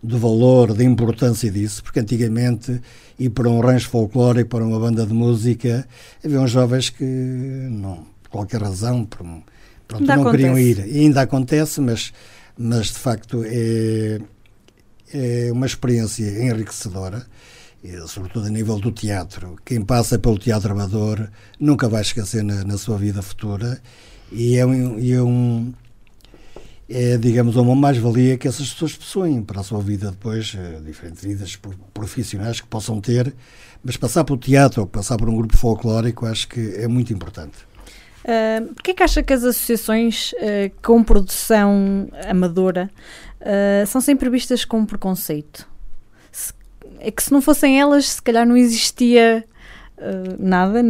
do 0.00 0.16
valor, 0.20 0.72
da 0.72 0.84
importância 0.84 1.50
disso, 1.50 1.82
porque 1.82 1.98
antigamente 1.98 2.80
ir 3.18 3.30
para 3.30 3.48
um 3.48 3.58
rancho 3.58 3.88
folclórico, 3.88 4.50
para 4.50 4.64
uma 4.64 4.78
banda 4.78 5.04
de 5.04 5.12
música, 5.12 5.84
havia 6.24 6.40
uns 6.40 6.52
jovens 6.52 6.90
que 6.90 7.02
não, 7.04 8.06
por 8.22 8.30
qualquer 8.30 8.62
razão, 8.62 9.04
por, 9.04 9.26
pronto, 9.88 10.04
não 10.06 10.14
acontece. 10.14 10.36
queriam 10.36 10.56
ir. 10.56 10.86
E 10.86 11.00
ainda 11.00 11.22
acontece, 11.22 11.80
mas, 11.80 12.12
mas 12.56 12.86
de 12.86 12.98
facto 13.00 13.42
é, 13.44 14.20
é 15.12 15.50
uma 15.50 15.66
experiência 15.66 16.24
enriquecedora, 16.46 17.26
sobretudo 18.06 18.46
a 18.46 18.50
nível 18.50 18.78
do 18.78 18.90
teatro. 18.90 19.56
Quem 19.64 19.82
passa 19.82 20.18
pelo 20.18 20.38
teatro 20.38 20.72
amador 20.72 21.28
nunca 21.60 21.88
vai 21.88 22.02
esquecer 22.02 22.42
na, 22.42 22.64
na 22.64 22.78
sua 22.78 22.96
vida 22.96 23.20
futura 23.22 23.80
e 24.32 24.56
é 24.56 24.64
um, 24.64 24.98
é 24.98 25.22
um 25.22 25.72
é, 26.88 27.16
digamos, 27.16 27.56
uma 27.56 27.74
mais-valia 27.74 28.36
que 28.36 28.46
essas 28.46 28.70
pessoas 28.72 28.94
possuem 28.94 29.42
para 29.42 29.60
a 29.60 29.64
sua 29.64 29.80
vida 29.80 30.10
depois, 30.10 30.54
eh, 30.56 30.80
diferentes 30.84 31.24
vidas 31.24 31.58
profissionais 31.94 32.60
que 32.60 32.66
possam 32.66 33.00
ter, 33.00 33.34
mas 33.82 33.96
passar 33.96 34.24
pelo 34.24 34.38
teatro 34.38 34.82
ou 34.82 34.86
passar 34.86 35.16
por 35.16 35.28
um 35.28 35.36
grupo 35.36 35.56
folclórico 35.56 36.26
acho 36.26 36.46
que 36.48 36.74
é 36.76 36.86
muito 36.86 37.12
importante. 37.12 37.56
Uh, 38.24 38.72
Porquê 38.72 38.92
é 38.92 38.94
que 38.94 39.02
acha 39.02 39.22
que 39.22 39.32
as 39.34 39.44
associações 39.44 40.32
uh, 40.32 40.72
com 40.82 41.02
produção 41.02 42.08
amadora 42.26 42.90
uh, 43.40 43.86
são 43.86 44.00
sempre 44.00 44.30
vistas 44.30 44.64
com 44.64 44.84
preconceito? 44.86 45.73
É 47.06 47.10
que 47.10 47.22
se 47.22 47.30
não 47.30 47.42
fossem 47.42 47.80
elas, 47.80 48.06
se 48.06 48.22
calhar 48.22 48.46
não 48.46 48.56
existia 48.56 49.44
Uh, 49.96 50.36
nada. 50.44 50.82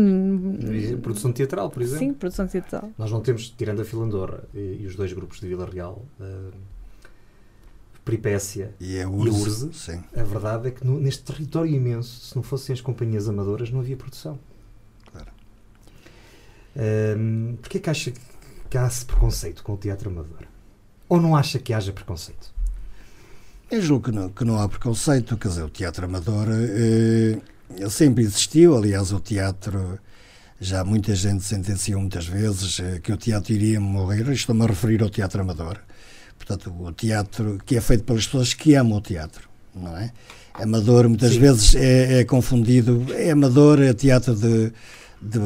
Produção 1.02 1.30
teatral, 1.30 1.68
por 1.68 1.82
exemplo. 1.82 1.98
Sim, 1.98 2.14
produção 2.14 2.46
teatral. 2.46 2.90
Nós 2.96 3.10
não 3.10 3.20
temos, 3.20 3.50
tirando 3.50 3.82
a 3.82 3.84
Filandora 3.84 4.44
e, 4.54 4.78
e 4.80 4.86
os 4.86 4.96
dois 4.96 5.12
grupos 5.12 5.40
de 5.40 5.46
Vila 5.46 5.68
Real, 5.70 6.02
uh, 6.18 6.52
Peripécia 8.02 8.74
e 8.80 8.98
a 8.98 9.06
Urze, 9.08 9.74
Sim. 9.74 10.02
a 10.16 10.22
verdade 10.22 10.68
é 10.68 10.70
que 10.70 10.86
no, 10.86 10.98
neste 10.98 11.22
território 11.22 11.70
imenso, 11.70 12.28
se 12.28 12.34
não 12.34 12.42
fossem 12.42 12.72
as 12.72 12.80
companhias 12.80 13.28
amadoras, 13.28 13.70
não 13.70 13.80
havia 13.80 13.96
produção. 13.96 14.38
Claro. 15.12 15.30
Uh, 16.74 17.56
Porquê 17.58 17.78
que 17.78 17.90
acha 17.90 18.10
que 18.70 18.78
há 18.78 18.86
esse 18.86 19.04
preconceito 19.04 19.62
com 19.62 19.74
o 19.74 19.76
teatro 19.76 20.08
amador? 20.08 20.44
Ou 21.10 21.20
não 21.20 21.36
acha 21.36 21.58
que 21.58 21.74
haja 21.74 21.92
preconceito? 21.92 22.53
Eu 23.70 23.80
julgo 23.80 24.10
que 24.10 24.12
não, 24.14 24.28
que 24.28 24.44
não 24.44 24.58
há 24.58 24.68
preconceito, 24.68 25.36
quer 25.36 25.48
dizer, 25.48 25.62
o 25.62 25.70
teatro 25.70 26.04
amador. 26.04 26.48
Eh, 26.50 27.38
sempre 27.88 28.22
existiu, 28.22 28.76
aliás, 28.76 29.12
o 29.12 29.18
teatro, 29.18 29.98
já 30.60 30.84
muita 30.84 31.14
gente 31.14 31.42
sentenciou 31.42 32.00
muitas 32.00 32.26
vezes 32.26 32.78
eh, 32.80 33.00
que 33.02 33.12
o 33.12 33.16
teatro 33.16 33.52
iria 33.52 33.80
morrer, 33.80 34.28
estou-me 34.30 34.62
a 34.62 34.66
referir 34.66 35.02
ao 35.02 35.10
teatro 35.10 35.40
amador. 35.40 35.78
Portanto, 36.36 36.72
o 36.78 36.92
teatro 36.92 37.58
que 37.64 37.76
é 37.76 37.80
feito 37.80 38.04
pelas 38.04 38.26
pessoas 38.26 38.52
que 38.52 38.74
amam 38.74 38.98
o 38.98 39.00
teatro, 39.00 39.48
não 39.74 39.96
é? 39.96 40.12
Amador 40.54 41.08
muitas 41.08 41.32
Sim. 41.32 41.40
vezes 41.40 41.74
é, 41.74 42.20
é, 42.20 42.24
confundido, 42.24 43.06
é 43.12 43.30
amador, 43.30 43.80
é 43.80 43.92
teatro 43.92 44.34
de, 44.36 44.72
de 45.20 45.38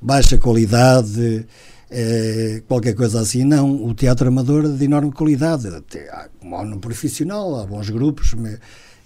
baixa 0.00 0.36
qualidade, 0.36 1.46
é, 1.90 2.62
qualquer 2.66 2.94
coisa 2.94 3.20
assim. 3.20 3.44
Não, 3.44 3.84
o 3.84 3.94
teatro 3.94 4.28
amador 4.28 4.64
é 4.64 4.68
de 4.68 4.84
enorme 4.84 5.12
qualidade, 5.12 5.68
há, 5.68 6.64
no 6.64 6.78
profissional, 6.78 7.60
há 7.60 7.66
bons 7.66 7.90
grupos, 7.90 8.34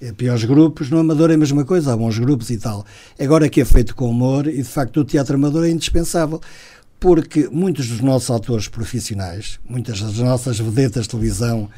é, 0.01 0.12
piores 0.12 0.45
grupos, 0.45 0.89
no 0.89 0.99
amador 0.99 1.31
é 1.31 1.35
a 1.35 1.39
mesma 1.39 1.64
coisa, 1.64 1.93
há 1.93 1.97
bons 1.97 2.18
grupos 2.18 2.51
e 2.51 2.57
tal. 2.57 2.85
Agora 3.18 3.49
que 3.49 3.61
é 3.61 3.64
feito 3.64 3.95
com 3.95 4.09
humor 4.11 4.47
e 4.47 4.57
de 4.57 4.64
facto 4.64 5.01
o 5.01 5.05
teatro 5.05 5.35
amador 5.35 5.64
é 5.64 5.70
indispensável, 5.70 6.41
porque 6.99 7.49
muitos 7.51 7.89
dos 7.89 8.01
nossos 8.01 8.31
atores 8.31 8.68
profissionais, 8.68 9.59
muitas 9.68 10.01
das 10.01 10.18
nossas 10.18 10.59
vedetas 10.59 11.05
de 11.05 11.11
televisão, 11.11 11.68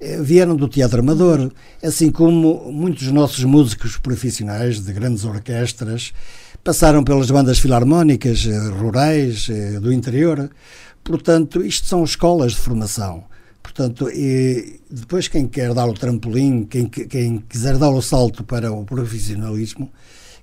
eh, 0.00 0.20
vieram 0.20 0.56
do 0.56 0.66
teatro 0.66 1.00
amador, 1.00 1.52
assim 1.82 2.10
como 2.10 2.72
muitos 2.72 3.04
dos 3.04 3.12
nossos 3.12 3.44
músicos 3.44 3.96
profissionais 3.98 4.80
de 4.80 4.92
grandes 4.92 5.24
orquestras, 5.24 6.12
passaram 6.64 7.02
pelas 7.02 7.30
bandas 7.30 7.58
filarmónicas 7.58 8.46
eh, 8.46 8.68
rurais 8.68 9.48
eh, 9.50 9.80
do 9.80 9.92
interior. 9.92 10.50
Portanto, 11.02 11.64
isto 11.64 11.86
são 11.86 12.04
escolas 12.04 12.52
de 12.52 12.58
formação. 12.58 13.24
Portanto, 13.62 14.08
depois 14.90 15.28
quem 15.28 15.46
quer 15.46 15.72
dar 15.72 15.86
o 15.86 15.94
trampolim, 15.94 16.64
quem, 16.64 16.86
quem 16.88 17.38
quiser 17.38 17.78
dar 17.78 17.90
o 17.90 18.02
salto 18.02 18.44
para 18.44 18.72
o 18.72 18.84
profissionalismo, 18.84 19.90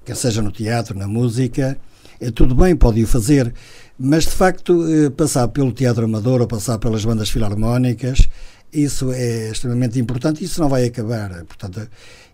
quer 0.05 0.15
seja 0.15 0.41
no 0.41 0.51
teatro, 0.51 0.97
na 0.97 1.07
música, 1.07 1.77
é 2.19 2.31
tudo 2.31 2.55
bem, 2.55 2.75
pode 2.75 3.03
o 3.03 3.07
fazer, 3.07 3.53
mas 3.99 4.23
de 4.23 4.31
facto 4.31 4.85
passar 5.17 5.49
pelo 5.49 5.71
teatro 5.73 6.05
amador 6.05 6.41
ou 6.41 6.47
passar 6.47 6.79
pelas 6.79 7.03
bandas 7.03 7.29
filarmónicas, 7.29 8.27
isso 8.71 9.11
é 9.11 9.51
extremamente 9.51 9.99
importante 9.99 10.41
e 10.41 10.45
isso 10.45 10.61
não 10.61 10.69
vai 10.69 10.85
acabar. 10.85 11.43
Portanto, 11.43 11.87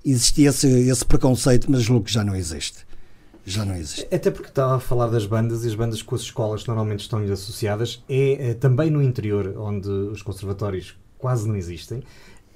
existia 0.05 0.49
esse, 0.49 0.67
esse 0.67 1.03
preconceito, 1.03 1.69
mas 1.69 1.81
julgo 1.81 2.05
que 2.05 2.13
já 2.13 2.23
não 2.23 2.35
existe. 2.35 2.85
Já 3.45 3.63
não 3.63 3.75
existe. 3.75 4.07
Até 4.13 4.31
porque 4.31 4.49
estava 4.49 4.75
a 4.75 4.79
falar 4.79 5.07
das 5.07 5.25
bandas 5.25 5.63
e 5.63 5.67
as 5.67 5.75
bandas 5.75 6.01
com 6.01 6.15
as 6.15 6.21
escolas 6.21 6.63
que 6.63 6.67
normalmente 6.67 7.01
estão 7.01 7.19
associadas 7.31 8.03
é, 8.09 8.49
é 8.49 8.53
também 8.53 8.89
no 8.89 9.01
interior, 9.01 9.53
onde 9.57 9.87
os 9.87 10.21
conservatórios 10.21 10.97
quase 11.17 11.47
não 11.47 11.55
existem 11.55 12.03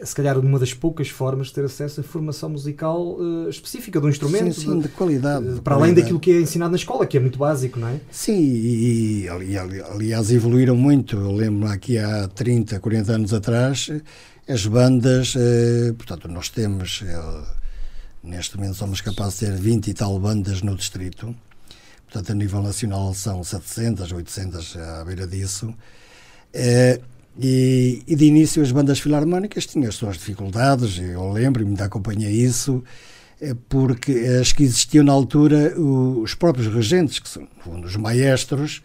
se 0.01 0.15
calhar 0.15 0.37
uma 0.37 0.57
das 0.57 0.73
poucas 0.73 1.09
formas 1.09 1.47
de 1.47 1.53
ter 1.53 1.65
acesso 1.65 1.99
a 1.99 2.03
formação 2.03 2.49
musical 2.49 3.17
uh, 3.19 3.49
específica 3.49 3.99
do 3.99 4.07
instrumento. 4.07 4.53
Sim, 4.53 4.61
sim, 4.61 4.79
de 4.79 4.87
qualidade. 4.89 5.45
Uh, 5.45 5.61
para 5.61 5.75
além 5.75 5.93
daquilo 5.93 6.19
que 6.19 6.31
é 6.31 6.39
ensinado 6.39 6.71
na 6.71 6.77
escola, 6.77 7.05
que 7.05 7.17
é 7.17 7.19
muito 7.19 7.37
básico, 7.37 7.79
não 7.79 7.89
é? 7.89 7.99
Sim, 8.09 8.39
e, 8.39 9.25
e 9.25 9.27
aliás 9.27 10.31
evoluíram 10.31 10.75
muito. 10.75 11.17
Eu 11.17 11.31
lembro 11.33 11.67
aqui 11.69 11.97
há 11.97 12.27
30, 12.29 12.79
40 12.79 13.11
anos 13.11 13.33
atrás, 13.33 13.91
as 14.47 14.65
bandas, 14.65 15.35
portanto, 15.97 16.27
nós 16.27 16.49
temos, 16.49 17.03
neste 18.23 18.57
momento 18.57 18.75
somos 18.75 19.01
capazes 19.01 19.39
de 19.39 19.45
ter 19.45 19.55
20 19.55 19.87
e 19.87 19.93
tal 19.93 20.19
bandas 20.19 20.61
no 20.61 20.75
distrito. 20.75 21.35
Portanto, 22.05 22.31
a 22.31 22.35
nível 22.35 22.61
nacional 22.61 23.13
são 23.13 23.43
700, 23.43 24.11
800 24.11 24.77
à 24.77 25.05
beira 25.05 25.27
disso. 25.27 25.73
E, 27.41 28.03
e, 28.07 28.15
de 28.15 28.25
início 28.25 28.61
as 28.61 28.71
bandas 28.71 28.99
filarmónicas 28.99 29.65
tinham 29.65 29.87
as 29.87 29.95
suas 29.95 30.17
dificuldades, 30.17 30.97
eu 30.97 31.31
lembro-me 31.31 31.73
de 31.75 31.83
acompanhar 31.83 32.29
isso, 32.29 32.83
eh, 33.39 33.55
porque 33.69 34.11
as 34.41 34.51
que 34.51 34.63
existiam 34.63 35.05
na 35.05 35.13
altura, 35.13 35.79
os 35.79 36.33
próprios 36.33 36.67
regentes, 36.73 37.19
que 37.19 37.29
são 37.29 37.47
os 37.81 37.95
maestros, 37.95 38.81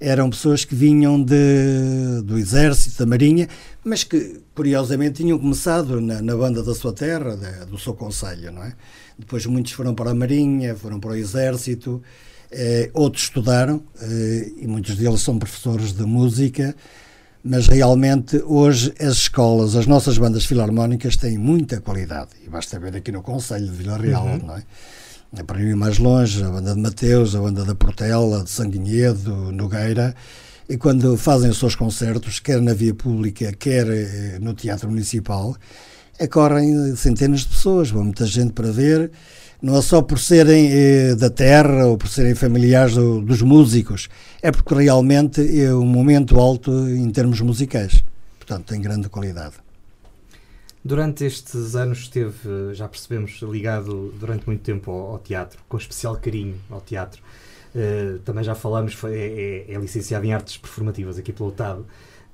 eram 0.00 0.30
pessoas 0.30 0.64
que 0.64 0.74
vinham 0.74 1.22
de, 1.22 2.22
do 2.24 2.38
exército, 2.38 2.98
da 2.98 3.06
marinha, 3.06 3.48
mas 3.84 4.04
que 4.04 4.40
curiosamente 4.54 5.22
tinham 5.22 5.38
começado 5.38 6.00
na, 6.00 6.20
na 6.20 6.36
banda 6.36 6.62
da 6.62 6.74
sua 6.74 6.92
terra, 6.92 7.36
da, 7.36 7.64
do 7.64 7.78
seu 7.78 7.94
conselho, 7.94 8.52
não 8.52 8.62
é? 8.62 8.74
Depois 9.18 9.46
muitos 9.46 9.72
foram 9.72 9.94
para 9.94 10.10
a 10.10 10.14
marinha, 10.14 10.74
foram 10.74 10.98
para 10.98 11.10
o 11.10 11.14
exército, 11.14 12.02
eh, 12.50 12.90
outros 12.92 13.24
estudaram, 13.24 13.82
eh, 14.00 14.52
e 14.58 14.66
muitos 14.66 14.96
deles 14.96 15.20
são 15.20 15.38
professores 15.38 15.92
de 15.92 16.02
música, 16.04 16.74
mas 17.42 17.68
realmente 17.68 18.42
hoje 18.46 18.92
as 18.98 19.14
escolas, 19.14 19.76
as 19.76 19.86
nossas 19.86 20.16
bandas 20.16 20.46
filarmónicas 20.46 21.16
têm 21.16 21.36
muita 21.36 21.80
qualidade. 21.80 22.30
E 22.44 22.48
basta 22.48 22.78
ver 22.80 22.96
aqui 22.96 23.12
no 23.12 23.22
Conselho 23.22 23.66
de 23.66 23.72
Vila 23.72 23.98
Real, 23.98 24.26
uhum. 24.26 24.38
não 24.38 24.56
é? 24.56 24.62
É? 25.36 25.42
Para 25.42 25.60
ir 25.60 25.74
mais 25.74 25.98
longe, 25.98 26.42
a 26.42 26.48
banda 26.48 26.74
de 26.74 26.80
Mateus, 26.80 27.34
a 27.34 27.40
banda 27.40 27.64
da 27.64 27.74
Portela, 27.74 28.44
de 28.44 28.50
Sanguinhedo, 28.50 29.52
Nogueira, 29.52 30.14
e 30.68 30.76
quando 30.76 31.16
fazem 31.16 31.50
os 31.50 31.58
seus 31.58 31.74
concertos, 31.74 32.40
quer 32.40 32.60
na 32.60 32.72
via 32.72 32.94
pública, 32.94 33.52
quer 33.52 33.86
eh, 33.88 34.38
no 34.40 34.54
Teatro 34.54 34.88
Municipal, 34.88 35.56
acorrem 36.20 36.96
centenas 36.96 37.40
de 37.40 37.48
pessoas, 37.48 37.90
vão 37.90 38.04
muita 38.04 38.26
gente 38.26 38.52
para 38.52 38.70
ver 38.70 39.10
não 39.64 39.78
é 39.78 39.80
só 39.80 40.02
por 40.02 40.18
serem 40.18 40.68
eh, 40.70 41.14
da 41.14 41.30
terra 41.30 41.86
ou 41.86 41.96
por 41.96 42.06
serem 42.06 42.34
familiares 42.34 42.94
do, 42.94 43.22
dos 43.22 43.40
músicos, 43.40 44.10
é 44.42 44.52
porque 44.52 44.74
realmente 44.74 45.40
é 45.58 45.74
um 45.74 45.86
momento 45.86 46.38
alto 46.38 46.70
em 46.86 47.10
termos 47.10 47.40
musicais. 47.40 48.04
Portanto, 48.38 48.66
tem 48.66 48.78
grande 48.78 49.08
qualidade. 49.08 49.63
Durante 50.84 51.24
estes 51.24 51.74
anos 51.74 52.00
esteve, 52.00 52.74
já 52.74 52.86
percebemos, 52.86 53.40
ligado 53.40 54.12
durante 54.20 54.46
muito 54.46 54.60
tempo 54.60 54.90
ao, 54.90 55.12
ao 55.12 55.18
teatro, 55.18 55.58
com 55.66 55.78
especial 55.78 56.14
carinho 56.16 56.60
ao 56.68 56.80
teatro. 56.80 57.22
Uh, 57.74 58.18
também 58.18 58.44
já 58.44 58.54
falamos, 58.54 58.92
foi, 58.92 59.16
é, 59.16 59.72
é, 59.72 59.78
licenciado 59.78 60.26
em 60.26 60.34
artes 60.34 60.58
performativas 60.58 61.18
aqui 61.18 61.32
pelo 61.32 61.48
UTAD. 61.48 61.82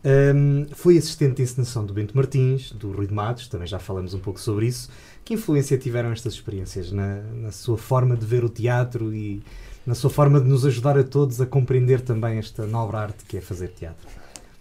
Um, 0.04 0.66
foi 0.72 0.98
assistente 0.98 1.36
de 1.36 1.42
encenação 1.42 1.86
do 1.86 1.94
Bento 1.94 2.16
Martins, 2.16 2.72
do 2.72 2.90
Rui 2.90 3.06
de 3.06 3.14
Matos, 3.14 3.46
também 3.46 3.68
já 3.68 3.78
falamos 3.78 4.14
um 4.14 4.18
pouco 4.18 4.40
sobre 4.40 4.66
isso. 4.66 4.90
Que 5.24 5.34
influência 5.34 5.78
tiveram 5.78 6.10
estas 6.10 6.34
experiências 6.34 6.90
na, 6.90 7.22
na, 7.22 7.52
sua 7.52 7.78
forma 7.78 8.16
de 8.16 8.26
ver 8.26 8.44
o 8.44 8.48
teatro 8.48 9.14
e 9.14 9.44
na 9.86 9.94
sua 9.94 10.10
forma 10.10 10.40
de 10.40 10.48
nos 10.48 10.66
ajudar 10.66 10.98
a 10.98 11.04
todos 11.04 11.40
a 11.40 11.46
compreender 11.46 12.00
também 12.00 12.38
esta 12.38 12.66
nobre 12.66 12.96
arte 12.96 13.24
que 13.26 13.36
é 13.36 13.40
fazer 13.40 13.68
teatro? 13.68 14.19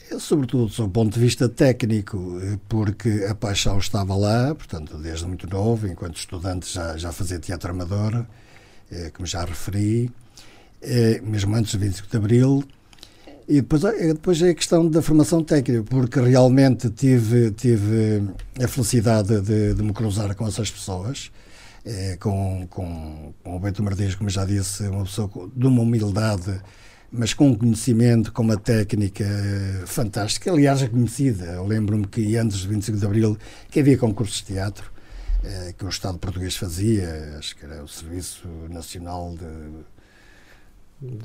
Eu, 0.10 0.20
sobretudo, 0.20 0.74
do 0.74 0.90
ponto 0.90 1.14
de 1.14 1.20
vista 1.20 1.48
técnico, 1.48 2.18
porque 2.68 3.28
a 3.30 3.36
paixão 3.36 3.78
estava 3.78 4.16
lá, 4.16 4.56
portanto, 4.56 4.98
desde 4.98 5.28
muito 5.28 5.48
novo, 5.48 5.86
enquanto 5.88 6.18
estudante 6.18 6.74
já, 6.74 6.98
já 6.98 7.12
fazia 7.12 7.38
teatro 7.38 7.70
amador, 7.70 8.26
eh, 8.92 9.12
como 9.14 9.28
já 9.28 9.46
referi, 9.46 10.12
eh, 10.82 11.22
mesmo 11.24 11.56
antes 11.56 11.74
do 11.74 11.80
25 11.80 12.10
de 12.10 12.18
Abril, 12.18 12.64
e 13.48 13.62
depois, 13.62 13.84
é, 13.84 14.14
depois 14.14 14.42
é 14.42 14.50
a 14.50 14.56
questão 14.56 14.90
da 14.90 15.00
formação 15.00 15.44
técnica, 15.44 15.84
porque 15.84 16.20
realmente 16.20 16.90
tive, 16.90 17.52
tive 17.52 18.24
a 18.64 18.68
felicidade 18.68 19.40
de, 19.42 19.76
de 19.76 19.84
me 19.84 19.94
cruzar 19.94 20.34
com 20.36 20.48
essas 20.48 20.72
pessoas, 20.72 21.32
é, 21.86 22.18
com, 22.18 22.66
com, 22.68 23.32
com 23.44 23.56
o 23.56 23.60
Bento 23.60 23.84
Martins, 23.84 24.16
como 24.16 24.30
já 24.30 24.44
disse, 24.44 24.88
uma 24.88 25.04
pessoa 25.04 25.30
de 25.56 25.68
uma 25.68 25.84
humildade, 25.84 26.60
mas 27.12 27.34
com 27.34 27.50
um 27.50 27.56
conhecimento, 27.56 28.32
com 28.32 28.42
uma 28.42 28.58
técnica 28.58 29.26
fantástica, 29.86 30.52
aliás, 30.52 30.82
reconhecida. 30.82 31.46
Eu 31.46 31.66
lembro-me 31.66 32.08
que 32.08 32.36
antes 32.38 32.62
do 32.62 32.70
25 32.70 32.98
de 32.98 33.06
Abril 33.06 33.38
que 33.70 33.80
havia 33.80 33.98
concursos 33.98 34.38
de 34.38 34.46
teatro, 34.46 34.92
é, 35.44 35.74
que 35.78 35.86
o 35.86 35.90
Estado 35.90 36.18
português 36.18 36.56
fazia, 36.56 37.36
acho 37.38 37.56
que 37.56 37.66
era 37.66 37.84
o 37.84 37.88
Serviço 37.88 38.48
Nacional 38.70 39.36
de 39.36 39.86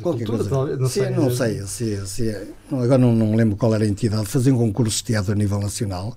Qualquer 0.01 0.27
cultura, 0.27 0.49
coisa. 0.49 0.77
Não 0.77 0.89
sim, 0.89 1.01
sei. 1.01 1.11
Não 1.11 1.31
sei 1.31 1.67
se, 1.67 2.07
se, 2.07 2.55
agora 2.71 2.99
não, 2.99 3.13
não 3.13 3.35
lembro 3.35 3.57
qual 3.57 3.75
era 3.75 3.83
a 3.83 3.87
entidade. 3.89 4.27
Fazia 4.27 4.55
um 4.55 4.59
concurso 4.59 4.99
de 4.99 5.05
teatro 5.05 5.33
a 5.33 5.35
nível 5.35 5.59
nacional 5.59 6.15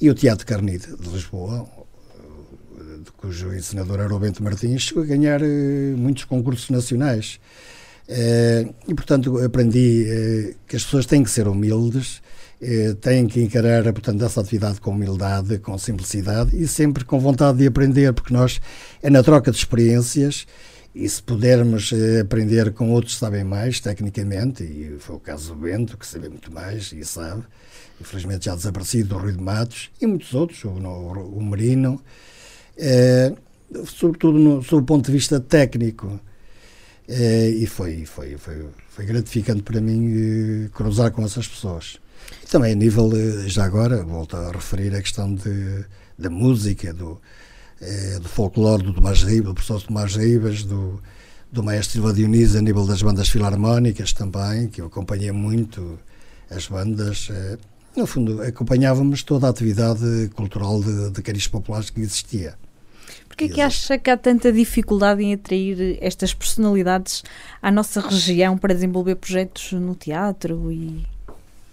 e 0.00 0.08
o 0.08 0.14
Teatro 0.14 0.46
Carnide 0.46 0.96
de 0.96 1.08
Lisboa, 1.10 1.68
cujo 3.18 3.52
encenador 3.52 4.00
era 4.00 4.14
o 4.14 4.18
Bento 4.18 4.42
Martins, 4.42 4.82
chegou 4.82 5.02
a 5.02 5.06
ganhar 5.06 5.42
eh, 5.42 5.94
muitos 5.96 6.24
concursos 6.24 6.70
nacionais. 6.70 7.38
Eh, 8.08 8.68
e, 8.86 8.94
portanto, 8.94 9.38
aprendi 9.38 10.06
eh, 10.08 10.54
que 10.66 10.76
as 10.76 10.84
pessoas 10.84 11.06
têm 11.06 11.22
que 11.22 11.30
ser 11.30 11.46
humildes, 11.46 12.22
têm 13.00 13.28
que 13.28 13.40
encarar, 13.40 13.84
portanto, 13.92 14.24
essa 14.24 14.40
atividade 14.40 14.80
com 14.80 14.90
humildade, 14.90 15.58
com 15.58 15.78
simplicidade 15.78 16.60
e 16.60 16.66
sempre 16.66 17.04
com 17.04 17.20
vontade 17.20 17.58
de 17.58 17.68
aprender, 17.68 18.12
porque 18.12 18.34
nós 18.34 18.60
é 19.00 19.08
na 19.08 19.22
troca 19.22 19.52
de 19.52 19.56
experiências 19.56 20.44
e 20.94 21.08
se 21.08 21.22
pudermos 21.22 21.92
eh, 21.92 22.20
aprender 22.20 22.72
com 22.72 22.90
outros 22.90 23.14
que 23.14 23.20
sabem 23.20 23.44
mais, 23.44 23.78
tecnicamente, 23.78 24.64
e 24.64 24.96
foi 24.98 25.14
o 25.14 25.20
caso 25.20 25.54
do 25.54 25.60
Bento, 25.60 25.96
que 25.96 26.04
sabe 26.04 26.28
muito 26.28 26.52
mais 26.52 26.92
e 26.92 27.04
sabe, 27.04 27.44
infelizmente 28.00 28.46
já 28.46 28.56
desaparecido, 28.56 29.14
o 29.14 29.18
Rui 29.18 29.32
de 29.32 29.40
Matos, 29.40 29.90
e 30.00 30.06
muitos 30.08 30.34
outros, 30.34 30.64
o, 30.64 30.70
o, 30.70 31.38
o 31.38 31.44
Merino, 31.44 32.02
é, 32.76 33.32
sobretudo 33.84 34.40
no, 34.40 34.60
sob 34.60 34.82
o 34.82 34.84
ponto 34.84 35.06
de 35.06 35.12
vista 35.12 35.38
técnico. 35.38 36.18
É, 37.08 37.48
e 37.48 37.66
foi, 37.66 38.04
foi, 38.04 38.36
foi, 38.36 38.66
foi 38.90 39.06
gratificante 39.06 39.62
para 39.62 39.80
mim 39.80 40.68
cruzar 40.74 41.10
com 41.10 41.24
essas 41.24 41.48
pessoas. 41.48 41.98
E 42.42 42.46
também 42.46 42.72
a 42.72 42.76
nível, 42.76 43.10
já 43.46 43.64
agora, 43.64 44.04
volto 44.04 44.36
a 44.36 44.52
referir 44.52 44.94
a 44.94 45.00
questão 45.00 45.34
de, 45.34 45.86
da 46.18 46.28
música, 46.28 46.92
do, 46.92 47.18
do 48.20 48.28
folclore 48.28 48.82
do 48.82 48.92
Tomás 48.92 49.22
Ribas, 49.22 49.46
do 49.46 49.54
professor 49.54 49.82
Tomás 49.82 50.16
Ribas, 50.16 50.62
do, 50.64 51.00
do 51.50 51.62
maestro 51.62 51.94
Silva 51.94 52.12
Dionísio 52.12 52.58
a 52.58 52.62
nível 52.62 52.86
das 52.86 53.00
bandas 53.00 53.30
filarmónicas 53.30 54.12
também, 54.12 54.68
que 54.68 54.82
eu 54.82 54.86
acompanhei 54.86 55.32
muito 55.32 55.98
as 56.50 56.66
bandas. 56.66 57.30
No 57.96 58.06
fundo, 58.06 58.42
acompanhávamos 58.42 59.22
toda 59.22 59.46
a 59.46 59.50
atividade 59.50 60.30
cultural 60.34 60.82
de, 60.82 61.10
de 61.10 61.22
cariz 61.22 61.46
populares 61.46 61.88
que 61.88 62.00
existia. 62.02 62.54
Porquê 63.38 63.52
é 63.52 63.54
que 63.54 63.60
acha 63.60 63.96
que 63.96 64.10
há 64.10 64.16
tanta 64.16 64.52
dificuldade 64.52 65.22
em 65.22 65.32
atrair 65.32 65.96
estas 66.00 66.34
personalidades 66.34 67.22
à 67.62 67.70
nossa 67.70 68.00
região 68.00 68.58
para 68.58 68.74
desenvolver 68.74 69.14
projetos 69.14 69.70
no 69.72 69.94
teatro 69.94 70.72
e 70.72 71.06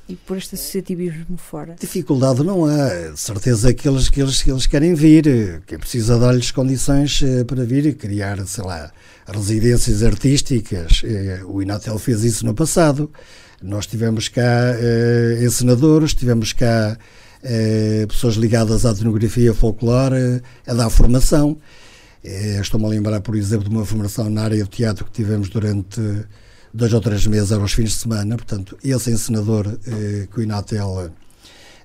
e 0.07 0.15
por 0.15 0.37
este 0.37 0.53
associativismo 0.53 1.35
fora? 1.35 1.75
Dificuldade 1.79 2.43
não 2.43 2.65
há. 2.65 3.09
De 3.11 3.19
certeza 3.19 3.73
que 3.73 3.87
eles, 3.89 4.07
que 4.07 4.21
eles, 4.21 4.43
que 4.43 4.51
eles 4.51 4.67
querem 4.67 4.93
vir, 4.93 5.63
que 5.65 5.73
é 5.73 5.77
preciso 5.79 6.19
dar-lhes 6.19 6.51
condições 6.51 7.23
eh, 7.23 7.43
para 7.43 7.65
vir 7.65 7.87
e 7.87 7.93
criar, 7.95 8.37
sei 8.45 8.63
lá, 8.63 8.91
residências 9.25 10.03
artísticas. 10.03 11.01
Eh, 11.03 11.41
o 11.45 11.59
Inatel 11.59 11.97
fez 11.97 12.23
isso 12.23 12.45
no 12.45 12.53
passado. 12.53 13.11
Nós 13.63 13.87
tivemos 13.87 14.27
cá 14.27 14.75
eh, 14.75 15.43
encenadores, 15.43 16.13
tivemos 16.13 16.53
cá 16.53 16.95
pessoas 18.07 18.35
ligadas 18.35 18.85
à 18.85 18.91
etnografia 18.91 19.53
folclore, 19.53 20.41
a 20.65 20.73
dar 20.73 20.89
formação. 20.89 21.57
Eh, 22.23 22.59
Estou-me 22.59 22.85
a 22.87 22.89
lembrar, 22.89 23.21
por 23.21 23.35
exemplo, 23.35 23.69
de 23.69 23.75
uma 23.75 23.85
formação 23.85 24.29
na 24.29 24.43
área 24.43 24.63
de 24.63 24.69
teatro 24.69 25.05
que 25.05 25.11
tivemos 25.11 25.47
durante 25.49 26.01
dois 26.73 26.91
ou 26.91 26.99
três 26.99 27.25
meses, 27.27 27.51
aos 27.51 27.71
fins 27.71 27.91
de 27.91 27.97
semana. 27.97 28.35
Portanto, 28.35 28.77
esse 28.83 29.11
encenador 29.11 29.77
eh, 29.87 30.27
que 30.31 30.39
o 30.39 30.43
Inatel 30.43 31.11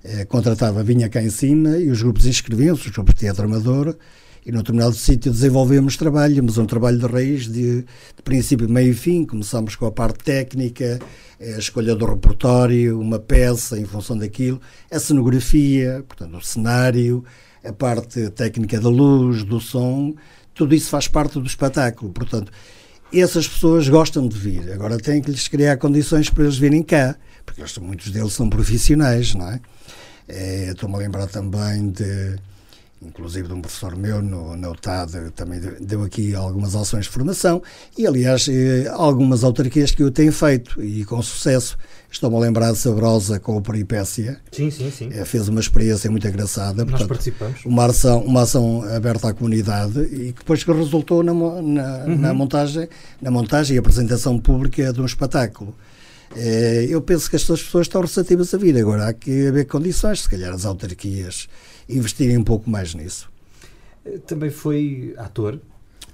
eh, 0.02 0.24
contratava 0.24 0.82
vinha 0.82 1.08
cá 1.10 1.22
em 1.22 1.30
cima 1.30 1.76
e 1.76 1.90
os 1.90 2.02
grupos 2.02 2.24
inscreviam-se, 2.24 2.86
os 2.86 2.90
grupos 2.90 3.14
de 3.14 3.20
teatro 3.20 3.44
amador, 3.44 3.96
e 4.44 4.50
no 4.50 4.58
determinado 4.58 4.94
sítio 4.94 5.30
desenvolvemos 5.30 5.96
trabalho, 5.96 6.42
mas 6.42 6.56
um 6.56 6.66
trabalho 6.66 6.98
de 6.98 7.06
raiz 7.06 7.46
de, 7.46 7.82
de 7.82 8.22
princípio, 8.24 8.68
meio 8.68 8.92
e 8.92 8.94
fim. 8.94 9.24
Começámos 9.24 9.76
com 9.76 9.86
a 9.86 9.92
parte 9.92 10.24
técnica, 10.24 10.98
a 11.40 11.58
escolha 11.58 11.94
do 11.94 12.06
repertório, 12.06 12.98
uma 12.98 13.18
peça 13.18 13.78
em 13.78 13.84
função 13.84 14.16
daquilo, 14.16 14.60
a 14.90 14.98
cenografia, 14.98 16.04
portanto, 16.08 16.36
o 16.36 16.42
cenário, 16.42 17.24
a 17.64 17.72
parte 17.72 18.30
técnica 18.30 18.80
da 18.80 18.88
luz, 18.88 19.44
do 19.44 19.60
som, 19.60 20.14
tudo 20.54 20.74
isso 20.74 20.88
faz 20.88 21.06
parte 21.06 21.38
do 21.38 21.46
espetáculo. 21.46 22.10
Portanto, 22.10 22.50
essas 23.12 23.46
pessoas 23.46 23.88
gostam 23.88 24.26
de 24.26 24.38
vir. 24.38 24.72
Agora 24.72 24.96
tem 24.98 25.20
que 25.20 25.30
lhes 25.30 25.48
criar 25.48 25.76
condições 25.76 26.30
para 26.30 26.44
eles 26.44 26.56
virem 26.56 26.82
cá, 26.82 27.16
porque 27.44 27.62
muitos 27.80 28.10
deles 28.10 28.32
são 28.32 28.48
profissionais, 28.48 29.34
não 29.34 29.48
é? 29.48 29.60
é 30.28 30.70
Estou-me 30.70 30.94
a 30.94 30.98
lembrar 30.98 31.26
também 31.26 31.90
de 31.90 32.38
inclusive 33.02 33.48
de 33.48 33.54
um 33.54 33.60
professor 33.60 33.96
meu 33.96 34.20
no, 34.20 34.56
na 34.56 34.70
UTAD, 34.70 35.30
também 35.34 35.60
deu 35.80 36.02
aqui 36.02 36.34
algumas 36.34 36.74
ações 36.76 37.04
de 37.06 37.10
formação 37.10 37.62
e, 37.96 38.06
aliás, 38.06 38.46
eh, 38.48 38.86
algumas 38.92 39.42
autarquias 39.42 39.90
que 39.90 40.02
o 40.04 40.10
têm 40.10 40.30
feito 40.30 40.82
e 40.82 41.04
com 41.04 41.20
sucesso. 41.22 41.78
Estou-me 42.12 42.36
a 42.36 42.40
lembrar 42.40 42.72
de 42.72 42.78
Sabrosa 42.78 43.38
com 43.40 43.56
o 43.56 43.62
Peripécia. 43.62 44.38
Sim, 44.52 44.70
sim, 44.70 44.90
sim. 44.90 45.08
Eh, 45.12 45.24
fez 45.24 45.48
uma 45.48 45.60
experiência 45.60 46.10
muito 46.10 46.26
engraçada. 46.28 46.82
Nós 46.84 46.90
Portanto, 46.90 47.08
participamos. 47.08 47.64
Uma 47.64 47.86
ação, 47.86 48.20
uma 48.22 48.42
ação 48.42 48.82
aberta 48.94 49.28
à 49.28 49.32
comunidade 49.32 50.00
e 50.02 50.32
que 50.32 50.40
depois 50.40 50.62
que 50.62 50.70
resultou 50.72 51.22
na, 51.22 51.32
na, 51.32 52.04
Uhum. 52.04 52.18
na 52.18 52.34
montagem, 52.34 52.88
na 53.22 53.30
montagem 53.30 53.76
e 53.76 53.78
apresentação 53.78 54.38
pública 54.38 54.92
de 54.92 55.00
um 55.00 55.06
espetáculo. 55.06 55.74
Eh, 56.36 56.86
Eu 56.90 57.00
penso 57.00 57.30
que 57.30 57.36
estas 57.36 57.62
pessoas 57.62 57.86
estão 57.86 58.00
receptivas 58.02 58.52
a 58.52 58.58
vir. 58.58 58.76
Agora 58.76 59.08
há 59.08 59.12
que 59.14 59.46
haver 59.48 59.66
condições, 59.66 60.20
se 60.22 60.28
calhar 60.28 60.52
as 60.52 60.64
autarquias 60.64 61.48
investirem 61.96 62.36
um 62.38 62.44
pouco 62.44 62.68
mais 62.70 62.94
nisso. 62.94 63.28
Eh, 64.04 64.18
Também 64.26 64.50
foi 64.50 65.14
ator. 65.18 65.58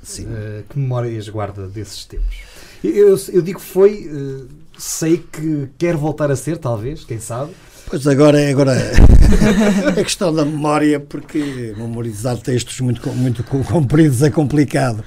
Sim. 0.02 0.26
Eh, 0.30 0.62
que 0.68 0.78
memórias 0.78 1.28
guarda 1.28 1.66
desses 1.66 2.04
tempos? 2.04 2.36
Eu, 2.84 3.18
eu- 3.32 3.42
digo 3.42 3.58
foi, 3.60 4.08
eh, 4.08 4.44
sei 4.78 5.18
que 5.18 5.68
quer 5.78 5.96
voltar 5.96 6.30
a 6.30 6.36
ser, 6.36 6.58
talvez, 6.58 7.04
quem 7.04 7.18
sabe. 7.18 7.52
Pois 7.88 8.06
agora 8.06 8.40
é 8.40 8.50
agora 8.50 8.72
a 9.98 10.02
questão 10.02 10.32
da 10.34 10.44
memória, 10.44 10.98
porque 11.00 11.72
memorizar 11.76 12.36
textos 12.38 12.80
muito, 12.80 13.08
muito 13.10 13.42
co- 13.44 13.62
compridos 13.64 14.22
é 14.22 14.30
complicado. 14.30 15.02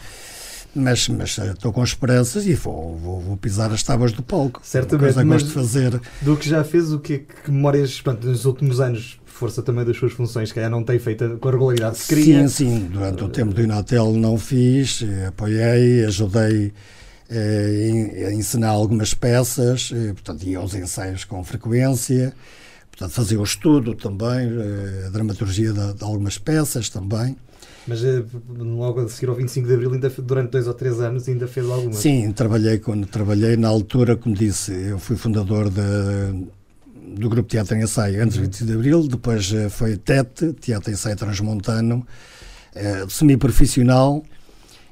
Mas, 0.76 1.10
mas 1.10 1.36
estou 1.38 1.74
com 1.74 1.84
esperanças 1.84 2.46
e 2.46 2.54
vou, 2.54 2.96
vou, 2.96 3.20
vou 3.20 3.38
pisar 3.38 3.72
as 3.72 3.82
tábuas 3.82 4.12
do 4.12 4.22
palco. 4.22 4.62
Certamente, 4.64 5.14
coisa 5.16 5.24
gosto 5.24 5.48
de 5.48 5.52
fazer. 5.54 6.00
Do 6.22 6.38
que 6.38 6.48
já 6.48 6.64
fez, 6.64 6.92
o 6.94 7.00
que, 7.00 7.20
que 7.20 7.52
memórias, 7.52 8.00
portanto, 8.00 8.28
nos 8.28 8.46
últimos 8.46 8.80
anos, 8.80 9.19
força 9.40 9.62
também 9.64 9.86
das 9.86 9.96
suas 9.98 10.12
funções, 10.12 10.50
que 10.50 10.56
calhar 10.56 10.70
não 10.70 10.84
tem 10.84 11.00
feito 11.00 11.38
com 11.40 11.48
a 11.48 11.52
regularidade 11.52 11.98
que 12.00 12.08
queria. 12.08 12.48
Sim, 12.48 12.66
sim. 12.80 12.90
Durante 12.92 13.24
o 13.24 13.30
tempo 13.30 13.54
do 13.54 13.62
Inatel 13.62 14.12
não 14.14 14.38
fiz, 14.38 15.02
eh, 15.02 15.28
apoiei, 15.28 16.04
ajudei 16.06 16.72
eh, 17.30 18.26
a 18.28 18.34
ensinar 18.34 18.70
algumas 18.70 19.14
peças, 19.14 19.92
eh, 19.94 20.14
portanto, 20.14 20.44
ia 20.44 20.58
aos 20.58 20.74
ensaios 20.76 21.24
com 21.24 21.44
frequência, 21.44 22.34
portanto, 22.92 23.12
fazia 23.14 23.40
o 23.40 23.44
estudo 23.44 23.96
também, 23.96 24.50
eh, 24.50 25.06
a 25.08 25.10
dramaturgia 25.10 25.72
de, 25.72 25.94
de 25.94 26.04
algumas 26.04 26.38
peças 26.38 26.90
também. 26.90 27.36
Mas 27.88 28.04
eh, 28.04 28.24
logo 28.58 29.00
a 29.02 29.08
seguir 29.08 29.30
ao 29.30 29.36
25 29.36 29.68
de 29.68 29.74
Abril, 29.74 29.94
ainda, 29.94 30.10
durante 30.10 30.52
dois 30.52 30.68
ou 30.68 30.74
três 30.74 31.00
anos, 31.00 31.28
ainda 31.28 31.48
fez 31.48 31.68
alguma. 31.70 31.94
Sim, 31.94 32.32
trabalhei 32.32 32.78
quando 32.80 33.08
trabalhei 33.08 33.56
na 33.58 33.68
altura, 33.68 34.16
como 34.16 34.36
disse, 34.36 34.72
eu 34.74 35.00
fui 35.00 35.16
fundador 35.16 35.70
da- 35.70 36.34
do 37.16 37.30
Grupo 37.30 37.50
Teatro 37.50 37.76
em 37.76 37.84
Ensaio 37.84 38.24
antes 38.24 38.38
do 38.38 38.44
25 38.44 38.66
de 38.66 38.74
Abril, 38.74 39.08
depois 39.08 39.52
eh, 39.54 39.70
foi 39.70 39.98
TET, 39.98 40.54
Teatro 40.54 40.90
em 40.90 40.94
Ensaio 40.94 41.16
Transmontano, 41.16 42.06
eh, 42.76 43.06
semi-profissional, 43.10 44.24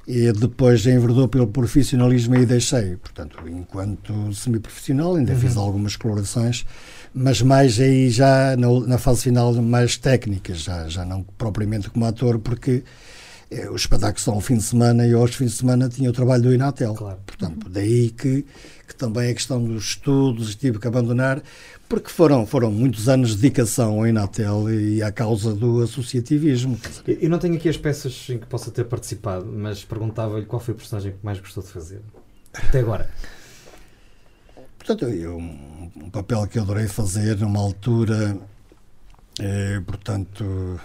e 0.08 0.32
depois 0.32 0.86
enverdou 0.88 1.28
pelo 1.28 1.48
profissionalismo 1.48 2.36
e 2.36 2.46
deixei. 2.46 2.96
Portanto, 2.96 3.38
enquanto 3.46 4.34
semi-profissional, 4.34 5.16
ainda 5.16 5.36
fiz 5.36 5.58
algumas 5.58 5.98
colorações, 5.98 6.66
mas 7.14 7.42
mais 7.42 7.78
aí 7.80 8.10
já 8.10 8.56
na, 8.56 8.68
na 8.88 8.98
fase 8.98 9.24
final, 9.24 9.54
mais 9.56 9.98
técnicas, 9.98 10.60
já, 10.60 10.88
já 10.88 11.04
não 11.04 11.24
propriamente 11.38 11.90
como 11.90 12.06
ator, 12.06 12.40
porque 12.40 12.84
eh, 13.52 13.70
os 13.70 13.82
espetáculos 13.82 14.24
são 14.24 14.36
ao 14.36 14.42
fim 14.42 14.56
de 14.56 14.64
semana 14.64 15.06
e 15.06 15.14
aos 15.14 15.36
fins 15.36 15.52
de 15.52 15.58
semana 15.58 15.90
tinha 15.90 16.10
o 16.10 16.14
trabalho 16.14 16.44
do 16.44 16.54
Inatel. 16.54 16.94
Claro. 16.94 17.20
Portanto, 17.26 17.70
daí 17.70 18.10
que, 18.10 18.46
que 18.88 18.96
também 18.96 19.30
a 19.30 19.34
questão 19.34 19.62
dos 19.62 19.90
estudos 19.90 20.56
tive 20.56 20.80
que 20.80 20.88
abandonar, 20.88 21.42
porque 21.90 22.10
foram, 22.10 22.46
foram 22.46 22.72
muitos 22.72 23.10
anos 23.10 23.32
de 23.32 23.42
dedicação 23.42 24.00
ao 24.00 24.08
Inatel 24.08 24.70
e 24.72 25.04
à 25.04 25.12
causa 25.12 25.54
do 25.54 25.82
associativismo. 25.82 26.80
Eu 27.06 27.30
não 27.30 27.38
tenho 27.38 27.56
aqui 27.56 27.68
as 27.68 27.78
peças 27.78 28.28
em 28.30 28.38
que 28.38 28.46
possa 28.46 28.72
ter 28.72 28.86
participado, 28.86 29.46
mas 29.46 29.84
perguntava-lhe 29.84 30.46
qual 30.46 30.60
foi 30.60 30.74
o 30.74 30.78
personagem 30.78 31.12
que 31.12 31.20
mais 31.22 31.40
gostou 31.40 31.62
de 31.62 31.70
fazer. 31.70 32.02
Até 32.54 32.80
agora. 32.80 33.10
Portanto, 34.78 35.06
eu, 35.06 35.38
um, 35.38 35.92
um 35.98 36.10
papel 36.10 36.48
que 36.48 36.58
eu 36.58 36.64
adorei 36.64 36.88
fazer 36.88 37.38
numa 37.38 37.60
altura, 37.60 38.38
eh, 39.40 39.82
portanto, 39.86 40.80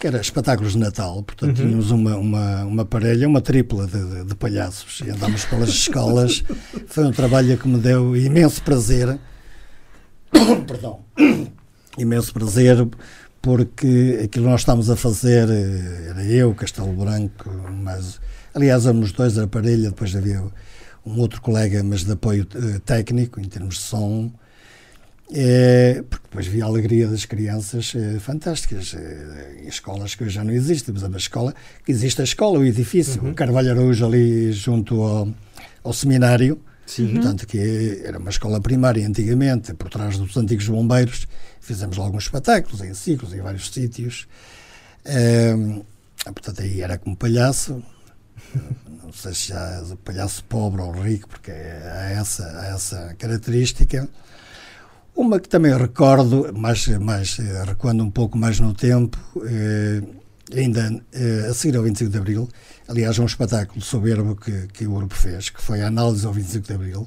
que 0.00 0.06
era 0.06 0.18
espetáculos 0.18 0.72
de 0.72 0.78
Natal. 0.78 1.22
Portanto, 1.22 1.58
Uhum. 1.58 1.66
tínhamos 1.66 1.90
uma, 1.90 2.16
uma, 2.16 2.64
uma 2.64 2.84
parelha, 2.86 3.28
uma 3.28 3.42
tripla 3.42 3.86
de, 3.86 4.24
de, 4.24 4.34
palhaços 4.34 5.02
e 5.04 5.10
andámos 5.10 5.44
pelas 5.44 5.68
escolas. 5.68 6.42
Foi 6.88 7.04
um 7.04 7.12
trabalho 7.12 7.56
que 7.58 7.68
me 7.68 7.78
deu 7.78 8.16
imenso 8.16 8.62
prazer. 8.62 9.18
Perdão. 10.66 11.00
Imenso 11.98 12.32
prazer, 12.32 12.88
porque 13.42 14.20
aquilo 14.24 14.44
que 14.46 14.50
nós 14.50 14.60
estávamos 14.62 14.88
a 14.88 14.96
fazer, 14.96 15.50
eh, 15.50 16.06
era 16.10 16.24
eu, 16.24 16.54
Castelo 16.54 16.92
Branco, 16.92 17.50
mas 17.82 18.18
aliás 18.54 18.86
éramos 18.86 19.12
dois, 19.12 19.36
era 19.36 19.46
parelha, 19.46 19.90
depois 19.90 20.14
havia 20.16 20.42
um 21.04 21.18
outro 21.18 21.42
colega, 21.42 21.82
mas 21.82 22.04
de 22.04 22.12
apoio 22.12 22.46
eh, 22.54 22.78
técnico, 22.86 23.38
em 23.40 23.44
termos 23.44 23.74
de 23.74 23.80
som, 23.80 24.32
é, 25.32 26.02
porque 26.08 26.26
depois 26.28 26.46
vi 26.46 26.62
a 26.62 26.66
alegria 26.66 27.08
das 27.08 27.24
crianças 27.24 27.92
eh, 27.94 28.18
fantásticas, 28.18 28.96
em 29.62 29.68
escolas 29.68 30.14
que 30.14 30.24
hoje 30.24 30.34
já 30.34 30.44
não 30.44 30.52
existem, 30.52 30.92
mas 30.92 31.02
é 31.02 31.06
uma 31.06 31.18
escola 31.18 31.54
que 31.84 31.92
existe 31.92 32.20
a 32.20 32.24
escola, 32.24 32.58
o 32.58 32.64
edifício, 32.64 33.24
o 33.24 33.34
Carvalho 33.34 33.70
Araújo 33.70 34.06
ali 34.06 34.52
junto 34.52 35.02
ao, 35.02 35.28
ao 35.84 35.92
seminário, 35.92 36.60
Sim. 36.86 37.12
portanto 37.14 37.46
que 37.46 38.02
era 38.04 38.18
uma 38.18 38.30
escola 38.30 38.60
primária 38.60 39.06
antigamente, 39.06 39.72
por 39.74 39.88
trás 39.88 40.18
dos 40.18 40.36
antigos 40.36 40.66
bombeiros, 40.66 41.26
fizemos 41.60 41.98
alguns 41.98 42.24
espetáculos 42.24 42.80
em 42.80 42.92
ciclos, 42.94 43.32
em 43.32 43.40
vários 43.40 43.70
sítios, 43.70 44.26
Ehm, 45.04 45.82
portanto 46.24 46.62
aí 46.62 46.80
era 46.82 46.98
como 46.98 47.16
palhaço, 47.16 47.82
não 49.02 49.12
sei 49.12 49.34
se 49.34 49.48
já 49.48 49.60
é 49.60 49.96
palhaço 50.04 50.44
pobre 50.44 50.82
ou 50.82 50.92
rico, 50.92 51.28
porque 51.28 51.50
há 51.50 52.10
essa, 52.10 52.44
há 52.60 52.66
essa 52.68 53.14
característica. 53.18 54.08
Uma 55.20 55.38
que 55.38 55.50
também 55.50 55.76
recordo, 55.76 56.50
mas, 56.56 56.88
mas 56.98 57.38
eh, 57.38 57.64
recuando 57.66 58.02
um 58.02 58.10
pouco 58.10 58.38
mais 58.38 58.58
no 58.58 58.72
tempo, 58.72 59.18
eh, 59.44 60.00
ainda 60.58 60.98
eh, 61.12 61.46
a 61.50 61.52
seguir 61.52 61.76
ao 61.76 61.82
25 61.82 62.10
de 62.10 62.16
Abril, 62.16 62.48
aliás, 62.88 63.18
um 63.18 63.26
espetáculo 63.26 63.82
soberbo 63.82 64.34
que, 64.34 64.66
que 64.68 64.86
o 64.86 64.94
grupo 64.94 65.14
fez, 65.14 65.50
que 65.50 65.60
foi 65.60 65.82
a 65.82 65.88
análise 65.88 66.24
ao 66.24 66.32
25 66.32 66.66
de 66.66 66.72
Abril. 66.72 67.06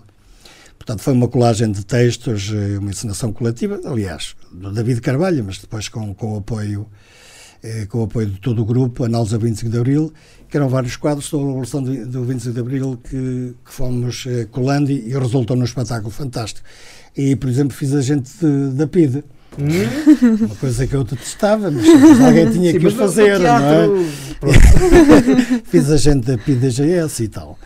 Portanto, 0.78 1.02
foi 1.02 1.12
uma 1.12 1.28
colagem 1.28 1.72
de 1.72 1.84
textos, 1.84 2.52
eh, 2.54 2.78
uma 2.78 2.92
encenação 2.92 3.34
coletiva, 3.34 3.82
aliás, 3.84 4.36
do 4.52 4.72
David 4.72 5.02
Carvalho, 5.02 5.44
mas 5.44 5.58
depois 5.58 5.90
com, 5.90 6.14
com 6.14 6.36
o 6.36 6.38
apoio 6.38 6.88
eh, 7.64 7.88
com 7.88 8.02
o 8.02 8.04
apoio 8.04 8.28
de 8.28 8.40
todo 8.40 8.62
o 8.62 8.66
grupo, 8.66 9.06
Análise 9.06 9.34
ao 9.34 9.42
25 9.42 9.72
de 9.72 9.78
Abril, 9.80 10.14
que 10.48 10.56
eram 10.56 10.70
vários 10.70 10.96
quadros 10.98 11.26
sobre 11.26 11.46
a 11.46 11.48
Revolução 11.48 11.82
do, 11.82 12.06
do 12.06 12.24
25 12.26 12.54
de 12.54 12.60
Abril 12.60 13.00
que, 13.04 13.56
que 13.66 13.74
fomos 13.74 14.28
colando 14.52 14.92
e, 14.92 15.10
e 15.10 15.18
resultou 15.18 15.58
num 15.58 15.64
espetáculo 15.64 16.12
fantástico. 16.12 16.68
E, 17.16 17.36
por 17.36 17.50
exemplo, 17.50 17.76
fiz 17.76 17.94
a 17.94 18.02
gente 18.02 18.30
de- 18.42 18.74
da 18.76 18.88
PIDE, 18.88 19.24
uma 19.58 20.56
coisa 20.56 20.88
que 20.88 20.96
eu 20.96 21.04
detestava, 21.04 21.70
mas 21.70 21.86
alguém 22.22 22.50
tinha 22.52 22.72
Sim, 22.72 22.80
que 22.80 22.88
o 22.88 22.92
fazer, 22.92 23.40
não 23.40 23.46
é? 23.56 23.60
teatro, 23.60 24.06
pronto. 24.40 24.60
Fiz 25.66 25.92
a 25.92 25.98
gente 25.98 26.26
da 26.26 26.38
PIDGS 26.38 27.24
e 27.24 27.28
tal. 27.28 27.60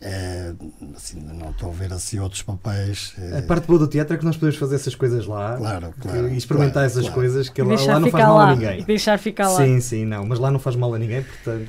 Eh, 0.00 0.52
assim, 0.96 1.20
não 1.20 1.50
estou 1.50 1.70
a 1.70 1.72
ver 1.72 1.92
assim 1.92 2.20
outros 2.20 2.40
papéis. 2.42 3.12
eh, 3.18 3.38
A 3.38 3.42
parte 3.42 3.66
boa 3.66 3.80
do 3.80 3.88
teatro 3.88 4.14
é 4.14 4.16
que 4.16 4.24
nós 4.24 4.36
podemos 4.36 4.56
fazer 4.56 4.76
essas 4.76 4.94
coisas 4.94 5.26
lá 5.26 5.56
Claro, 5.56 5.92
claro, 6.00 6.28
e 6.28 6.36
experimentar 6.36 6.72
claro, 6.74 6.86
essas 6.86 7.02
claro. 7.02 7.14
coisas 7.16 7.48
que 7.48 7.60
lá, 7.62 7.74
lá 7.74 7.98
não 8.00 8.08
faz 8.10 8.24
mal 8.24 8.36
lá. 8.36 8.48
a 8.50 8.54
ninguém. 8.54 8.84
Deixar 8.84 9.18
ficar 9.18 9.48
lá. 9.50 9.56
Sim, 9.64 9.80
sim, 9.80 10.04
não, 10.04 10.24
mas 10.24 10.38
lá 10.38 10.50
não 10.52 10.60
faz 10.60 10.76
mal 10.76 10.94
a 10.94 10.98
ninguém, 10.98 11.22
portanto. 11.22 11.68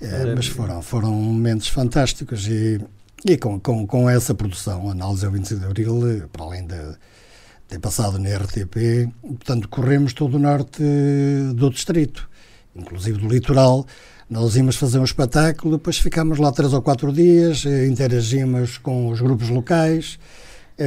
É, 0.00 0.32
mas 0.34 0.46
foram, 0.46 0.80
foram 0.80 1.10
momentos 1.12 1.66
fantásticos 1.68 2.46
e, 2.46 2.80
e 3.24 3.36
com, 3.36 3.60
com, 3.60 3.86
com 3.86 4.08
essa 4.08 4.34
produção, 4.34 4.90
análise 4.90 5.26
ao 5.26 5.32
25 5.32 5.60
de 5.60 5.66
Abril, 5.66 6.10
eh, 6.10 6.26
para 6.32 6.44
além 6.44 6.66
de 6.66 6.76
ter 7.68 7.78
passado 7.78 8.18
na 8.18 8.34
RTP, 8.36 9.12
portanto, 9.20 9.68
corremos 9.68 10.12
todo 10.12 10.36
o 10.36 10.38
norte 10.38 10.82
eh, 10.82 11.52
do 11.52 11.70
distrito. 11.70 12.28
inclusive 12.74 13.18
do 13.18 13.28
litoral, 13.28 13.86
nós 14.28 14.56
íamos 14.56 14.76
fazer 14.76 14.98
um 14.98 15.04
espetáculo, 15.04 15.76
depois 15.76 15.98
ficámos 15.98 16.38
lá 16.38 16.50
três 16.50 16.72
ou 16.72 16.80
quatro 16.80 17.12
dias, 17.12 17.66
eh, 17.66 17.86
interagimos 17.86 18.78
com 18.78 19.08
os 19.08 19.20
grupos 19.20 19.48
locais. 19.48 20.18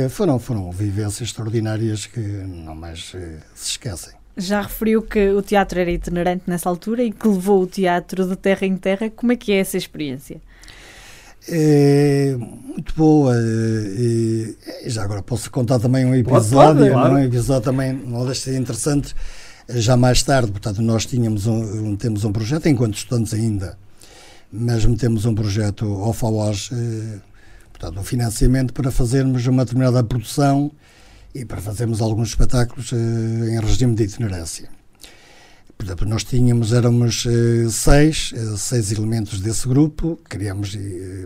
Foram, 0.09 0.39
foram 0.39 0.71
vivências 0.71 1.29
extraordinárias 1.29 2.07
que 2.07 2.19
não 2.19 2.73
mais 2.73 3.11
se 3.53 3.69
esquecem. 3.69 4.15
Já 4.35 4.59
referiu 4.63 5.03
que 5.03 5.29
o 5.29 5.43
teatro 5.43 5.79
era 5.79 5.91
itinerante 5.91 6.45
nessa 6.47 6.67
altura 6.67 7.03
e 7.03 7.11
que 7.11 7.27
levou 7.27 7.61
o 7.61 7.67
teatro 7.67 8.27
de 8.27 8.35
terra 8.35 8.65
em 8.65 8.75
terra. 8.75 9.11
Como 9.11 9.31
é 9.31 9.35
que 9.35 9.51
é 9.51 9.57
essa 9.57 9.77
experiência? 9.77 10.41
É 11.47 12.35
muito 12.37 12.93
boa. 12.95 13.35
E, 13.37 14.55
já 14.85 15.03
agora 15.03 15.21
posso 15.21 15.49
contar 15.51 15.79
também 15.79 16.05
um 16.05 16.15
episódio, 16.15 16.79
pode, 16.79 16.89
claro. 16.89 17.13
um 17.15 17.19
episódio 17.19 17.63
também, 17.63 17.93
não 17.93 18.25
deixa 18.25 18.51
de 18.51 18.57
interessante. 18.57 19.15
Já 19.69 19.95
mais 19.95 20.21
tarde, 20.23 20.51
portanto, 20.51 20.81
nós 20.81 21.05
tínhamos 21.05 21.47
um, 21.47 21.95
temos 21.95 22.25
um 22.25 22.31
projeto, 22.31 22.67
enquanto 22.67 22.95
estudantes 22.95 23.33
ainda, 23.33 23.77
mas 24.51 24.85
metemos 24.85 25.25
um 25.25 25.33
projeto 25.33 25.85
ao 25.85 26.11
FAOS, 26.11 26.69
eh, 26.73 27.19
portanto, 27.71 27.99
um 27.99 28.03
financiamento 28.03 28.73
para 28.73 28.91
fazermos 28.91 29.47
uma 29.47 29.63
determinada 29.63 30.03
produção 30.03 30.69
e 31.33 31.45
para 31.45 31.61
fazermos 31.61 32.01
alguns 32.01 32.29
espetáculos 32.29 32.91
eh, 32.91 33.55
em 33.55 33.59
regime 33.59 33.95
de 33.95 34.03
itinerância. 34.03 34.69
Portanto, 35.85 36.09
nós 36.09 36.23
tínhamos, 36.23 36.71
éramos 36.71 37.25
eh, 37.27 37.69
seis, 37.69 38.33
eh, 38.35 38.57
seis 38.57 38.91
elementos 38.91 39.41
desse 39.41 39.67
grupo, 39.67 40.17
criámos 40.23 40.77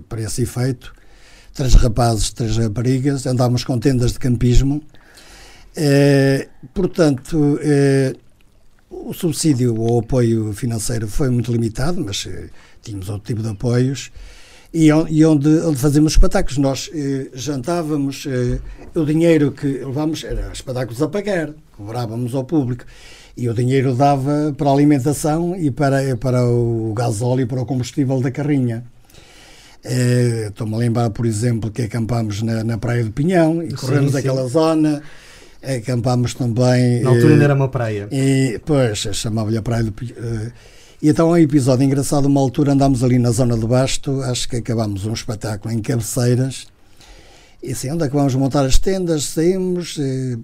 para 0.09 0.21
esse 0.21 0.41
efeito, 0.41 0.93
três 1.53 1.73
rapazes, 1.75 2.31
três 2.31 2.57
raparigas, 2.57 3.27
andávamos 3.27 3.63
com 3.63 3.77
tendas 3.77 4.13
de 4.13 4.19
campismo. 4.19 4.81
portanto, 6.73 7.59
o 8.89 9.13
subsídio 9.13 9.79
ou 9.79 9.99
apoio 9.99 10.51
financeiro 10.53 11.07
foi 11.07 11.29
muito 11.29 11.51
limitado, 11.51 12.03
mas 12.03 12.27
tínhamos 12.81 13.09
outro 13.09 13.27
tipo 13.27 13.43
de 13.43 13.49
apoios 13.49 14.11
e 14.73 14.91
onde, 14.91 15.49
onde 15.61 15.77
fazíamos 15.77 16.13
espetáculos. 16.13 16.57
Nós 16.57 16.89
eh, 16.93 17.29
jantávamos, 17.33 18.25
eh, 18.27 18.59
o 18.93 19.05
dinheiro 19.05 19.51
que 19.51 19.65
levámos 19.65 20.23
era 20.23 20.51
espetáculos 20.51 21.01
a 21.01 21.07
pagar, 21.07 21.53
cobrávamos 21.75 22.35
ao 22.35 22.43
público. 22.43 22.85
E 23.37 23.47
o 23.47 23.53
dinheiro 23.53 23.93
dava 23.93 24.53
para 24.57 24.69
a 24.69 24.73
alimentação 24.73 25.55
e 25.55 25.69
para, 25.69 26.17
para 26.17 26.43
o 26.43 26.91
gasóleo 26.95 27.41
e 27.41 27.45
para 27.45 27.61
o 27.61 27.65
combustível 27.65 28.19
da 28.19 28.31
carrinha. 28.31 28.83
Eh, 29.83 30.47
Estou-me 30.47 30.73
a 30.73 30.77
lembrar, 30.77 31.11
por 31.11 31.25
exemplo, 31.25 31.69
que 31.69 31.83
acampámos 31.83 32.41
na, 32.41 32.63
na 32.63 32.77
Praia 32.79 33.03
do 33.03 33.11
Pinhão 33.11 33.61
e 33.61 33.71
corremos 33.73 34.13
sim, 34.13 34.17
aquela 34.17 34.47
zona. 34.47 35.03
Acampámos 35.61 36.33
também. 36.33 37.01
Na 37.01 37.11
altura 37.11 37.33
ainda 37.33 37.43
era 37.43 37.53
uma 37.53 37.69
praia. 37.69 38.07
E, 38.11 38.59
pois, 38.65 38.97
chamava-lhe 39.13 39.57
a 39.57 39.61
Praia 39.61 39.83
do 39.83 39.91
Pinhão. 39.91 40.15
E 40.99 41.09
então 41.09 41.27
é 41.29 41.33
um 41.33 41.37
episódio 41.37 41.83
engraçado, 41.85 42.25
uma 42.25 42.41
altura 42.41 42.73
andámos 42.73 43.03
ali 43.03 43.19
na 43.19 43.29
zona 43.29 43.55
do 43.55 43.67
Basto, 43.67 44.19
acho 44.23 44.49
que 44.49 44.55
acabámos 44.55 45.05
um 45.05 45.13
espetáculo 45.13 45.71
em 45.71 45.79
cabeceiras, 45.79 46.65
e 47.61 47.71
assim, 47.71 47.91
onde 47.91 48.03
é 48.03 48.09
que 48.09 48.15
vamos 48.15 48.33
montar 48.33 48.65
as 48.65 48.79
tendas? 48.79 49.25
Saímos, 49.25 49.97
e, 49.99 50.39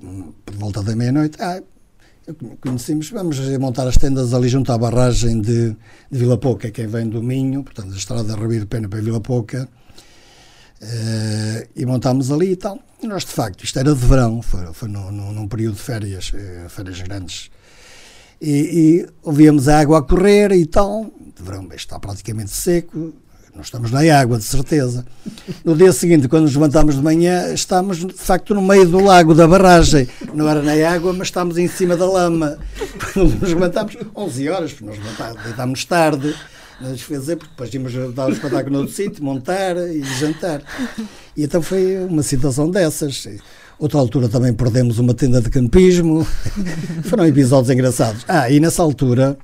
por 0.45 0.55
volta 0.55 0.83
da 0.83 0.95
meia-noite, 0.95 1.37
ah, 1.41 1.59
conhecemos, 2.61 3.09
vamos 3.09 3.39
montar 3.57 3.87
as 3.87 3.97
tendas 3.97 4.33
ali 4.33 4.47
junto 4.47 4.71
à 4.71 4.77
barragem 4.77 5.41
de, 5.41 5.75
de 6.09 6.17
Vila 6.17 6.37
Pouca, 6.37 6.71
quem 6.71 6.87
vem 6.87 7.07
do 7.07 7.21
Minho, 7.21 7.63
portanto, 7.63 7.93
a 7.93 7.97
estrada 7.97 8.35
Ribeiro 8.35 8.65
Pena 8.65 8.87
para 8.87 9.01
Vila 9.01 9.19
Pouca, 9.19 9.67
uh, 10.81 11.69
e 11.75 11.85
montámos 11.85 12.31
ali 12.31 12.51
e 12.51 12.55
tal. 12.55 12.79
E 13.01 13.07
nós, 13.07 13.25
de 13.25 13.31
facto, 13.31 13.63
isto 13.63 13.77
era 13.77 13.93
de 13.93 14.05
verão, 14.05 14.41
foi, 14.41 14.73
foi 14.73 14.87
num, 14.87 15.11
num 15.11 15.47
período 15.47 15.75
de 15.75 15.81
férias, 15.81 16.31
uh, 16.33 16.69
férias 16.69 17.01
grandes, 17.01 17.51
e, 18.41 18.51
e 18.51 19.07
ouvíamos 19.21 19.67
a 19.67 19.79
água 19.79 19.99
a 19.99 20.01
correr 20.01 20.51
e 20.51 20.65
tal. 20.65 21.11
De 21.35 21.41
verão 21.41 21.67
está 21.73 21.99
praticamente 21.99 22.51
seco, 22.51 23.13
nós 23.55 23.67
estamos 23.67 23.91
na 23.91 23.99
água, 24.19 24.39
de 24.39 24.43
certeza. 24.43 25.05
No 25.63 25.75
dia 25.75 25.93
seguinte, 25.93 26.27
quando 26.27 26.43
nos 26.43 26.55
levantámos 26.55 26.95
de 26.95 27.01
manhã, 27.01 27.53
estamos 27.53 27.99
de 27.99 28.13
facto 28.13 28.55
no 28.55 28.61
meio 28.61 28.87
do 28.87 28.99
lago 28.99 29.35
da 29.35 29.47
barragem. 29.47 30.07
Não 30.33 30.49
era 30.49 30.61
na 30.61 30.73
água, 30.89 31.13
mas 31.13 31.27
estávamos 31.27 31.57
em 31.59 31.67
cima 31.67 31.95
da 31.95 32.05
lama. 32.05 32.57
Quando 33.13 33.39
nos 33.39 33.49
levantámos, 33.49 33.95
11 34.15 34.49
horas, 34.49 34.73
porque 34.73 34.85
nós 34.85 34.97
deitámos 35.43 35.85
tarde, 35.85 36.35
nos 36.81 37.01
fazer, 37.01 37.35
porque 37.35 37.51
depois 37.51 37.73
íamos 37.73 38.15
dar 38.15 38.27
o 38.27 38.31
espetáculo 38.33 38.73
no 38.73 38.79
outro 38.79 38.95
sítio, 38.95 39.23
montar 39.23 39.77
e 39.77 40.01
jantar. 40.19 40.63
E 41.37 41.43
então 41.43 41.61
foi 41.61 41.97
uma 42.05 42.23
situação 42.23 42.71
dessas. 42.71 43.27
Outra 43.77 43.99
altura 43.99 44.29
também 44.29 44.51
perdemos 44.51 44.97
uma 44.97 45.13
tenda 45.13 45.39
de 45.39 45.51
campismo. 45.51 46.25
Foram 47.05 47.27
episódios 47.27 47.69
engraçados. 47.69 48.25
Ah, 48.27 48.49
e 48.49 48.59
nessa 48.59 48.81
altura 48.81 49.37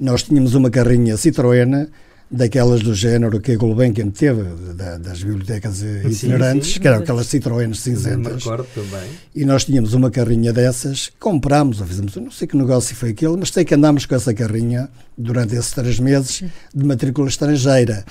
nós 0.00 0.24
tínhamos 0.24 0.56
uma 0.56 0.70
carrinha 0.70 1.14
Citroën 1.14 1.88
daquelas 2.34 2.80
do 2.82 2.94
género 2.94 3.40
que 3.40 3.52
a 3.52 3.56
Gulbenkian 3.56 4.10
teve, 4.10 4.42
da, 4.74 4.98
das 4.98 5.22
bibliotecas 5.22 5.82
itinerantes, 5.82 6.68
sim, 6.68 6.74
sim, 6.74 6.80
que 6.80 6.88
eram 6.88 6.98
aquelas 6.98 7.26
Citroëns 7.26 7.80
cinzentas. 7.80 8.42
também. 8.42 9.08
E 9.34 9.44
nós 9.44 9.64
tínhamos 9.64 9.94
uma 9.94 10.10
carrinha 10.10 10.52
dessas, 10.52 11.10
comprámos, 11.20 11.80
ou 11.80 11.86
fizemos, 11.86 12.16
não 12.16 12.30
sei 12.30 12.48
que 12.48 12.56
negócio 12.56 12.94
foi 12.96 13.10
aquele, 13.10 13.36
mas 13.36 13.50
sei 13.50 13.64
que 13.64 13.74
andámos 13.74 14.04
com 14.04 14.14
essa 14.14 14.34
carrinha 14.34 14.88
durante 15.16 15.54
esses 15.54 15.70
três 15.70 16.00
meses 16.00 16.42
de 16.74 16.84
matrícula 16.84 17.28
estrangeira. 17.28 18.04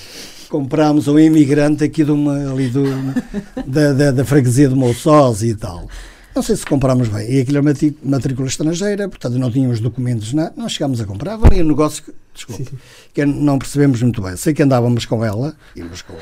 Comprámos 0.50 1.08
um 1.08 1.20
imigrante 1.20 1.84
aqui 1.84 2.04
de 2.04 2.12
uma, 2.12 2.52
ali 2.52 2.70
do, 2.70 2.84
da, 3.68 3.92
da, 3.92 4.12
da 4.12 4.26
freguesia 4.26 4.70
de 4.70 4.76
Moussós 4.76 5.44
e 5.44 5.54
tal. 5.56 5.88
Não 6.36 6.42
sei 6.42 6.56
se 6.56 6.66
comprámos 6.66 7.08
bem. 7.10 7.32
E 7.32 7.42
aquilo 7.42 7.60
era 7.60 7.76
matrícula 8.04 8.48
estrangeira, 8.48 9.08
portanto 9.08 9.38
não 9.38 9.52
tínhamos 9.52 9.80
documentos, 9.80 10.34
não, 10.34 10.52
não 10.56 10.70
chegámos 10.70 11.00
a 11.00 11.06
comprar. 11.06 11.38
Valia 11.38 11.64
o 11.64 11.68
negócio, 11.68 12.04
desculpa, 12.34 12.72
que 13.14 13.26
não 13.26 13.60
percebemos 13.60 14.02
muito 14.02 14.22
bem. 14.22 14.36
Sei 14.36 14.54
que 14.54 14.64
andávamos 14.64 15.06
com 15.06 15.24
ela, 15.24 15.56
íamos 15.76 16.02
com, 16.02 16.16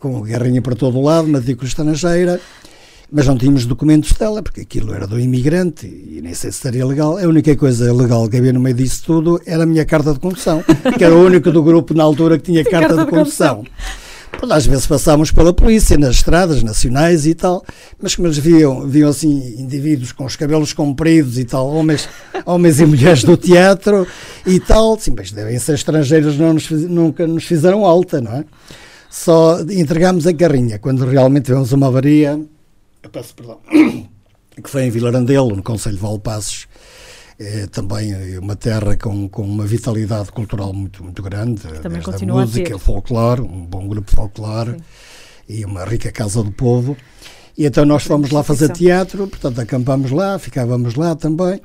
com 0.00 0.24
a 0.24 0.26
garrinha 0.26 0.62
para 0.62 0.74
todo 0.74 0.98
o 0.98 1.02
lado, 1.02 1.28
matrícula 1.28 1.68
estrangeira, 1.68 2.40
mas 3.10 3.26
não 3.26 3.36
tínhamos 3.36 3.66
documentos 3.66 4.12
dela, 4.12 4.42
porque 4.42 4.62
aquilo 4.62 4.94
era 4.94 5.06
do 5.06 5.20
imigrante 5.20 5.86
e 5.86 6.20
nem 6.22 6.32
sei 6.32 6.50
se 6.50 6.56
estaria 6.56 6.86
legal. 6.86 7.18
A 7.18 7.28
única 7.28 7.54
coisa 7.54 7.92
legal 7.92 8.26
que 8.30 8.38
havia 8.38 8.54
no 8.54 8.60
meio 8.60 8.74
disso 8.74 9.02
tudo 9.04 9.38
era 9.44 9.64
a 9.64 9.66
minha 9.66 9.84
carta 9.84 10.14
de 10.14 10.18
condução, 10.18 10.64
que 10.96 11.04
era 11.04 11.14
o 11.14 11.22
único 11.22 11.52
do 11.52 11.62
grupo 11.62 11.92
na 11.92 12.02
altura 12.02 12.38
que 12.38 12.44
tinha 12.44 12.64
carta, 12.68 12.88
carta, 12.88 13.04
de, 13.04 13.10
condução. 13.10 13.56
condução. 13.56 14.01
Às 14.50 14.66
vezes 14.66 14.86
passávamos 14.86 15.30
pela 15.30 15.52
polícia 15.52 15.96
nas 15.96 16.16
estradas 16.16 16.62
nacionais 16.62 17.26
e 17.26 17.34
tal, 17.34 17.64
mas 18.00 18.16
como 18.16 18.26
eles 18.26 18.38
viam, 18.38 18.88
viam 18.88 19.08
assim 19.08 19.54
indivíduos 19.58 20.10
com 20.10 20.24
os 20.24 20.34
cabelos 20.36 20.72
compridos 20.72 21.38
e 21.38 21.44
tal, 21.44 21.68
homens, 21.68 22.08
homens 22.44 22.80
e 22.80 22.86
mulheres 22.86 23.22
do 23.22 23.36
teatro 23.36 24.06
e 24.46 24.58
tal, 24.58 24.98
sim, 24.98 25.12
mas 25.16 25.30
devem 25.30 25.58
ser 25.58 25.74
estrangeiros, 25.74 26.36
não 26.36 26.54
nos, 26.54 26.68
nunca 26.70 27.26
nos 27.26 27.44
fizeram 27.44 27.84
alta, 27.84 28.20
não 28.20 28.32
é? 28.32 28.44
Só 29.08 29.60
entregámos 29.60 30.26
a 30.26 30.34
carrinha 30.34 30.78
quando 30.78 31.06
realmente 31.06 31.44
tivemos 31.44 31.70
uma 31.72 31.86
avaria, 31.86 32.40
eu 33.02 33.10
peço 33.10 33.34
perdão, 33.34 33.58
que 34.62 34.68
foi 34.68 34.84
em 34.84 34.90
Vilarandelo, 34.90 35.54
no 35.54 35.62
Conselho 35.62 35.96
de 35.96 36.02
Valpassos, 36.02 36.66
é 37.38 37.66
também 37.66 38.38
uma 38.38 38.56
terra 38.56 38.96
com, 38.96 39.28
com 39.28 39.42
uma 39.42 39.66
vitalidade 39.66 40.30
cultural 40.30 40.72
muito, 40.72 41.02
muito 41.02 41.22
grande. 41.22 41.62
também 41.80 42.02
continua 42.02 42.42
a 42.42 42.46
música, 42.46 42.76
a 42.76 42.78
folclore, 42.78 43.40
um 43.40 43.64
bom 43.64 43.86
grupo 43.88 44.10
folclore 44.10 44.76
e 45.48 45.64
uma 45.64 45.84
rica 45.84 46.10
casa 46.12 46.42
do 46.42 46.52
povo. 46.52 46.96
E 47.56 47.66
então 47.66 47.84
nós 47.84 48.04
fomos 48.04 48.30
lá 48.30 48.42
fazer 48.42 48.70
teatro, 48.70 49.26
portanto 49.26 49.60
acampámos 49.60 50.10
lá, 50.10 50.38
ficávamos 50.38 50.94
lá 50.94 51.14
também. 51.14 51.60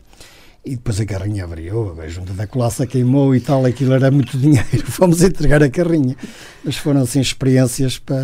E 0.65 0.72
depois 0.72 0.99
a 0.99 1.05
carrinha 1.05 1.45
abriu, 1.45 1.95
a 2.01 2.07
junta 2.09 2.34
da 2.34 2.45
colaça 2.45 2.86
queimou 2.86 3.34
e 3.34 3.39
tal, 3.39 3.65
aquilo 3.65 3.93
era 3.93 4.11
muito 4.11 4.36
dinheiro. 4.38 4.91
Fomos 4.91 5.22
entregar 5.22 5.63
a 5.63 5.70
carrinha. 5.70 6.15
Mas 6.63 6.76
foram 6.76 7.03
assim 7.03 7.22
experiências 7.22 7.99
pá, 7.99 8.15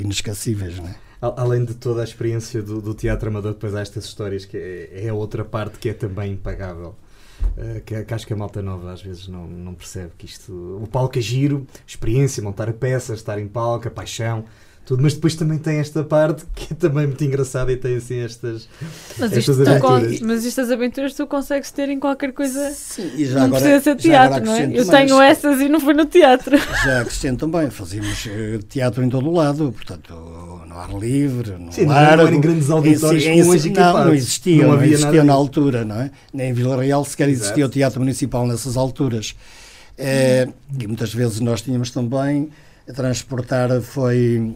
inesquecíveis, 0.00 0.78
não 0.78 0.88
é? 0.88 1.05
Além 1.36 1.64
de 1.64 1.74
toda 1.74 2.00
a 2.00 2.04
experiência 2.04 2.62
do, 2.62 2.80
do, 2.80 2.94
teatro 2.94 3.28
amador, 3.28 3.52
depois 3.52 3.74
há 3.74 3.80
estas 3.80 4.04
histórias 4.04 4.44
que 4.44 4.56
é, 4.56 5.04
é 5.04 5.08
a 5.08 5.14
outra 5.14 5.44
parte 5.44 5.78
que 5.78 5.88
é 5.88 5.94
também 5.94 6.32
impagável. 6.32 6.94
Uh, 7.56 7.80
que, 7.84 8.02
que, 8.02 8.14
acho 8.14 8.26
que 8.26 8.32
a 8.32 8.36
malta 8.36 8.62
nova 8.62 8.92
às 8.92 9.02
vezes 9.02 9.28
não, 9.28 9.46
não 9.46 9.74
percebe 9.74 10.12
que 10.16 10.26
isto. 10.26 10.52
O 10.82 10.86
palco 10.86 11.18
é 11.18 11.20
giro, 11.20 11.66
experiência, 11.86 12.42
montar 12.42 12.68
a 12.68 12.72
peça, 12.72 13.14
estar 13.14 13.38
em 13.38 13.46
palco, 13.46 13.88
a 13.88 13.90
paixão, 13.90 14.44
tudo, 14.86 15.02
mas 15.02 15.14
depois 15.14 15.34
também 15.34 15.58
tem 15.58 15.78
esta 15.78 16.04
parte 16.04 16.44
que 16.54 16.72
é 16.72 16.76
também 16.76 17.08
muito 17.08 17.22
engraçada 17.24 17.72
e 17.72 17.76
tem 17.76 17.96
assim 17.96 18.20
estas, 18.20 18.68
mas 19.18 19.32
estas 19.32 19.60
aventuras. 19.60 20.20
Mas 20.20 20.46
estas 20.46 20.70
aventuras 20.70 21.12
tu 21.12 21.26
consegues 21.26 21.72
ter 21.72 21.88
em 21.88 21.98
qualquer 21.98 22.32
coisa. 22.32 22.70
Sim, 22.70 23.10
e 23.16 23.26
já 23.26 23.40
não 23.40 23.46
agora, 23.46 23.62
precisa 23.62 23.82
ser 23.82 23.96
teatro, 23.96 24.44
não 24.44 24.54
é? 24.54 24.70
Eu 24.72 24.86
tenho 24.86 25.20
essas 25.20 25.60
e 25.60 25.68
não 25.68 25.80
foi 25.80 25.92
no 25.92 26.06
teatro. 26.06 26.56
Já 26.84 27.00
acrescento 27.00 27.48
também, 27.48 27.68
fazíamos 27.68 28.28
eh, 28.28 28.60
teatro 28.68 29.02
em 29.02 29.08
todo 29.08 29.28
o 29.28 29.34
lado, 29.34 29.72
portanto, 29.72 30.14
no 30.76 30.80
ar 30.80 31.00
livre, 31.00 31.52
no 31.52 31.72
Sim, 31.72 31.88
ar. 31.88 32.16
Não 32.16 32.26
eram 32.26 32.40
grandes 32.40 32.68
auditórios 32.70 33.24
hoje 33.24 33.70
Não, 33.70 34.04
não 34.04 34.14
existiam, 34.14 34.68
não, 34.68 34.76
não 34.76 34.84
existiam 34.84 35.24
na 35.24 35.32
altura, 35.32 35.84
não 35.84 36.00
é? 36.00 36.10
Nem 36.32 36.50
em 36.50 36.52
Vila 36.52 36.82
Real 36.82 37.04
sequer 37.04 37.28
Exato. 37.28 37.44
existia 37.44 37.66
o 37.66 37.68
teatro 37.68 38.00
municipal 38.00 38.46
nessas 38.46 38.76
alturas. 38.76 39.34
É, 39.96 40.46
e 40.78 40.86
muitas 40.86 41.14
vezes 41.14 41.40
nós 41.40 41.62
tínhamos 41.62 41.90
também 41.90 42.50
a 42.86 42.92
transportar 42.92 43.80
foi 43.80 44.54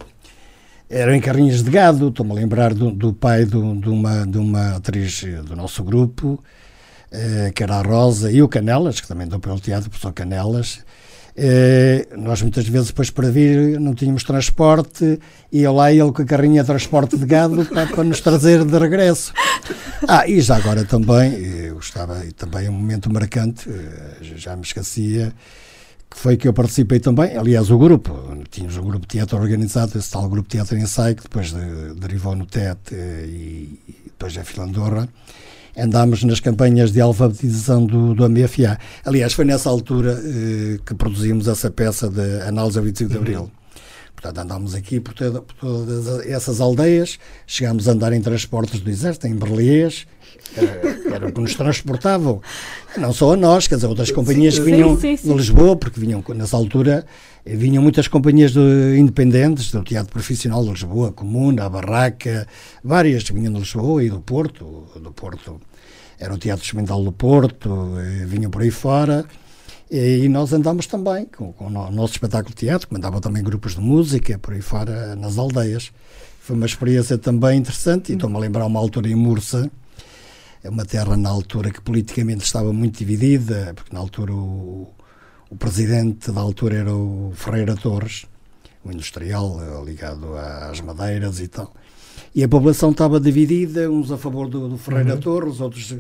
eram 0.89 1.15
em 1.15 1.21
carrinhas 1.21 1.63
de 1.63 1.71
gado. 1.71 2.09
Estou-me 2.09 2.33
a 2.33 2.35
lembrar 2.35 2.75
do, 2.75 2.91
do 2.91 3.15
pai 3.15 3.45
do, 3.45 3.75
de, 3.77 3.89
uma, 3.89 4.27
de 4.27 4.39
uma 4.39 4.77
atriz 4.77 5.25
do 5.47 5.57
nosso 5.57 5.83
grupo, 5.83 6.43
eh, 7.11 7.53
que 7.55 7.63
era 7.63 7.77
a 7.77 7.83
Rosa, 7.83 8.31
e 8.31 8.43
o 8.43 8.49
Canelas, 8.49 9.01
que 9.01 9.09
também 9.09 9.27
deu 9.27 9.39
pelo 9.39 9.59
teatro, 9.59 9.87
o 9.87 9.91
professor 9.91 10.13
Canelas. 10.13 10.81
Eh, 11.37 12.09
nós 12.17 12.43
muitas 12.43 12.67
vezes 12.67 12.89
depois 12.89 13.11
para 13.11 13.31
vir 13.31 13.79
não 13.79 13.95
tínhamos 13.95 14.25
transporte 14.25 15.19
eu 15.53 15.73
lá 15.73 15.93
ele 15.93 16.13
com 16.13 16.23
a 16.23 16.25
carrinha 16.25 16.63
de 16.63 16.67
transporte 16.67 17.17
de 17.17 17.25
gado 17.25 17.65
para, 17.73 17.87
para, 17.87 18.05
nos 18.05 18.21
trazer 18.21 18.65
de 18.65 18.79
regresso. 18.79 19.33
Ah, 20.07 20.27
e 20.27 20.41
já 20.41 20.57
agora 20.57 20.85
também, 20.85 21.35
eu 21.35 21.75
gostava, 21.75 22.25
e 22.25 22.33
também 22.33 22.69
um 22.69 22.73
momento 22.73 23.13
marcante, 23.13 23.69
já 24.21 24.57
me 24.57 24.63
esquecia, 24.63 25.33
que 26.11 26.19
foi 26.19 26.37
que 26.37 26.49
eu 26.49 26.53
participei 26.53 26.99
também, 26.99 27.37
aliás 27.37 27.71
o 27.71 27.79
grupo, 27.79 28.13
tínhamos 28.51 28.77
um 28.77 28.83
grupo 28.83 29.07
teatro 29.07 29.39
organizado, 29.39 29.99
esse 29.99 30.11
tal 30.11 30.29
grupo 30.29 30.49
teatro 30.49 30.77
ensaio, 30.77 31.17
que 31.17 31.23
depois 31.23 31.53
de, 31.53 31.95
derivou 31.95 32.35
no 32.35 32.47
TET 32.47 32.79
e 32.93 33.79
depois 34.07 34.37
é 34.37 34.43
Filandorra, 34.43 35.09
andámos 35.81 36.23
nas 36.25 36.41
campanhas 36.41 36.93
de 36.93 37.01
alfabetização 37.01 37.87
do, 37.87 38.15
do 38.15 38.25
AMFA. 38.25 38.79
Aliás, 39.05 39.33
foi 39.33 39.45
nessa 39.45 39.69
altura 39.69 40.21
eh, 40.23 40.79
que 40.85 40.95
produzimos 40.95 41.49
essa 41.49 41.71
peça 41.71 42.09
de 42.09 42.43
Análise 42.43 42.79
ao 42.79 42.85
25 42.85 43.11
de 43.11 43.17
Abril. 43.17 43.41
Uhum. 43.41 43.51
Portanto, 44.21 44.39
andámos 44.39 44.75
aqui 44.75 45.01
por, 45.01 45.15
toda, 45.15 45.41
por, 45.41 45.55
todas 45.55 46.27
essas 46.27 46.61
aldeias, 46.61 47.19
chegámos 47.47 47.89
a 47.89 47.93
andar 47.93 48.13
em 48.13 48.21
transportes 48.21 48.79
do 48.81 48.91
Exército, 48.91 49.27
em 49.27 49.35
Berliês, 49.35 50.07
era, 50.55 51.15
era 51.15 51.29
o 51.29 51.33
que 51.33 51.41
nos 51.41 51.55
transportavam. 51.55 52.43
Não 52.99 53.15
só 53.15 53.33
a 53.33 53.37
nós, 53.37 53.67
quer 53.67 53.77
dizer, 53.77 53.87
outras 53.87 54.11
companhias 54.11 54.59
que 54.59 54.65
vinham 54.65 54.95
sim, 54.97 55.01
sim, 55.01 55.17
sim. 55.17 55.29
de 55.31 55.35
Lisboa, 55.35 55.75
porque 55.75 55.99
vinham, 55.99 56.23
nessa 56.35 56.55
altura, 56.55 57.07
vinham 57.47 57.83
muitas 57.83 58.09
companhias 58.09 58.53
de, 58.53 58.99
independentes 58.99 59.73
do 59.73 59.83
Teatro 59.83 60.13
Profissional 60.13 60.63
de 60.65 60.71
Lisboa, 60.71 61.13
Comuna, 61.13 61.65
a 61.65 61.71
Barraca, 61.71 62.47
várias 62.85 63.23
que 63.23 63.33
vinham 63.33 63.53
de 63.55 63.61
Lisboa 63.61 64.05
e 64.05 64.11
do 64.11 64.21
Porto. 64.21 64.85
Do 65.01 65.13
Porto 65.13 65.59
era 66.21 66.35
o 66.35 66.39
Teatro 66.39 66.63
Experimental 66.63 67.03
do 67.03 67.11
Porto, 67.11 67.95
vinham 68.27 68.51
por 68.51 68.61
aí 68.61 68.71
fora. 68.71 69.25
E 69.91 70.29
nós 70.29 70.53
andámos 70.53 70.87
também 70.87 71.25
com, 71.25 71.53
com, 71.53 71.67
o 71.67 71.91
nosso 71.91 72.13
espetáculo 72.13 72.55
de 72.55 72.61
teatro, 72.61 72.87
que 72.87 72.95
mandava 72.95 73.21
também 73.21 73.43
grupos 73.43 73.75
de 73.75 73.81
música 73.81 74.39
por 74.39 74.55
aí 74.55 74.61
fora 74.61 75.17
nas 75.17 75.37
aldeias. 75.39 75.91
Foi 76.41 76.55
uma 76.55 76.67
experiência 76.67 77.19
também 77.19 77.59
interessante 77.59 78.13
e 78.13 78.15
estou-me 78.15 78.37
a 78.37 78.39
lembrar 78.39 78.67
uma 78.67 78.79
altura 78.79 79.09
em 79.09 79.17
Mursa, 79.17 79.69
é 80.63 80.69
uma 80.69 80.85
terra 80.85 81.17
na 81.17 81.31
altura 81.31 81.71
que 81.71 81.81
politicamente 81.81 82.45
estava 82.45 82.73
muito 82.73 82.99
dividida, 82.99 83.73
porque 83.75 83.93
na 83.93 83.99
altura 83.99 84.33
o, 84.35 84.89
o 85.49 85.57
presidente 85.57 86.31
da 86.31 86.41
altura 86.41 86.77
era 86.77 86.95
o 86.95 87.33
Ferreira 87.35 87.75
Torres, 87.75 88.27
o 88.85 88.93
industrial 88.93 89.59
eh, 89.61 89.85
ligado 89.85 90.37
às 90.37 90.81
madeiras 90.83 91.41
e 91.41 91.49
tal. 91.49 91.75
E 92.35 92.45
a 92.45 92.49
população 92.49 92.91
estava 92.91 93.19
dividida, 93.19 93.91
uns 93.91 94.13
a 94.13 94.17
favor 94.17 94.49
do, 94.49 94.69
do 94.69 94.79
Ferreira 94.79 95.15
uhum. 95.15 95.21
Torres, 95.21 95.61
outros 95.61 95.97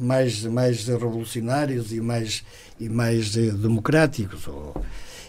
mais, 0.00 0.44
mais 0.44 0.86
revolucionários 0.86 1.92
e 1.92 2.00
mais, 2.00 2.44
e 2.78 2.88
mais 2.88 3.36
eh, 3.36 3.50
democráticos. 3.50 4.48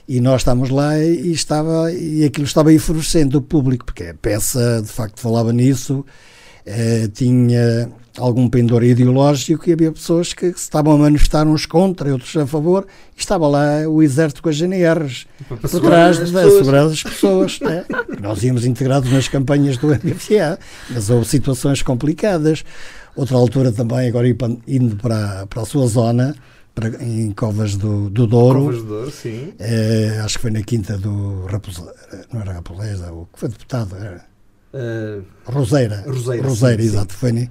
E 0.08 0.20
nós 0.20 0.41
estávamos 0.41 0.70
lá 0.70 0.99
e, 0.99 1.32
estava, 1.32 1.91
e 1.91 2.24
aquilo 2.24 2.45
estava 2.45 2.74
enfurecendo 2.74 3.39
o 3.39 3.41
público, 3.41 3.86
porque 3.86 4.04
a 4.04 4.14
peça 4.14 4.82
de 4.82 4.89
facto 4.89 5.20
falava 5.20 5.51
nisso, 5.51 6.06
eh, 6.66 7.09
tinha 7.14 7.91
algum 8.18 8.47
pendor 8.47 8.84
ideológico 8.84 9.68
e 9.68 9.74
havia 9.74 9.91
pessoas 9.91 10.34
que 10.34 10.45
estavam 10.47 10.93
a 10.93 10.97
manifestar 10.97 11.47
uns 11.47 11.66
contra 11.66 12.09
e 12.09 12.11
outros 12.11 12.36
a 12.38 12.45
favor 12.45 12.86
e 13.16 13.20
estava 13.20 13.47
lá 13.47 13.88
o 13.88 14.03
exército 14.03 14.41
com 14.41 14.49
as 14.49 14.57
GNRs 14.57 15.26
por 15.47 15.82
trás 15.82 16.20
de 16.20 16.28
segurar 16.28 16.86
as 16.86 17.01
pessoas. 17.01 17.59
Né? 17.59 17.86
Nós 18.22 18.43
íamos 18.43 18.66
integrados 18.66 19.11
nas 19.11 19.28
campanhas 19.28 19.78
do 19.78 19.88
MFA, 19.88 20.59
mas 20.89 21.09
houve 21.09 21.28
situações 21.28 21.82
complicadas. 21.82 22.64
Outra 23.16 23.38
altura 23.38 23.72
também, 23.72 24.07
agora 24.07 24.28
indo 24.68 24.95
para, 24.95 25.45
para 25.47 25.61
a 25.61 25.66
sua 25.66 25.86
zona, 25.88 26.36
para, 26.74 27.03
em 27.03 27.32
Covas 27.32 27.76
do, 27.76 28.09
do 28.09 28.26
Douro. 28.26 28.66
Covas 28.66 28.78
do 28.78 28.88
Douro, 28.88 29.11
sim. 29.11 29.53
É, 29.59 30.20
acho 30.24 30.38
que 30.38 30.41
foi 30.41 30.51
na 30.51 30.64
quinta 30.64 30.97
do 30.97 31.45
Raposa, 31.45 31.93
não 32.32 32.41
era 32.41 32.53
Raposa, 32.53 33.11
o 33.11 33.28
que 33.32 33.39
foi 33.39 33.49
deputado, 33.49 33.95
era 33.95 34.33
uh, 34.74 35.24
Roseira. 35.46 36.04
Roseira, 36.08 36.48
Roseira 36.48 36.82
sim, 36.82 36.88
exato. 36.90 37.14
Sim. 37.14 37.20
Foi, 37.20 37.50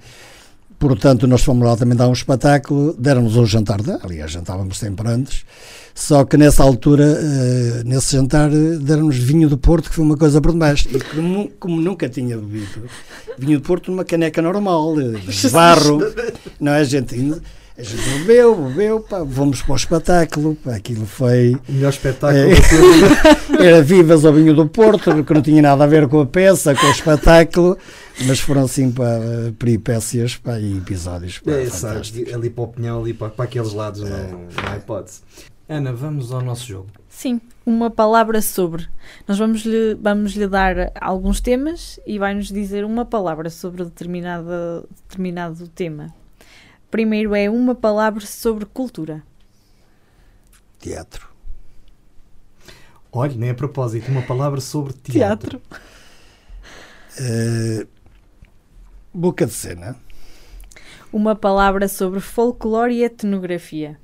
portanto, 0.78 1.26
nós 1.26 1.42
fomos 1.42 1.66
lá 1.66 1.76
também 1.76 1.96
dar 1.96 2.08
um 2.08 2.12
espetáculo, 2.12 2.94
deram-nos 2.98 3.36
um 3.36 3.46
jantar, 3.46 3.80
aliás, 4.02 4.32
jantávamos 4.32 4.78
sempre 4.78 5.08
antes, 5.08 5.44
só 5.94 6.24
que 6.24 6.36
nessa 6.36 6.62
altura, 6.62 7.04
uh, 7.04 7.88
nesse 7.88 8.16
jantar, 8.16 8.50
deram-nos 8.50 9.16
vinho 9.16 9.48
do 9.48 9.56
Porto, 9.56 9.90
que 9.90 9.94
foi 9.94 10.04
uma 10.04 10.16
coisa 10.16 10.40
por 10.40 10.52
demais. 10.52 10.86
E 10.90 10.98
como, 11.14 11.48
como 11.60 11.80
nunca 11.80 12.08
tinha 12.08 12.36
bebido, 12.36 12.88
vinho 13.38 13.60
do 13.60 13.64
Porto 13.64 13.90
numa 13.90 14.04
caneca 14.04 14.42
normal, 14.42 14.96
de 14.96 15.48
barro, 15.50 16.00
não 16.58 16.72
é, 16.72 16.84
gente? 16.84 17.14
A 17.76 17.82
gente 17.82 18.02
bebeu, 18.18 18.54
bebeu, 18.54 19.00
pá, 19.00 19.24
fomos 19.24 19.62
para 19.62 19.72
o 19.72 19.76
espetáculo, 19.76 20.54
pá, 20.56 20.74
aquilo 20.74 21.06
foi... 21.06 21.56
O 21.68 21.72
melhor 21.72 21.88
espetáculo 21.88 22.38
é, 22.42 23.64
Era 23.66 23.82
Vivas 23.82 24.26
ao 24.26 24.32
Vinho 24.32 24.54
do 24.54 24.68
Porto, 24.68 25.24
que 25.24 25.32
não 25.32 25.40
tinha 25.40 25.62
nada 25.62 25.84
a 25.84 25.86
ver 25.86 26.06
com 26.06 26.20
a 26.20 26.26
peça, 26.26 26.74
com 26.74 26.86
o 26.86 26.90
espetáculo, 26.90 27.78
mas 28.26 28.40
foram 28.40 28.64
assim 28.64 28.90
para 28.90 29.52
peripécias 29.58 30.36
pá, 30.36 30.58
e 30.58 30.76
episódios. 30.76 31.38
Pá, 31.38 31.52
é, 31.52 31.66
sabe, 31.70 32.30
ali 32.32 32.50
para 32.50 32.64
o 32.64 32.68
Pinhão, 32.68 33.00
ali 33.00 33.14
para, 33.14 33.30
para 33.30 33.46
aqueles 33.46 33.72
lados, 33.72 34.02
é. 34.02 34.04
não, 34.04 34.28
não 34.28 34.70
há 34.70 34.76
hipótese. 34.76 35.22
Ana, 35.66 35.94
vamos 35.94 36.30
ao 36.30 36.42
nosso 36.42 36.66
jogo. 36.66 36.88
Sim, 37.08 37.40
uma 37.64 37.90
palavra 37.90 38.42
sobre. 38.42 38.86
Nós 39.26 39.38
vamos 39.38 39.62
lhe, 39.62 39.94
vamos 39.94 40.32
lhe 40.32 40.46
dar 40.46 40.92
alguns 41.00 41.40
temas 41.40 41.98
e 42.06 42.18
vai-nos 42.18 42.48
dizer 42.48 42.84
uma 42.84 43.06
palavra 43.06 43.48
sobre 43.48 43.82
determinado, 43.84 44.86
determinado 45.08 45.66
tema. 45.68 46.12
Primeiro 46.92 47.34
é 47.34 47.48
uma 47.48 47.74
palavra 47.74 48.26
sobre 48.26 48.66
cultura. 48.66 49.22
Teatro. 50.78 51.26
Olha, 53.10 53.34
nem 53.34 53.48
a 53.48 53.54
propósito, 53.54 54.10
uma 54.10 54.20
palavra 54.20 54.60
sobre 54.60 54.92
teatro. 54.92 55.58
teatro. 55.58 55.80
Uh, 57.18 57.88
boca 59.10 59.46
de 59.46 59.54
cena. 59.54 59.96
Uma 61.10 61.34
palavra 61.34 61.88
sobre 61.88 62.20
folclore 62.20 62.96
e 62.96 63.04
etnografia. 63.04 63.98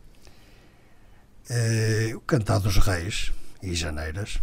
Uh, 1.50 2.16
o 2.16 2.20
Cantar 2.20 2.58
dos 2.58 2.78
Reis 2.78 3.34
e 3.62 3.74
Janeiras. 3.74 4.40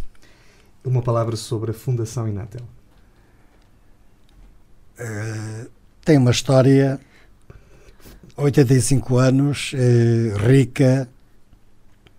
Uma 0.84 1.02
palavra 1.02 1.34
sobre 1.34 1.72
a 1.72 1.74
Fundação 1.74 2.28
Inatel. 2.28 2.62
Uh, 5.00 5.68
tem 6.04 6.16
uma 6.16 6.30
história 6.30 7.00
85 8.36 9.16
anos, 9.16 9.72
eh, 9.74 10.34
rica. 10.46 11.08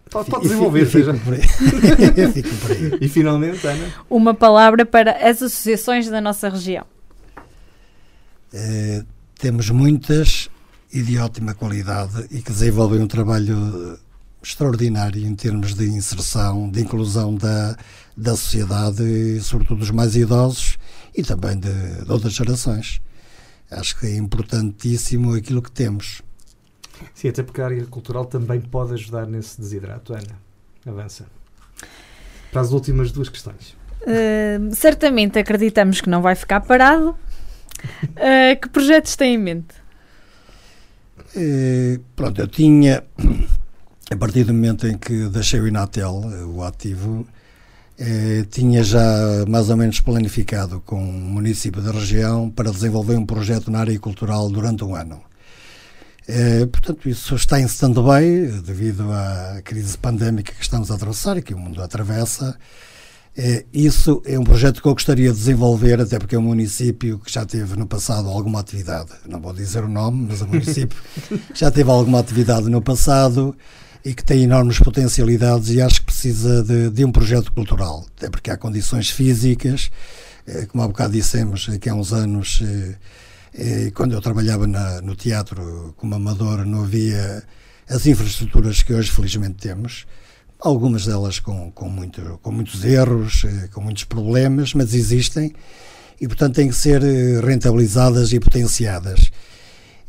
Pode, 0.10 0.30
pode 0.30 0.44
desenvolver, 0.44 0.86
fico, 0.86 1.12
seja. 1.12 1.14
Por 1.14 1.34
aí. 1.34 1.42
fico 2.34 2.56
por 2.56 2.72
aí. 2.72 2.98
E 3.02 3.10
finalmente, 3.10 3.66
Ana? 3.68 3.94
Uma 4.10 4.34
palavra 4.34 4.86
para 4.86 5.12
as 5.12 5.42
associações 5.42 6.10
da 6.10 6.20
nossa 6.22 6.50
região. 6.50 6.86
Eh, 8.54 9.04
temos 9.38 9.70
muitas 9.70 10.50
e 10.92 11.02
de 11.02 11.18
ótima 11.18 11.54
qualidade 11.54 12.26
e 12.32 12.42
que 12.42 12.52
desenvolvem 12.52 13.02
um 13.02 13.08
trabalho 13.08 14.00
extraordinário 14.42 15.26
em 15.26 15.36
termos 15.36 15.74
de 15.74 15.86
inserção, 15.86 16.70
de 16.70 16.82
inclusão 16.82 17.36
da, 17.36 17.78
da 18.16 18.32
sociedade, 18.32 19.40
sobretudo 19.42 19.80
dos 19.80 19.92
mais 19.92 20.16
idosos 20.16 20.78
e 21.16 21.22
também 21.24 21.58
de, 21.60 21.70
de 22.06 22.12
outras 22.12 22.34
gerações. 22.34 23.02
Acho 23.70 24.00
que 24.00 24.08
é 24.08 24.16
importantíssimo 24.16 25.34
aquilo 25.36 25.62
que 25.62 25.72
temos. 25.72 26.22
Sim, 27.14 27.30
até 27.30 27.44
porque 27.44 27.62
a 27.62 27.66
área 27.66 27.86
cultural 27.86 28.26
também 28.26 28.62
pode 28.62 28.94
ajudar 28.94 29.28
nesse 29.28 29.60
desidrato. 29.60 30.14
Ana, 30.14 30.40
avança. 30.86 31.26
Para 32.52 32.62
as 32.62 32.72
últimas 32.72 33.12
duas 33.12 33.30
questões. 33.30 33.76
Uh, 34.02 34.74
certamente 34.74 35.38
acreditamos 35.38 36.02
que 36.02 36.10
não 36.10 36.22
vai 36.22 36.36
ficar 36.36 36.62
parado. 36.62 37.10
Uh, 37.10 38.60
que 38.60 38.70
projetos 38.70 39.16
tem 39.16 39.36
em 39.36 39.38
mente? 39.38 39.76
Uh, 41.36 42.00
pronto, 42.16 42.40
eu 42.40 42.48
tinha, 42.48 43.04
a 44.10 44.16
partir 44.16 44.46
do 44.46 44.54
momento 44.54 44.88
em 44.88 44.98
que 44.98 45.28
deixei 45.28 45.60
o 45.60 45.68
Inatel, 45.68 46.24
o 46.56 46.64
ativo, 46.64 47.28
eh, 48.00 48.46
tinha 48.52 48.84
já 48.84 49.02
mais 49.48 49.70
ou 49.70 49.78
menos 49.78 50.00
planificado 50.00 50.82
com 50.86 50.98
o 50.98 51.12
município 51.12 51.82
da 51.82 51.92
região 51.92 52.50
para 52.50 52.72
desenvolver 52.72 53.16
um 53.16 53.26
projeto 53.26 53.72
na 53.72 53.80
área 53.80 54.00
cultural 54.00 54.50
durante 54.50 54.84
um 54.84 54.96
ano. 54.96 55.22
Eh, 56.28 56.66
portanto, 56.68 57.10
isso 57.10 57.36
está 57.36 57.60
em 57.60 57.66
stand-by 57.66 58.62
devido 58.64 59.12
à 59.12 59.62
crise 59.64 59.98
pandémica 59.98 60.54
que 60.54 60.62
estamos 60.62 60.92
a 60.92 60.96
atravessar 60.96 61.38
e 61.38 61.42
que 61.42 61.54
o 61.54 61.58
mundo 61.58 61.82
atravessa. 61.82 62.58
Eh, 63.36 63.66
isso 63.74 64.22
é 64.26 64.38
um 64.38 64.44
projeto 64.44 64.82
que 64.82 64.88
eu 64.88 64.94
gostaria 64.94 65.32
de 65.32 65.38
desenvolver, 65.38 66.02
até 66.02 66.20
porque 66.20 66.36
é 66.36 66.40
um 66.40 66.42
município 66.42 67.20
que 67.20 67.32
já 67.32 67.46
teve 67.46 67.76
no 67.78 67.88
passado 67.88 68.28
alguma 68.30 68.60
atividade. 68.60 69.12
Não 69.28 69.40
vou 69.40 69.54
dizer 69.54 69.84
o 69.84 69.88
nome, 69.88 70.28
mas 70.30 70.42
é 70.42 70.46
um 70.46 70.50
município 70.50 70.98
que 71.54 71.60
já 71.60 71.72
teve 71.72 71.90
alguma 71.90 72.20
atividade 72.20 72.70
no 72.70 72.82
passado 72.82 73.56
e 74.08 74.14
que 74.14 74.24
tem 74.24 74.44
enormes 74.44 74.80
potencialidades 74.80 75.70
e 75.70 75.82
acho 75.82 76.00
que 76.00 76.06
precisa 76.08 76.64
de, 76.64 76.90
de 76.90 77.06
um 77.06 77.12
projeto 77.12 77.52
cultural, 77.52 78.06
até 78.16 78.30
porque 78.30 78.50
há 78.50 78.58
condições 78.58 79.10
físicas, 79.10 79.92
eh, 80.48 80.66
como 80.66 80.84
há 80.84 80.88
bocado 80.88 81.14
dissemos, 81.14 81.68
que 81.82 81.90
há 81.90 81.94
uns 81.94 82.14
anos 82.14 82.62
eh, 83.54 83.92
quando 83.94 84.14
eu 84.14 84.22
trabalhava 84.22 84.68
na, 84.68 85.02
no 85.02 85.16
teatro 85.16 85.94
como 85.98 86.14
amador, 86.14 86.66
não 86.66 86.84
havia 86.84 87.44
as 87.90 88.06
infraestruturas 88.06 88.84
que 88.84 88.94
hoje 88.94 89.10
felizmente 89.10 89.56
temos, 89.56 90.06
algumas 90.60 91.06
delas 91.06 91.40
com, 91.40 91.72
com, 91.72 91.90
muito, 91.90 92.40
com 92.42 92.52
muitos 92.52 92.84
erros, 92.84 93.44
eh, 93.46 93.68
com 93.74 93.82
muitos 93.82 94.04
problemas, 94.04 94.74
mas 94.74 94.94
existem 94.94 95.54
e, 96.20 96.28
portanto, 96.28 96.56
têm 96.56 96.70
que 96.70 96.76
ser 96.76 97.04
eh, 97.04 97.40
rentabilizadas 97.42 98.32
e 98.32 98.40
potenciadas. 98.40 99.32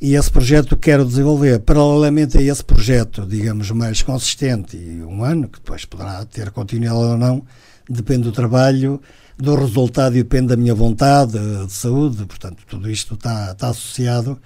E 0.01 0.15
esse 0.15 0.31
projeto 0.31 0.77
quero 0.77 1.05
desenvolver. 1.05 1.59
Paralelamente 1.61 2.39
a 2.39 2.43
esse 2.43 2.65
projeto, 2.65 3.27
digamos, 3.27 3.71
mais 3.73 4.01
consistente, 4.01 4.77
e 4.77 5.03
um 5.03 5.25
ano, 5.25 5.49
que 5.49 5.59
depois 5.59 5.85
poderá 5.85 6.25
ter 6.25 6.51
continuidade 6.53 6.99
ou 6.99 7.17
não, 7.17 7.45
depende 7.89 8.23
do 8.23 8.33
trabalho, 8.33 9.01
do 9.37 9.57
resultado 9.57 10.17
e 10.17 10.23
depende 10.23 10.49
da 10.49 10.57
minha 10.57 10.75
vontade 10.75 11.33
de 11.67 11.73
saúde, 11.73 12.25
portanto, 12.27 12.63
tudo 12.69 12.89
isto 12.89 13.15
está, 13.15 13.51
está 13.51 13.71
associado. 13.71 14.39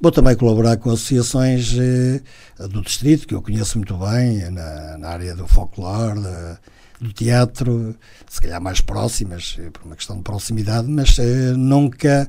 Vou 0.00 0.10
também 0.10 0.34
colaborar 0.36 0.76
com 0.76 0.90
associações 0.90 1.76
eh, 1.76 2.20
do 2.68 2.82
distrito, 2.82 3.26
que 3.26 3.34
eu 3.34 3.42
conheço 3.42 3.78
muito 3.78 3.96
bem, 3.96 4.50
na, 4.50 4.98
na 4.98 5.08
área 5.08 5.34
do 5.34 5.46
folclore, 5.46 6.20
do 7.00 7.12
teatro, 7.12 7.94
se 8.28 8.40
calhar 8.40 8.60
mais 8.60 8.80
próximas, 8.80 9.56
eh, 9.58 9.70
por 9.70 9.84
uma 9.84 9.96
questão 9.96 10.16
de 10.16 10.22
proximidade, 10.22 10.88
mas 10.88 11.18
eh, 11.18 11.52
nunca 11.56 12.28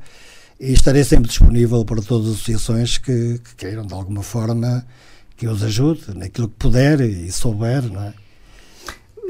e 0.59 0.73
estarei 0.73 1.03
sempre 1.03 1.29
disponível 1.29 1.85
para 1.85 2.01
todas 2.01 2.27
as 2.27 2.35
associações 2.35 2.97
que, 2.97 3.39
que 3.39 3.55
queiram, 3.55 3.85
de 3.85 3.93
alguma 3.93 4.21
forma, 4.21 4.85
que 5.37 5.47
os 5.47 5.63
ajude 5.63 6.13
naquilo 6.13 6.49
que 6.49 6.55
puder 6.55 6.99
e 6.99 7.31
souber, 7.31 7.83
não 7.83 8.03
é? 8.03 8.13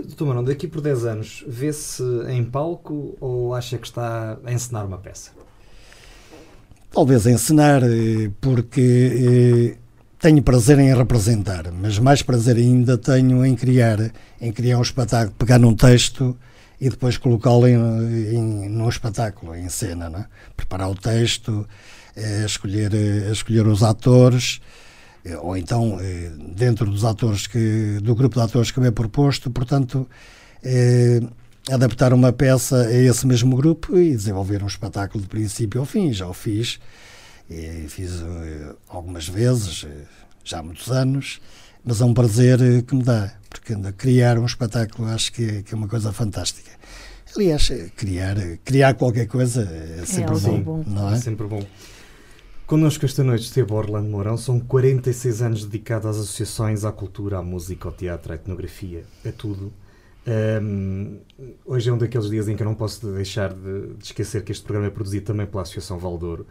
Doutor 0.05 0.27
Marão, 0.27 0.43
daqui 0.43 0.67
por 0.67 0.82
10 0.82 1.05
anos, 1.05 1.43
vê-se 1.47 2.03
em 2.30 2.43
palco 2.43 3.15
ou 3.19 3.53
acha 3.53 3.77
que 3.77 3.86
está 3.86 4.38
a 4.43 4.51
encenar 4.51 4.86
uma 4.86 4.97
peça? 4.97 5.32
Talvez 6.91 7.27
a 7.27 7.32
encenar, 7.32 7.84
eh, 7.84 8.32
porque 8.41 9.75
eh, 9.75 9.77
tenho 10.19 10.41
prazer 10.41 10.80
em 10.80 10.95
representar, 10.95 11.71
mas 11.71 11.99
mais 11.99 12.23
prazer 12.23 12.57
ainda 12.57 12.97
tenho 12.97 13.45
em 13.45 13.55
criar, 13.55 14.11
em 14.41 14.51
criar 14.51 14.80
um 14.80 14.82
espetáculo, 14.82 15.36
pegar 15.38 15.59
num 15.59 15.75
texto 15.75 16.36
e 16.80 16.89
depois 16.89 17.17
colocá-lo 17.17 17.67
em, 17.67 17.75
em, 17.75 18.69
num 18.69 18.88
espetáculo, 18.88 19.55
em 19.55 19.67
cena. 19.69 20.09
Né? 20.09 20.25
Preparar 20.55 20.89
o 20.89 20.95
texto, 20.95 21.67
é, 22.15 22.45
escolher, 22.45 22.93
é, 22.93 23.32
escolher 23.32 23.67
os 23.67 23.84
atores, 23.84 24.61
é, 25.25 25.38
ou 25.38 25.55
então 25.57 25.97
dentro 26.55 26.89
dos 26.89 27.03
atores 27.03 27.47
que, 27.47 27.99
do 28.01 28.15
grupo 28.15 28.36
de 28.36 28.41
atores 28.41 28.71
que 28.71 28.80
me 28.80 28.88
é 28.88 28.91
proposto, 28.91 29.51
portanto, 29.51 30.07
adaptar 31.71 32.13
uma 32.13 32.32
peça 32.32 32.88
a 32.88 32.93
esse 32.93 33.27
mesmo 33.27 33.55
grupo 33.55 33.97
e 33.97 34.15
desenvolver 34.15 34.63
um 34.63 34.67
espetáculo 34.67 35.21
de 35.21 35.30
princípio 35.30 35.80
ao 35.80 35.86
fim. 35.86 36.11
Já 36.13 36.27
o 36.27 36.34
fiz, 36.34 36.80
fiz 37.89 38.23
algumas 38.88 39.27
vezes, 39.27 39.86
já 40.43 40.59
há 40.59 40.63
muitos 40.63 40.89
anos, 40.89 41.41
mas 41.84 42.01
é 42.01 42.05
um 42.05 42.13
prazer 42.13 42.84
que 42.84 42.95
me 42.95 43.03
dá 43.03 43.34
porque 43.49 43.75
criar 43.97 44.38
um 44.38 44.45
espetáculo 44.45 45.07
acho 45.09 45.34
que, 45.34 45.63
que, 45.63 45.73
é 45.73 45.77
uma 45.77 45.88
coisa 45.88 46.13
fantástica. 46.13 46.71
Aliás, 47.36 47.71
criar, 47.95 48.36
criar 48.63 48.93
qualquer 48.93 49.27
coisa 49.27 49.61
é 49.61 50.05
sempre 50.05 50.36
é 50.36 50.39
bom, 50.39 50.61
bom, 50.61 50.84
não 50.86 51.11
é? 51.11 51.15
é? 51.15 51.19
sempre 51.19 51.47
bom. 51.47 51.65
Connosco 52.65 53.05
esta 53.05 53.23
noite 53.23 53.45
esteve 53.45 53.73
Orlando 53.73 54.07
Mourão, 54.09 54.38
são 54.38 54.59
46 54.59 55.41
anos 55.41 55.65
dedicados 55.65 56.07
às 56.07 56.17
associações, 56.17 56.86
à 56.86 56.91
cultura, 56.91 57.39
à 57.39 57.41
música, 57.41 57.88
ao 57.88 57.93
teatro, 57.93 58.32
à 58.32 58.36
etnografia, 58.36 59.03
a 59.25 59.32
tudo. 59.32 59.73
Um, 60.61 61.17
hoje 61.65 61.89
é 61.89 61.93
um 61.93 61.97
daqueles 61.97 62.30
dias 62.30 62.47
em 62.47 62.55
que 62.55 62.61
eu 62.61 62.67
não 62.67 62.75
posso 62.75 63.07
deixar 63.13 63.51
de, 63.51 63.95
de, 63.95 64.05
esquecer 64.05 64.43
que 64.43 64.51
este 64.51 64.63
programa 64.63 64.88
é 64.88 64.91
produzido 64.91 65.25
também 65.25 65.47
pela 65.47 65.63
Associação 65.63 65.97
Valdouro 65.97 66.45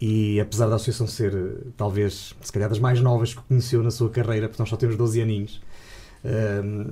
e 0.00 0.40
apesar 0.40 0.68
da 0.68 0.76
associação 0.76 1.06
ser 1.06 1.34
talvez, 1.76 2.34
se 2.40 2.52
calhar, 2.52 2.68
das 2.68 2.78
mais 2.78 3.00
novas 3.00 3.34
que 3.34 3.42
conheceu 3.42 3.82
na 3.82 3.90
sua 3.90 4.08
carreira, 4.10 4.48
porque 4.48 4.62
nós 4.62 4.68
só 4.68 4.76
temos 4.76 4.96
12 4.96 5.20
aninhos, 5.20 5.60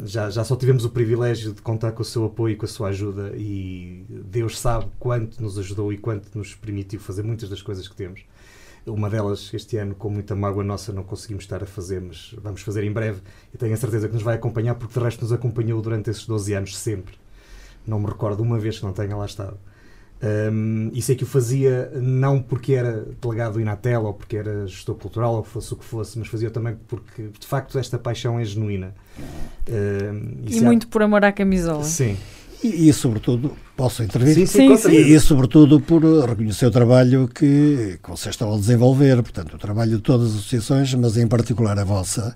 já, 0.04 0.30
já 0.30 0.44
só 0.44 0.56
tivemos 0.56 0.84
o 0.84 0.90
privilégio 0.90 1.52
de 1.52 1.62
contar 1.62 1.92
com 1.92 2.02
o 2.02 2.04
seu 2.04 2.24
apoio 2.24 2.54
e 2.54 2.56
com 2.56 2.64
a 2.64 2.68
sua 2.68 2.88
ajuda, 2.88 3.32
e 3.36 4.04
Deus 4.08 4.58
sabe 4.58 4.86
quanto 4.98 5.42
nos 5.42 5.58
ajudou 5.58 5.92
e 5.92 5.98
quanto 5.98 6.36
nos 6.36 6.54
permitiu 6.54 7.00
fazer 7.00 7.22
muitas 7.22 7.48
das 7.48 7.62
coisas 7.62 7.86
que 7.88 7.94
temos. 7.94 8.22
Uma 8.86 9.10
delas, 9.10 9.50
este 9.52 9.76
ano, 9.78 9.96
com 9.96 10.08
muita 10.08 10.36
mágoa 10.36 10.62
nossa, 10.62 10.92
não 10.92 11.02
conseguimos 11.02 11.42
estar 11.42 11.60
a 11.60 11.66
fazer, 11.66 12.00
mas 12.00 12.32
vamos 12.40 12.62
fazer 12.62 12.84
em 12.84 12.92
breve 12.92 13.20
e 13.52 13.58
tenho 13.58 13.74
a 13.74 13.76
certeza 13.76 14.06
que 14.06 14.14
nos 14.14 14.22
vai 14.22 14.36
acompanhar, 14.36 14.76
porque 14.76 14.96
de 14.96 15.04
resto 15.04 15.22
nos 15.22 15.32
acompanhou 15.32 15.82
durante 15.82 16.08
esses 16.08 16.24
12 16.24 16.54
anos 16.54 16.78
sempre. 16.78 17.16
Não 17.84 17.98
me 17.98 18.06
recordo 18.06 18.44
uma 18.44 18.60
vez 18.60 18.78
que 18.78 18.84
não 18.84 18.92
tenha 18.92 19.16
lá 19.16 19.26
estado. 19.26 19.58
Um, 20.22 20.90
e 20.94 21.02
sei 21.02 21.14
que 21.14 21.24
o 21.24 21.26
fazia 21.26 21.92
não 21.94 22.40
porque 22.40 22.72
era 22.72 23.06
delegado 23.20 23.54
do 23.54 23.60
Inatel 23.60 24.04
ou 24.04 24.14
porque 24.14 24.36
era 24.36 24.66
gestor 24.66 24.94
cultural 24.94 25.34
ou 25.34 25.44
fosse 25.44 25.74
o 25.74 25.76
que 25.76 25.84
fosse, 25.84 26.18
mas 26.18 26.28
fazia 26.28 26.50
também 26.50 26.74
porque 26.88 27.28
de 27.38 27.46
facto 27.46 27.78
esta 27.78 27.98
paixão 27.98 28.40
é 28.40 28.44
genuína. 28.44 28.94
Um, 29.68 30.44
e, 30.46 30.56
e 30.56 30.60
muito 30.62 30.86
há... 30.86 30.90
por 30.90 31.02
amor 31.02 31.24
à 31.24 31.32
camisola. 31.32 31.84
Sim. 31.84 32.16
E, 32.64 32.88
e, 32.88 32.92
sobretudo, 32.92 33.54
posso 33.76 34.02
intervir? 34.02 34.34
Sim, 34.34 34.46
sim, 34.46 34.76
sim, 34.76 34.90
E, 34.90 35.12
e, 35.14 35.20
sobretudo 35.20 35.78
por 35.78 36.02
reconhecer 36.02 36.64
o 36.64 36.70
trabalho 36.70 37.28
que, 37.28 37.98
que 38.02 38.10
vocês 38.10 38.34
estão 38.34 38.52
a 38.54 38.56
desenvolver, 38.56 39.22
portanto, 39.22 39.54
o 39.54 39.58
trabalho 39.58 39.96
de 39.96 40.02
todas 40.02 40.30
as 40.30 40.38
associações, 40.38 40.94
mas 40.94 41.18
em 41.18 41.28
particular 41.28 41.78
a 41.78 41.84
vossa, 41.84 42.34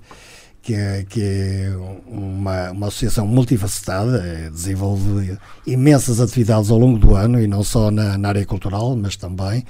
que 0.63 0.75
é, 0.75 1.05
que 1.09 1.23
é 1.23 1.73
uma, 2.07 2.71
uma 2.71 2.87
associação 2.89 3.27
multifacetada, 3.27 4.19
é, 4.25 4.51
desenvolve 4.51 5.39
imensas 5.67 6.21
atividades 6.21 6.71
ao 6.71 6.79
longo 6.79 6.99
do 6.99 7.15
ano 7.15 7.41
e 7.41 7.47
não 7.47 7.65
só 7.65 7.91
na, 7.91 8.19
na 8.19 8.29
área 8.29 8.45
cultural, 8.45 8.95
mas 8.97 9.17
também 9.17 9.65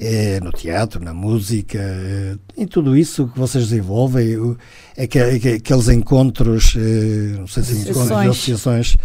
é, 0.00 0.38
no 0.40 0.52
teatro, 0.52 1.02
na 1.02 1.12
música, 1.12 1.78
é, 1.78 2.36
em 2.56 2.66
tudo 2.66 2.96
isso 2.96 3.28
que 3.28 3.38
vocês 3.38 3.68
desenvolvem, 3.68 4.56
é 4.96 5.06
que, 5.06 5.18
é 5.18 5.38
que 5.38 5.48
aqueles 5.54 5.88
encontros, 5.88 6.74
é, 6.76 7.38
não 7.38 7.46
sei 7.46 7.62
se 7.64 7.90
encontros 7.90 8.22
de 8.22 8.28
associações, 8.28 8.96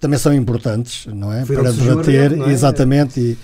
também 0.00 0.18
são 0.18 0.34
importantes, 0.34 1.06
não 1.06 1.32
é? 1.32 1.44
Foi 1.44 1.56
Para 1.56 1.72
debater, 1.72 2.32
é? 2.32 2.50
exatamente, 2.50 3.38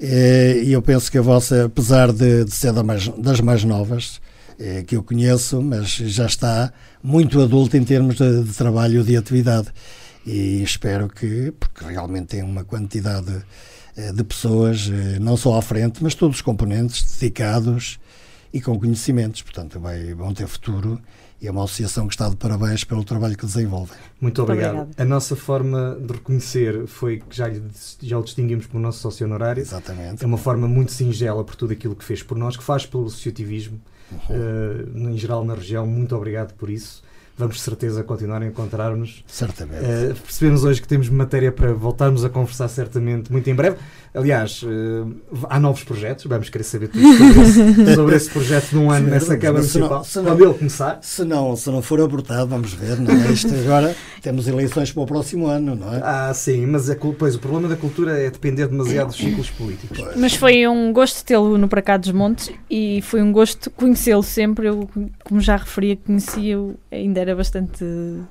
e, 0.00 0.64
e, 0.66 0.72
eu 0.72 0.82
penso 0.82 1.10
que 1.10 1.16
a 1.16 1.22
vossa, 1.22 1.66
apesar 1.66 2.12
de, 2.12 2.44
de 2.44 2.50
ser 2.50 2.72
das 2.72 2.84
mais, 2.84 3.08
das 3.08 3.40
mais 3.40 3.64
novas, 3.64 4.20
que 4.86 4.96
eu 4.96 5.02
conheço, 5.02 5.60
mas 5.62 5.88
já 5.88 6.26
está 6.26 6.72
muito 7.02 7.40
adulto 7.40 7.76
em 7.76 7.84
termos 7.84 8.16
de, 8.16 8.44
de 8.44 8.52
trabalho 8.54 9.02
de 9.02 9.16
atividade. 9.16 9.68
E 10.24 10.62
espero 10.62 11.08
que, 11.08 11.52
porque 11.58 11.84
realmente 11.84 12.28
tem 12.28 12.42
uma 12.42 12.64
quantidade 12.64 13.44
eh, 13.96 14.12
de 14.12 14.24
pessoas, 14.24 14.88
eh, 14.90 15.18
não 15.18 15.36
só 15.36 15.58
à 15.58 15.62
frente, 15.62 16.02
mas 16.02 16.14
todos 16.14 16.36
os 16.36 16.42
componentes 16.42 17.18
dedicados 17.18 17.98
e 18.52 18.60
com 18.60 18.78
conhecimentos. 18.78 19.42
Portanto, 19.42 19.78
vai, 19.80 20.14
vão 20.14 20.32
ter 20.32 20.46
futuro 20.46 21.00
e 21.40 21.46
é 21.48 21.50
uma 21.50 21.64
associação 21.64 22.06
que 22.06 22.14
está 22.14 22.28
de 22.28 22.36
parabéns 22.36 22.84
pelo 22.84 23.04
trabalho 23.04 23.36
que 23.36 23.44
desenvolvem. 23.44 23.98
Muito 24.20 24.40
obrigado. 24.42 24.76
Muito 24.76 25.00
a 25.00 25.04
nossa 25.04 25.34
forma 25.36 25.98
de 26.00 26.12
reconhecer 26.12 26.86
foi 26.86 27.18
que 27.18 27.36
já, 27.36 27.50
já 28.00 28.18
o 28.18 28.22
distinguimos 28.22 28.66
como 28.66 28.80
nosso 28.80 29.00
sócio 29.00 29.26
honorário. 29.26 29.60
Exatamente. 29.60 30.22
É 30.22 30.26
uma 30.26 30.38
forma 30.38 30.68
muito 30.68 30.92
singela 30.92 31.44
por 31.44 31.56
tudo 31.56 31.72
aquilo 31.72 31.96
que 31.96 32.04
fez 32.04 32.22
por 32.22 32.38
nós, 32.38 32.56
que 32.56 32.62
faz 32.62 32.86
pelo 32.86 33.06
associativismo 33.06 33.80
uhum. 34.28 35.08
uh, 35.08 35.10
em 35.10 35.18
geral 35.18 35.44
na 35.44 35.54
região. 35.54 35.86
Muito 35.86 36.14
obrigado 36.16 36.54
por 36.54 36.70
isso. 36.70 37.02
Vamos 37.36 37.56
de 37.56 37.62
certeza 37.62 38.04
continuar 38.04 38.42
a 38.42 38.46
encontrar-nos. 38.46 39.24
Certamente. 39.26 39.84
Uh, 39.84 40.14
percebemos 40.14 40.64
hoje 40.64 40.82
que 40.82 40.88
temos 40.88 41.08
matéria 41.08 41.50
para 41.50 41.72
voltarmos 41.72 42.24
a 42.24 42.28
conversar 42.28 42.68
certamente 42.68 43.32
muito 43.32 43.48
em 43.48 43.54
breve. 43.54 43.76
Aliás, 44.14 44.62
uh, 44.62 45.46
há 45.48 45.58
novos 45.58 45.82
projetos, 45.82 46.26
vamos 46.26 46.50
querer 46.50 46.64
saber 46.64 46.88
tudo 46.88 47.02
sobre 47.02 47.40
esse, 47.42 47.94
sobre 47.94 48.16
esse 48.16 48.30
projeto 48.30 48.72
num 48.74 48.90
ano 48.90 49.08
nessa 49.08 49.36
Câmara 49.38 49.60
Municipal. 49.60 50.04
Se 50.04 50.20
não, 50.20 50.34
ele 50.38 50.54
começar. 50.54 50.98
Se 51.00 51.24
não, 51.24 51.56
se 51.56 51.70
não 51.70 51.80
for 51.80 52.00
abortado, 52.00 52.46
vamos 52.46 52.74
ver. 52.74 53.00
Não 53.00 53.10
é? 53.10 53.32
Isto 53.32 53.54
agora 53.54 53.96
temos 54.20 54.46
eleições 54.46 54.92
para 54.92 55.02
o 55.02 55.06
próximo 55.06 55.46
ano, 55.46 55.74
não 55.74 55.94
é? 55.94 56.00
Ah, 56.02 56.32
sim, 56.34 56.66
mas 56.66 56.90
é, 56.90 56.94
pois, 56.94 57.34
o 57.34 57.38
problema 57.38 57.68
da 57.68 57.76
cultura 57.76 58.18
é 58.20 58.30
depender 58.30 58.68
demasiado 58.68 59.08
dos 59.08 59.16
ciclos 59.16 59.50
políticos. 59.50 59.98
Pois. 59.98 60.16
Mas 60.16 60.34
foi 60.34 60.68
um 60.68 60.92
gosto 60.92 61.24
tê-lo 61.24 61.56
no 61.56 61.66
Para 61.66 61.80
Cá 61.80 61.96
dos 61.96 62.12
Montes 62.12 62.52
e 62.70 63.00
foi 63.02 63.22
um 63.22 63.32
gosto 63.32 63.70
conhecê-lo 63.70 64.22
sempre. 64.22 64.68
Eu, 64.68 64.88
como 65.24 65.40
já 65.40 65.56
referia, 65.56 65.96
conhecia-o, 65.96 66.74
ainda 66.90 67.21
era 67.22 67.34
bastante 67.34 67.84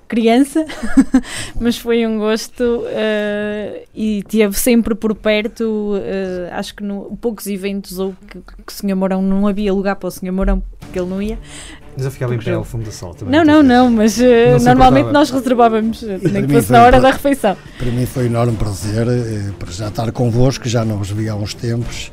criança, 0.07 0.65
mas 1.59 1.77
foi 1.77 2.05
um 2.05 2.17
gosto 2.17 2.63
uh, 2.63 3.87
e 3.95 4.23
teve 4.23 4.57
sempre 4.57 4.93
por 4.93 5.15
perto 5.15 5.95
uh, 5.95 6.53
acho 6.53 6.75
que 6.75 6.83
no 6.83 7.17
poucos 7.19 7.47
eventos 7.47 7.99
ou 7.99 8.13
que, 8.27 8.39
que 8.39 8.53
o 8.67 8.71
Sr. 8.71 8.95
Mourão 8.95 9.21
não 9.21 9.47
havia 9.47 9.73
lugar 9.73 9.95
para 9.95 10.07
o 10.07 10.11
Sr. 10.11 10.31
Mourão 10.31 10.61
porque 10.79 10.99
ele 10.99 11.09
não 11.09 11.21
ia. 11.21 11.39
Mas 11.95 12.05
eu 12.05 12.11
ficava 12.11 12.33
em 12.35 12.39
pé 12.39 12.53
ao 12.53 12.63
fundo 12.63 12.85
da 12.85 12.91
sala 12.91 13.13
também. 13.13 13.33
Não, 13.33 13.43
não, 13.43 13.63
não, 13.63 13.91
mas 13.91 14.17
uh, 14.17 14.23
não 14.51 14.59
normalmente 14.59 15.11
nós 15.11 15.29
reservávamos, 15.29 16.01
nem 16.01 16.45
que 16.45 16.53
fosse 16.53 16.71
na 16.71 16.83
hora 16.83 16.99
da 16.99 17.11
refeição. 17.11 17.57
Para 17.77 17.91
mim 17.91 18.05
foi 18.05 18.23
um 18.23 18.27
enorme 18.27 18.57
prazer 18.57 19.07
uh, 19.07 19.53
para 19.53 19.71
já 19.71 19.87
estar 19.87 20.11
convosco, 20.11 20.67
já 20.67 20.85
não 20.85 20.97
vos 20.97 21.11
vi 21.11 21.27
há 21.27 21.35
uns 21.35 21.53
tempos 21.53 22.11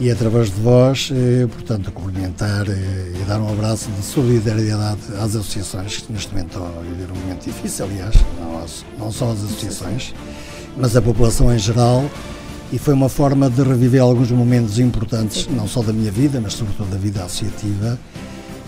e 0.00 0.10
através 0.10 0.48
de 0.48 0.60
vós, 0.60 1.10
portanto, 1.52 1.92
cumprimentar 1.92 2.66
e 2.68 3.24
dar 3.26 3.40
um 3.40 3.48
abraço 3.48 3.90
de 3.92 4.02
solidariedade 4.04 5.00
às 5.20 5.36
associações 5.36 5.98
que 5.98 6.12
neste 6.12 6.32
momento 6.32 6.48
estão 6.48 6.66
a 6.66 6.82
viver 6.82 7.10
um 7.12 7.20
momento 7.20 7.44
difícil, 7.44 7.84
aliás, 7.84 8.14
não, 8.40 9.04
não 9.04 9.12
só 9.12 9.30
as 9.30 9.44
associações, 9.44 10.12
mas 10.76 10.96
a 10.96 11.02
população 11.02 11.54
em 11.54 11.58
geral 11.58 12.04
e 12.72 12.78
foi 12.78 12.92
uma 12.92 13.08
forma 13.08 13.48
de 13.48 13.62
reviver 13.62 14.02
alguns 14.02 14.32
momentos 14.32 14.80
importantes, 14.80 15.46
não 15.46 15.68
só 15.68 15.80
da 15.80 15.92
minha 15.92 16.10
vida, 16.10 16.40
mas 16.40 16.54
sobretudo 16.54 16.90
da 16.90 16.96
vida 16.96 17.22
associativa. 17.22 17.96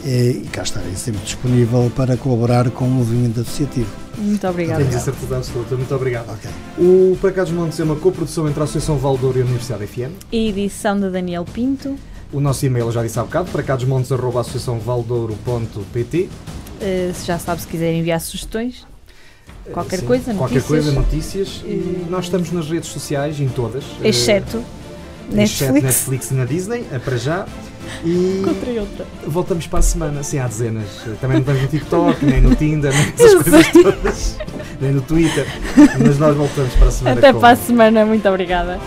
E, 0.07 0.43
e 0.45 0.49
cá 0.53 0.63
estarei 0.63 0.95
sempre 0.95 1.21
disponível 1.25 1.91
para 1.97 2.17
colaborar 2.17 2.71
com 2.71 2.85
o 2.85 2.89
movimento 2.91 3.41
associativo. 3.41 3.91
Muito 4.17 4.47
obrigada. 4.47 4.85
Tenho 4.85 4.97
a 4.97 5.01
certeza 5.01 5.37
absoluta. 5.37 5.75
Muito 5.75 5.93
obrigado. 5.95 6.31
Ok. 6.31 6.49
O 6.79 7.17
Para 7.21 7.33
Cá 7.33 7.43
dos 7.43 7.53
Montes 7.53 7.81
é 7.81 7.85
uma 7.85 7.97
coprodução 7.97 8.49
entre 8.49 8.61
a 8.61 8.65
Associação 8.65 8.97
Valdouro 8.99 9.39
e 9.39 9.43
a 9.43 9.45
Universidade 9.45 9.85
FM. 9.87 10.13
Edição 10.33 10.99
de 11.01 11.11
Daniel 11.11 11.45
Pinto. 11.45 11.97
O 12.33 12.41
nosso 12.41 12.65
e-mail 12.65 12.87
eu 12.87 12.93
já 12.93 13.03
disse 13.03 13.19
há 13.19 13.23
bocado, 13.25 13.51
para 13.51 13.63
cá 13.63 13.77
dos 13.77 13.85
montes, 13.85 14.11
arroba 14.13 14.41
associaçãovaldouro.pt. 14.43 16.29
Uh, 16.81 17.15
se 17.15 17.27
já 17.27 17.39
sabe, 17.39 17.61
se 17.63 17.67
quiser 17.67 17.93
enviar 17.95 18.21
sugestões, 18.21 18.87
qualquer 19.73 20.01
Sim, 20.01 20.07
coisa, 20.07 20.35
Qualquer 20.35 20.57
notícias. 20.57 20.67
coisa, 20.85 20.93
notícias. 20.93 21.63
E 21.65 21.69
Eh, 21.71 22.11
nós 22.11 22.25
estamos 22.27 22.51
nas 22.53 22.69
redes 22.69 22.91
sociais, 22.91 23.41
em 23.41 23.49
todas. 23.49 23.85
eh, 24.03 24.09
exceto 24.09 24.59
exceto 24.59 25.73
Netflix. 25.73 25.83
Netflix 25.85 26.31
e 26.31 26.35
na 26.35 26.45
Disney, 26.45 26.85
é 26.93 26.99
para 26.99 27.17
já. 27.17 27.47
E 28.05 28.41
Encontrei 28.43 28.79
outra. 28.79 29.07
voltamos 29.27 29.67
para 29.67 29.79
a 29.79 29.83
semana, 29.83 30.23
sim, 30.23 30.39
há 30.39 30.47
dezenas. 30.47 30.87
Também 31.21 31.37
não 31.37 31.41
estamos 31.41 31.63
no 31.63 31.69
TikTok, 31.69 32.25
nem 32.27 32.41
no 32.41 32.55
Tinder, 32.55 32.93
nem 32.93 33.03
essas 33.15 33.33
Eu 33.33 33.43
coisas 33.43 33.67
sei. 33.67 33.83
todas, 33.83 34.39
nem 34.81 34.93
no 34.93 35.01
Twitter. 35.03 35.47
Mas 36.05 36.19
nós 36.19 36.37
voltamos 36.37 36.73
para 36.75 36.89
a 36.89 36.91
semana 36.91 37.19
Até 37.19 37.33
para 37.33 37.49
a 37.51 37.57
semana, 37.57 38.05
muito 38.07 38.29
obrigada. 38.29 38.79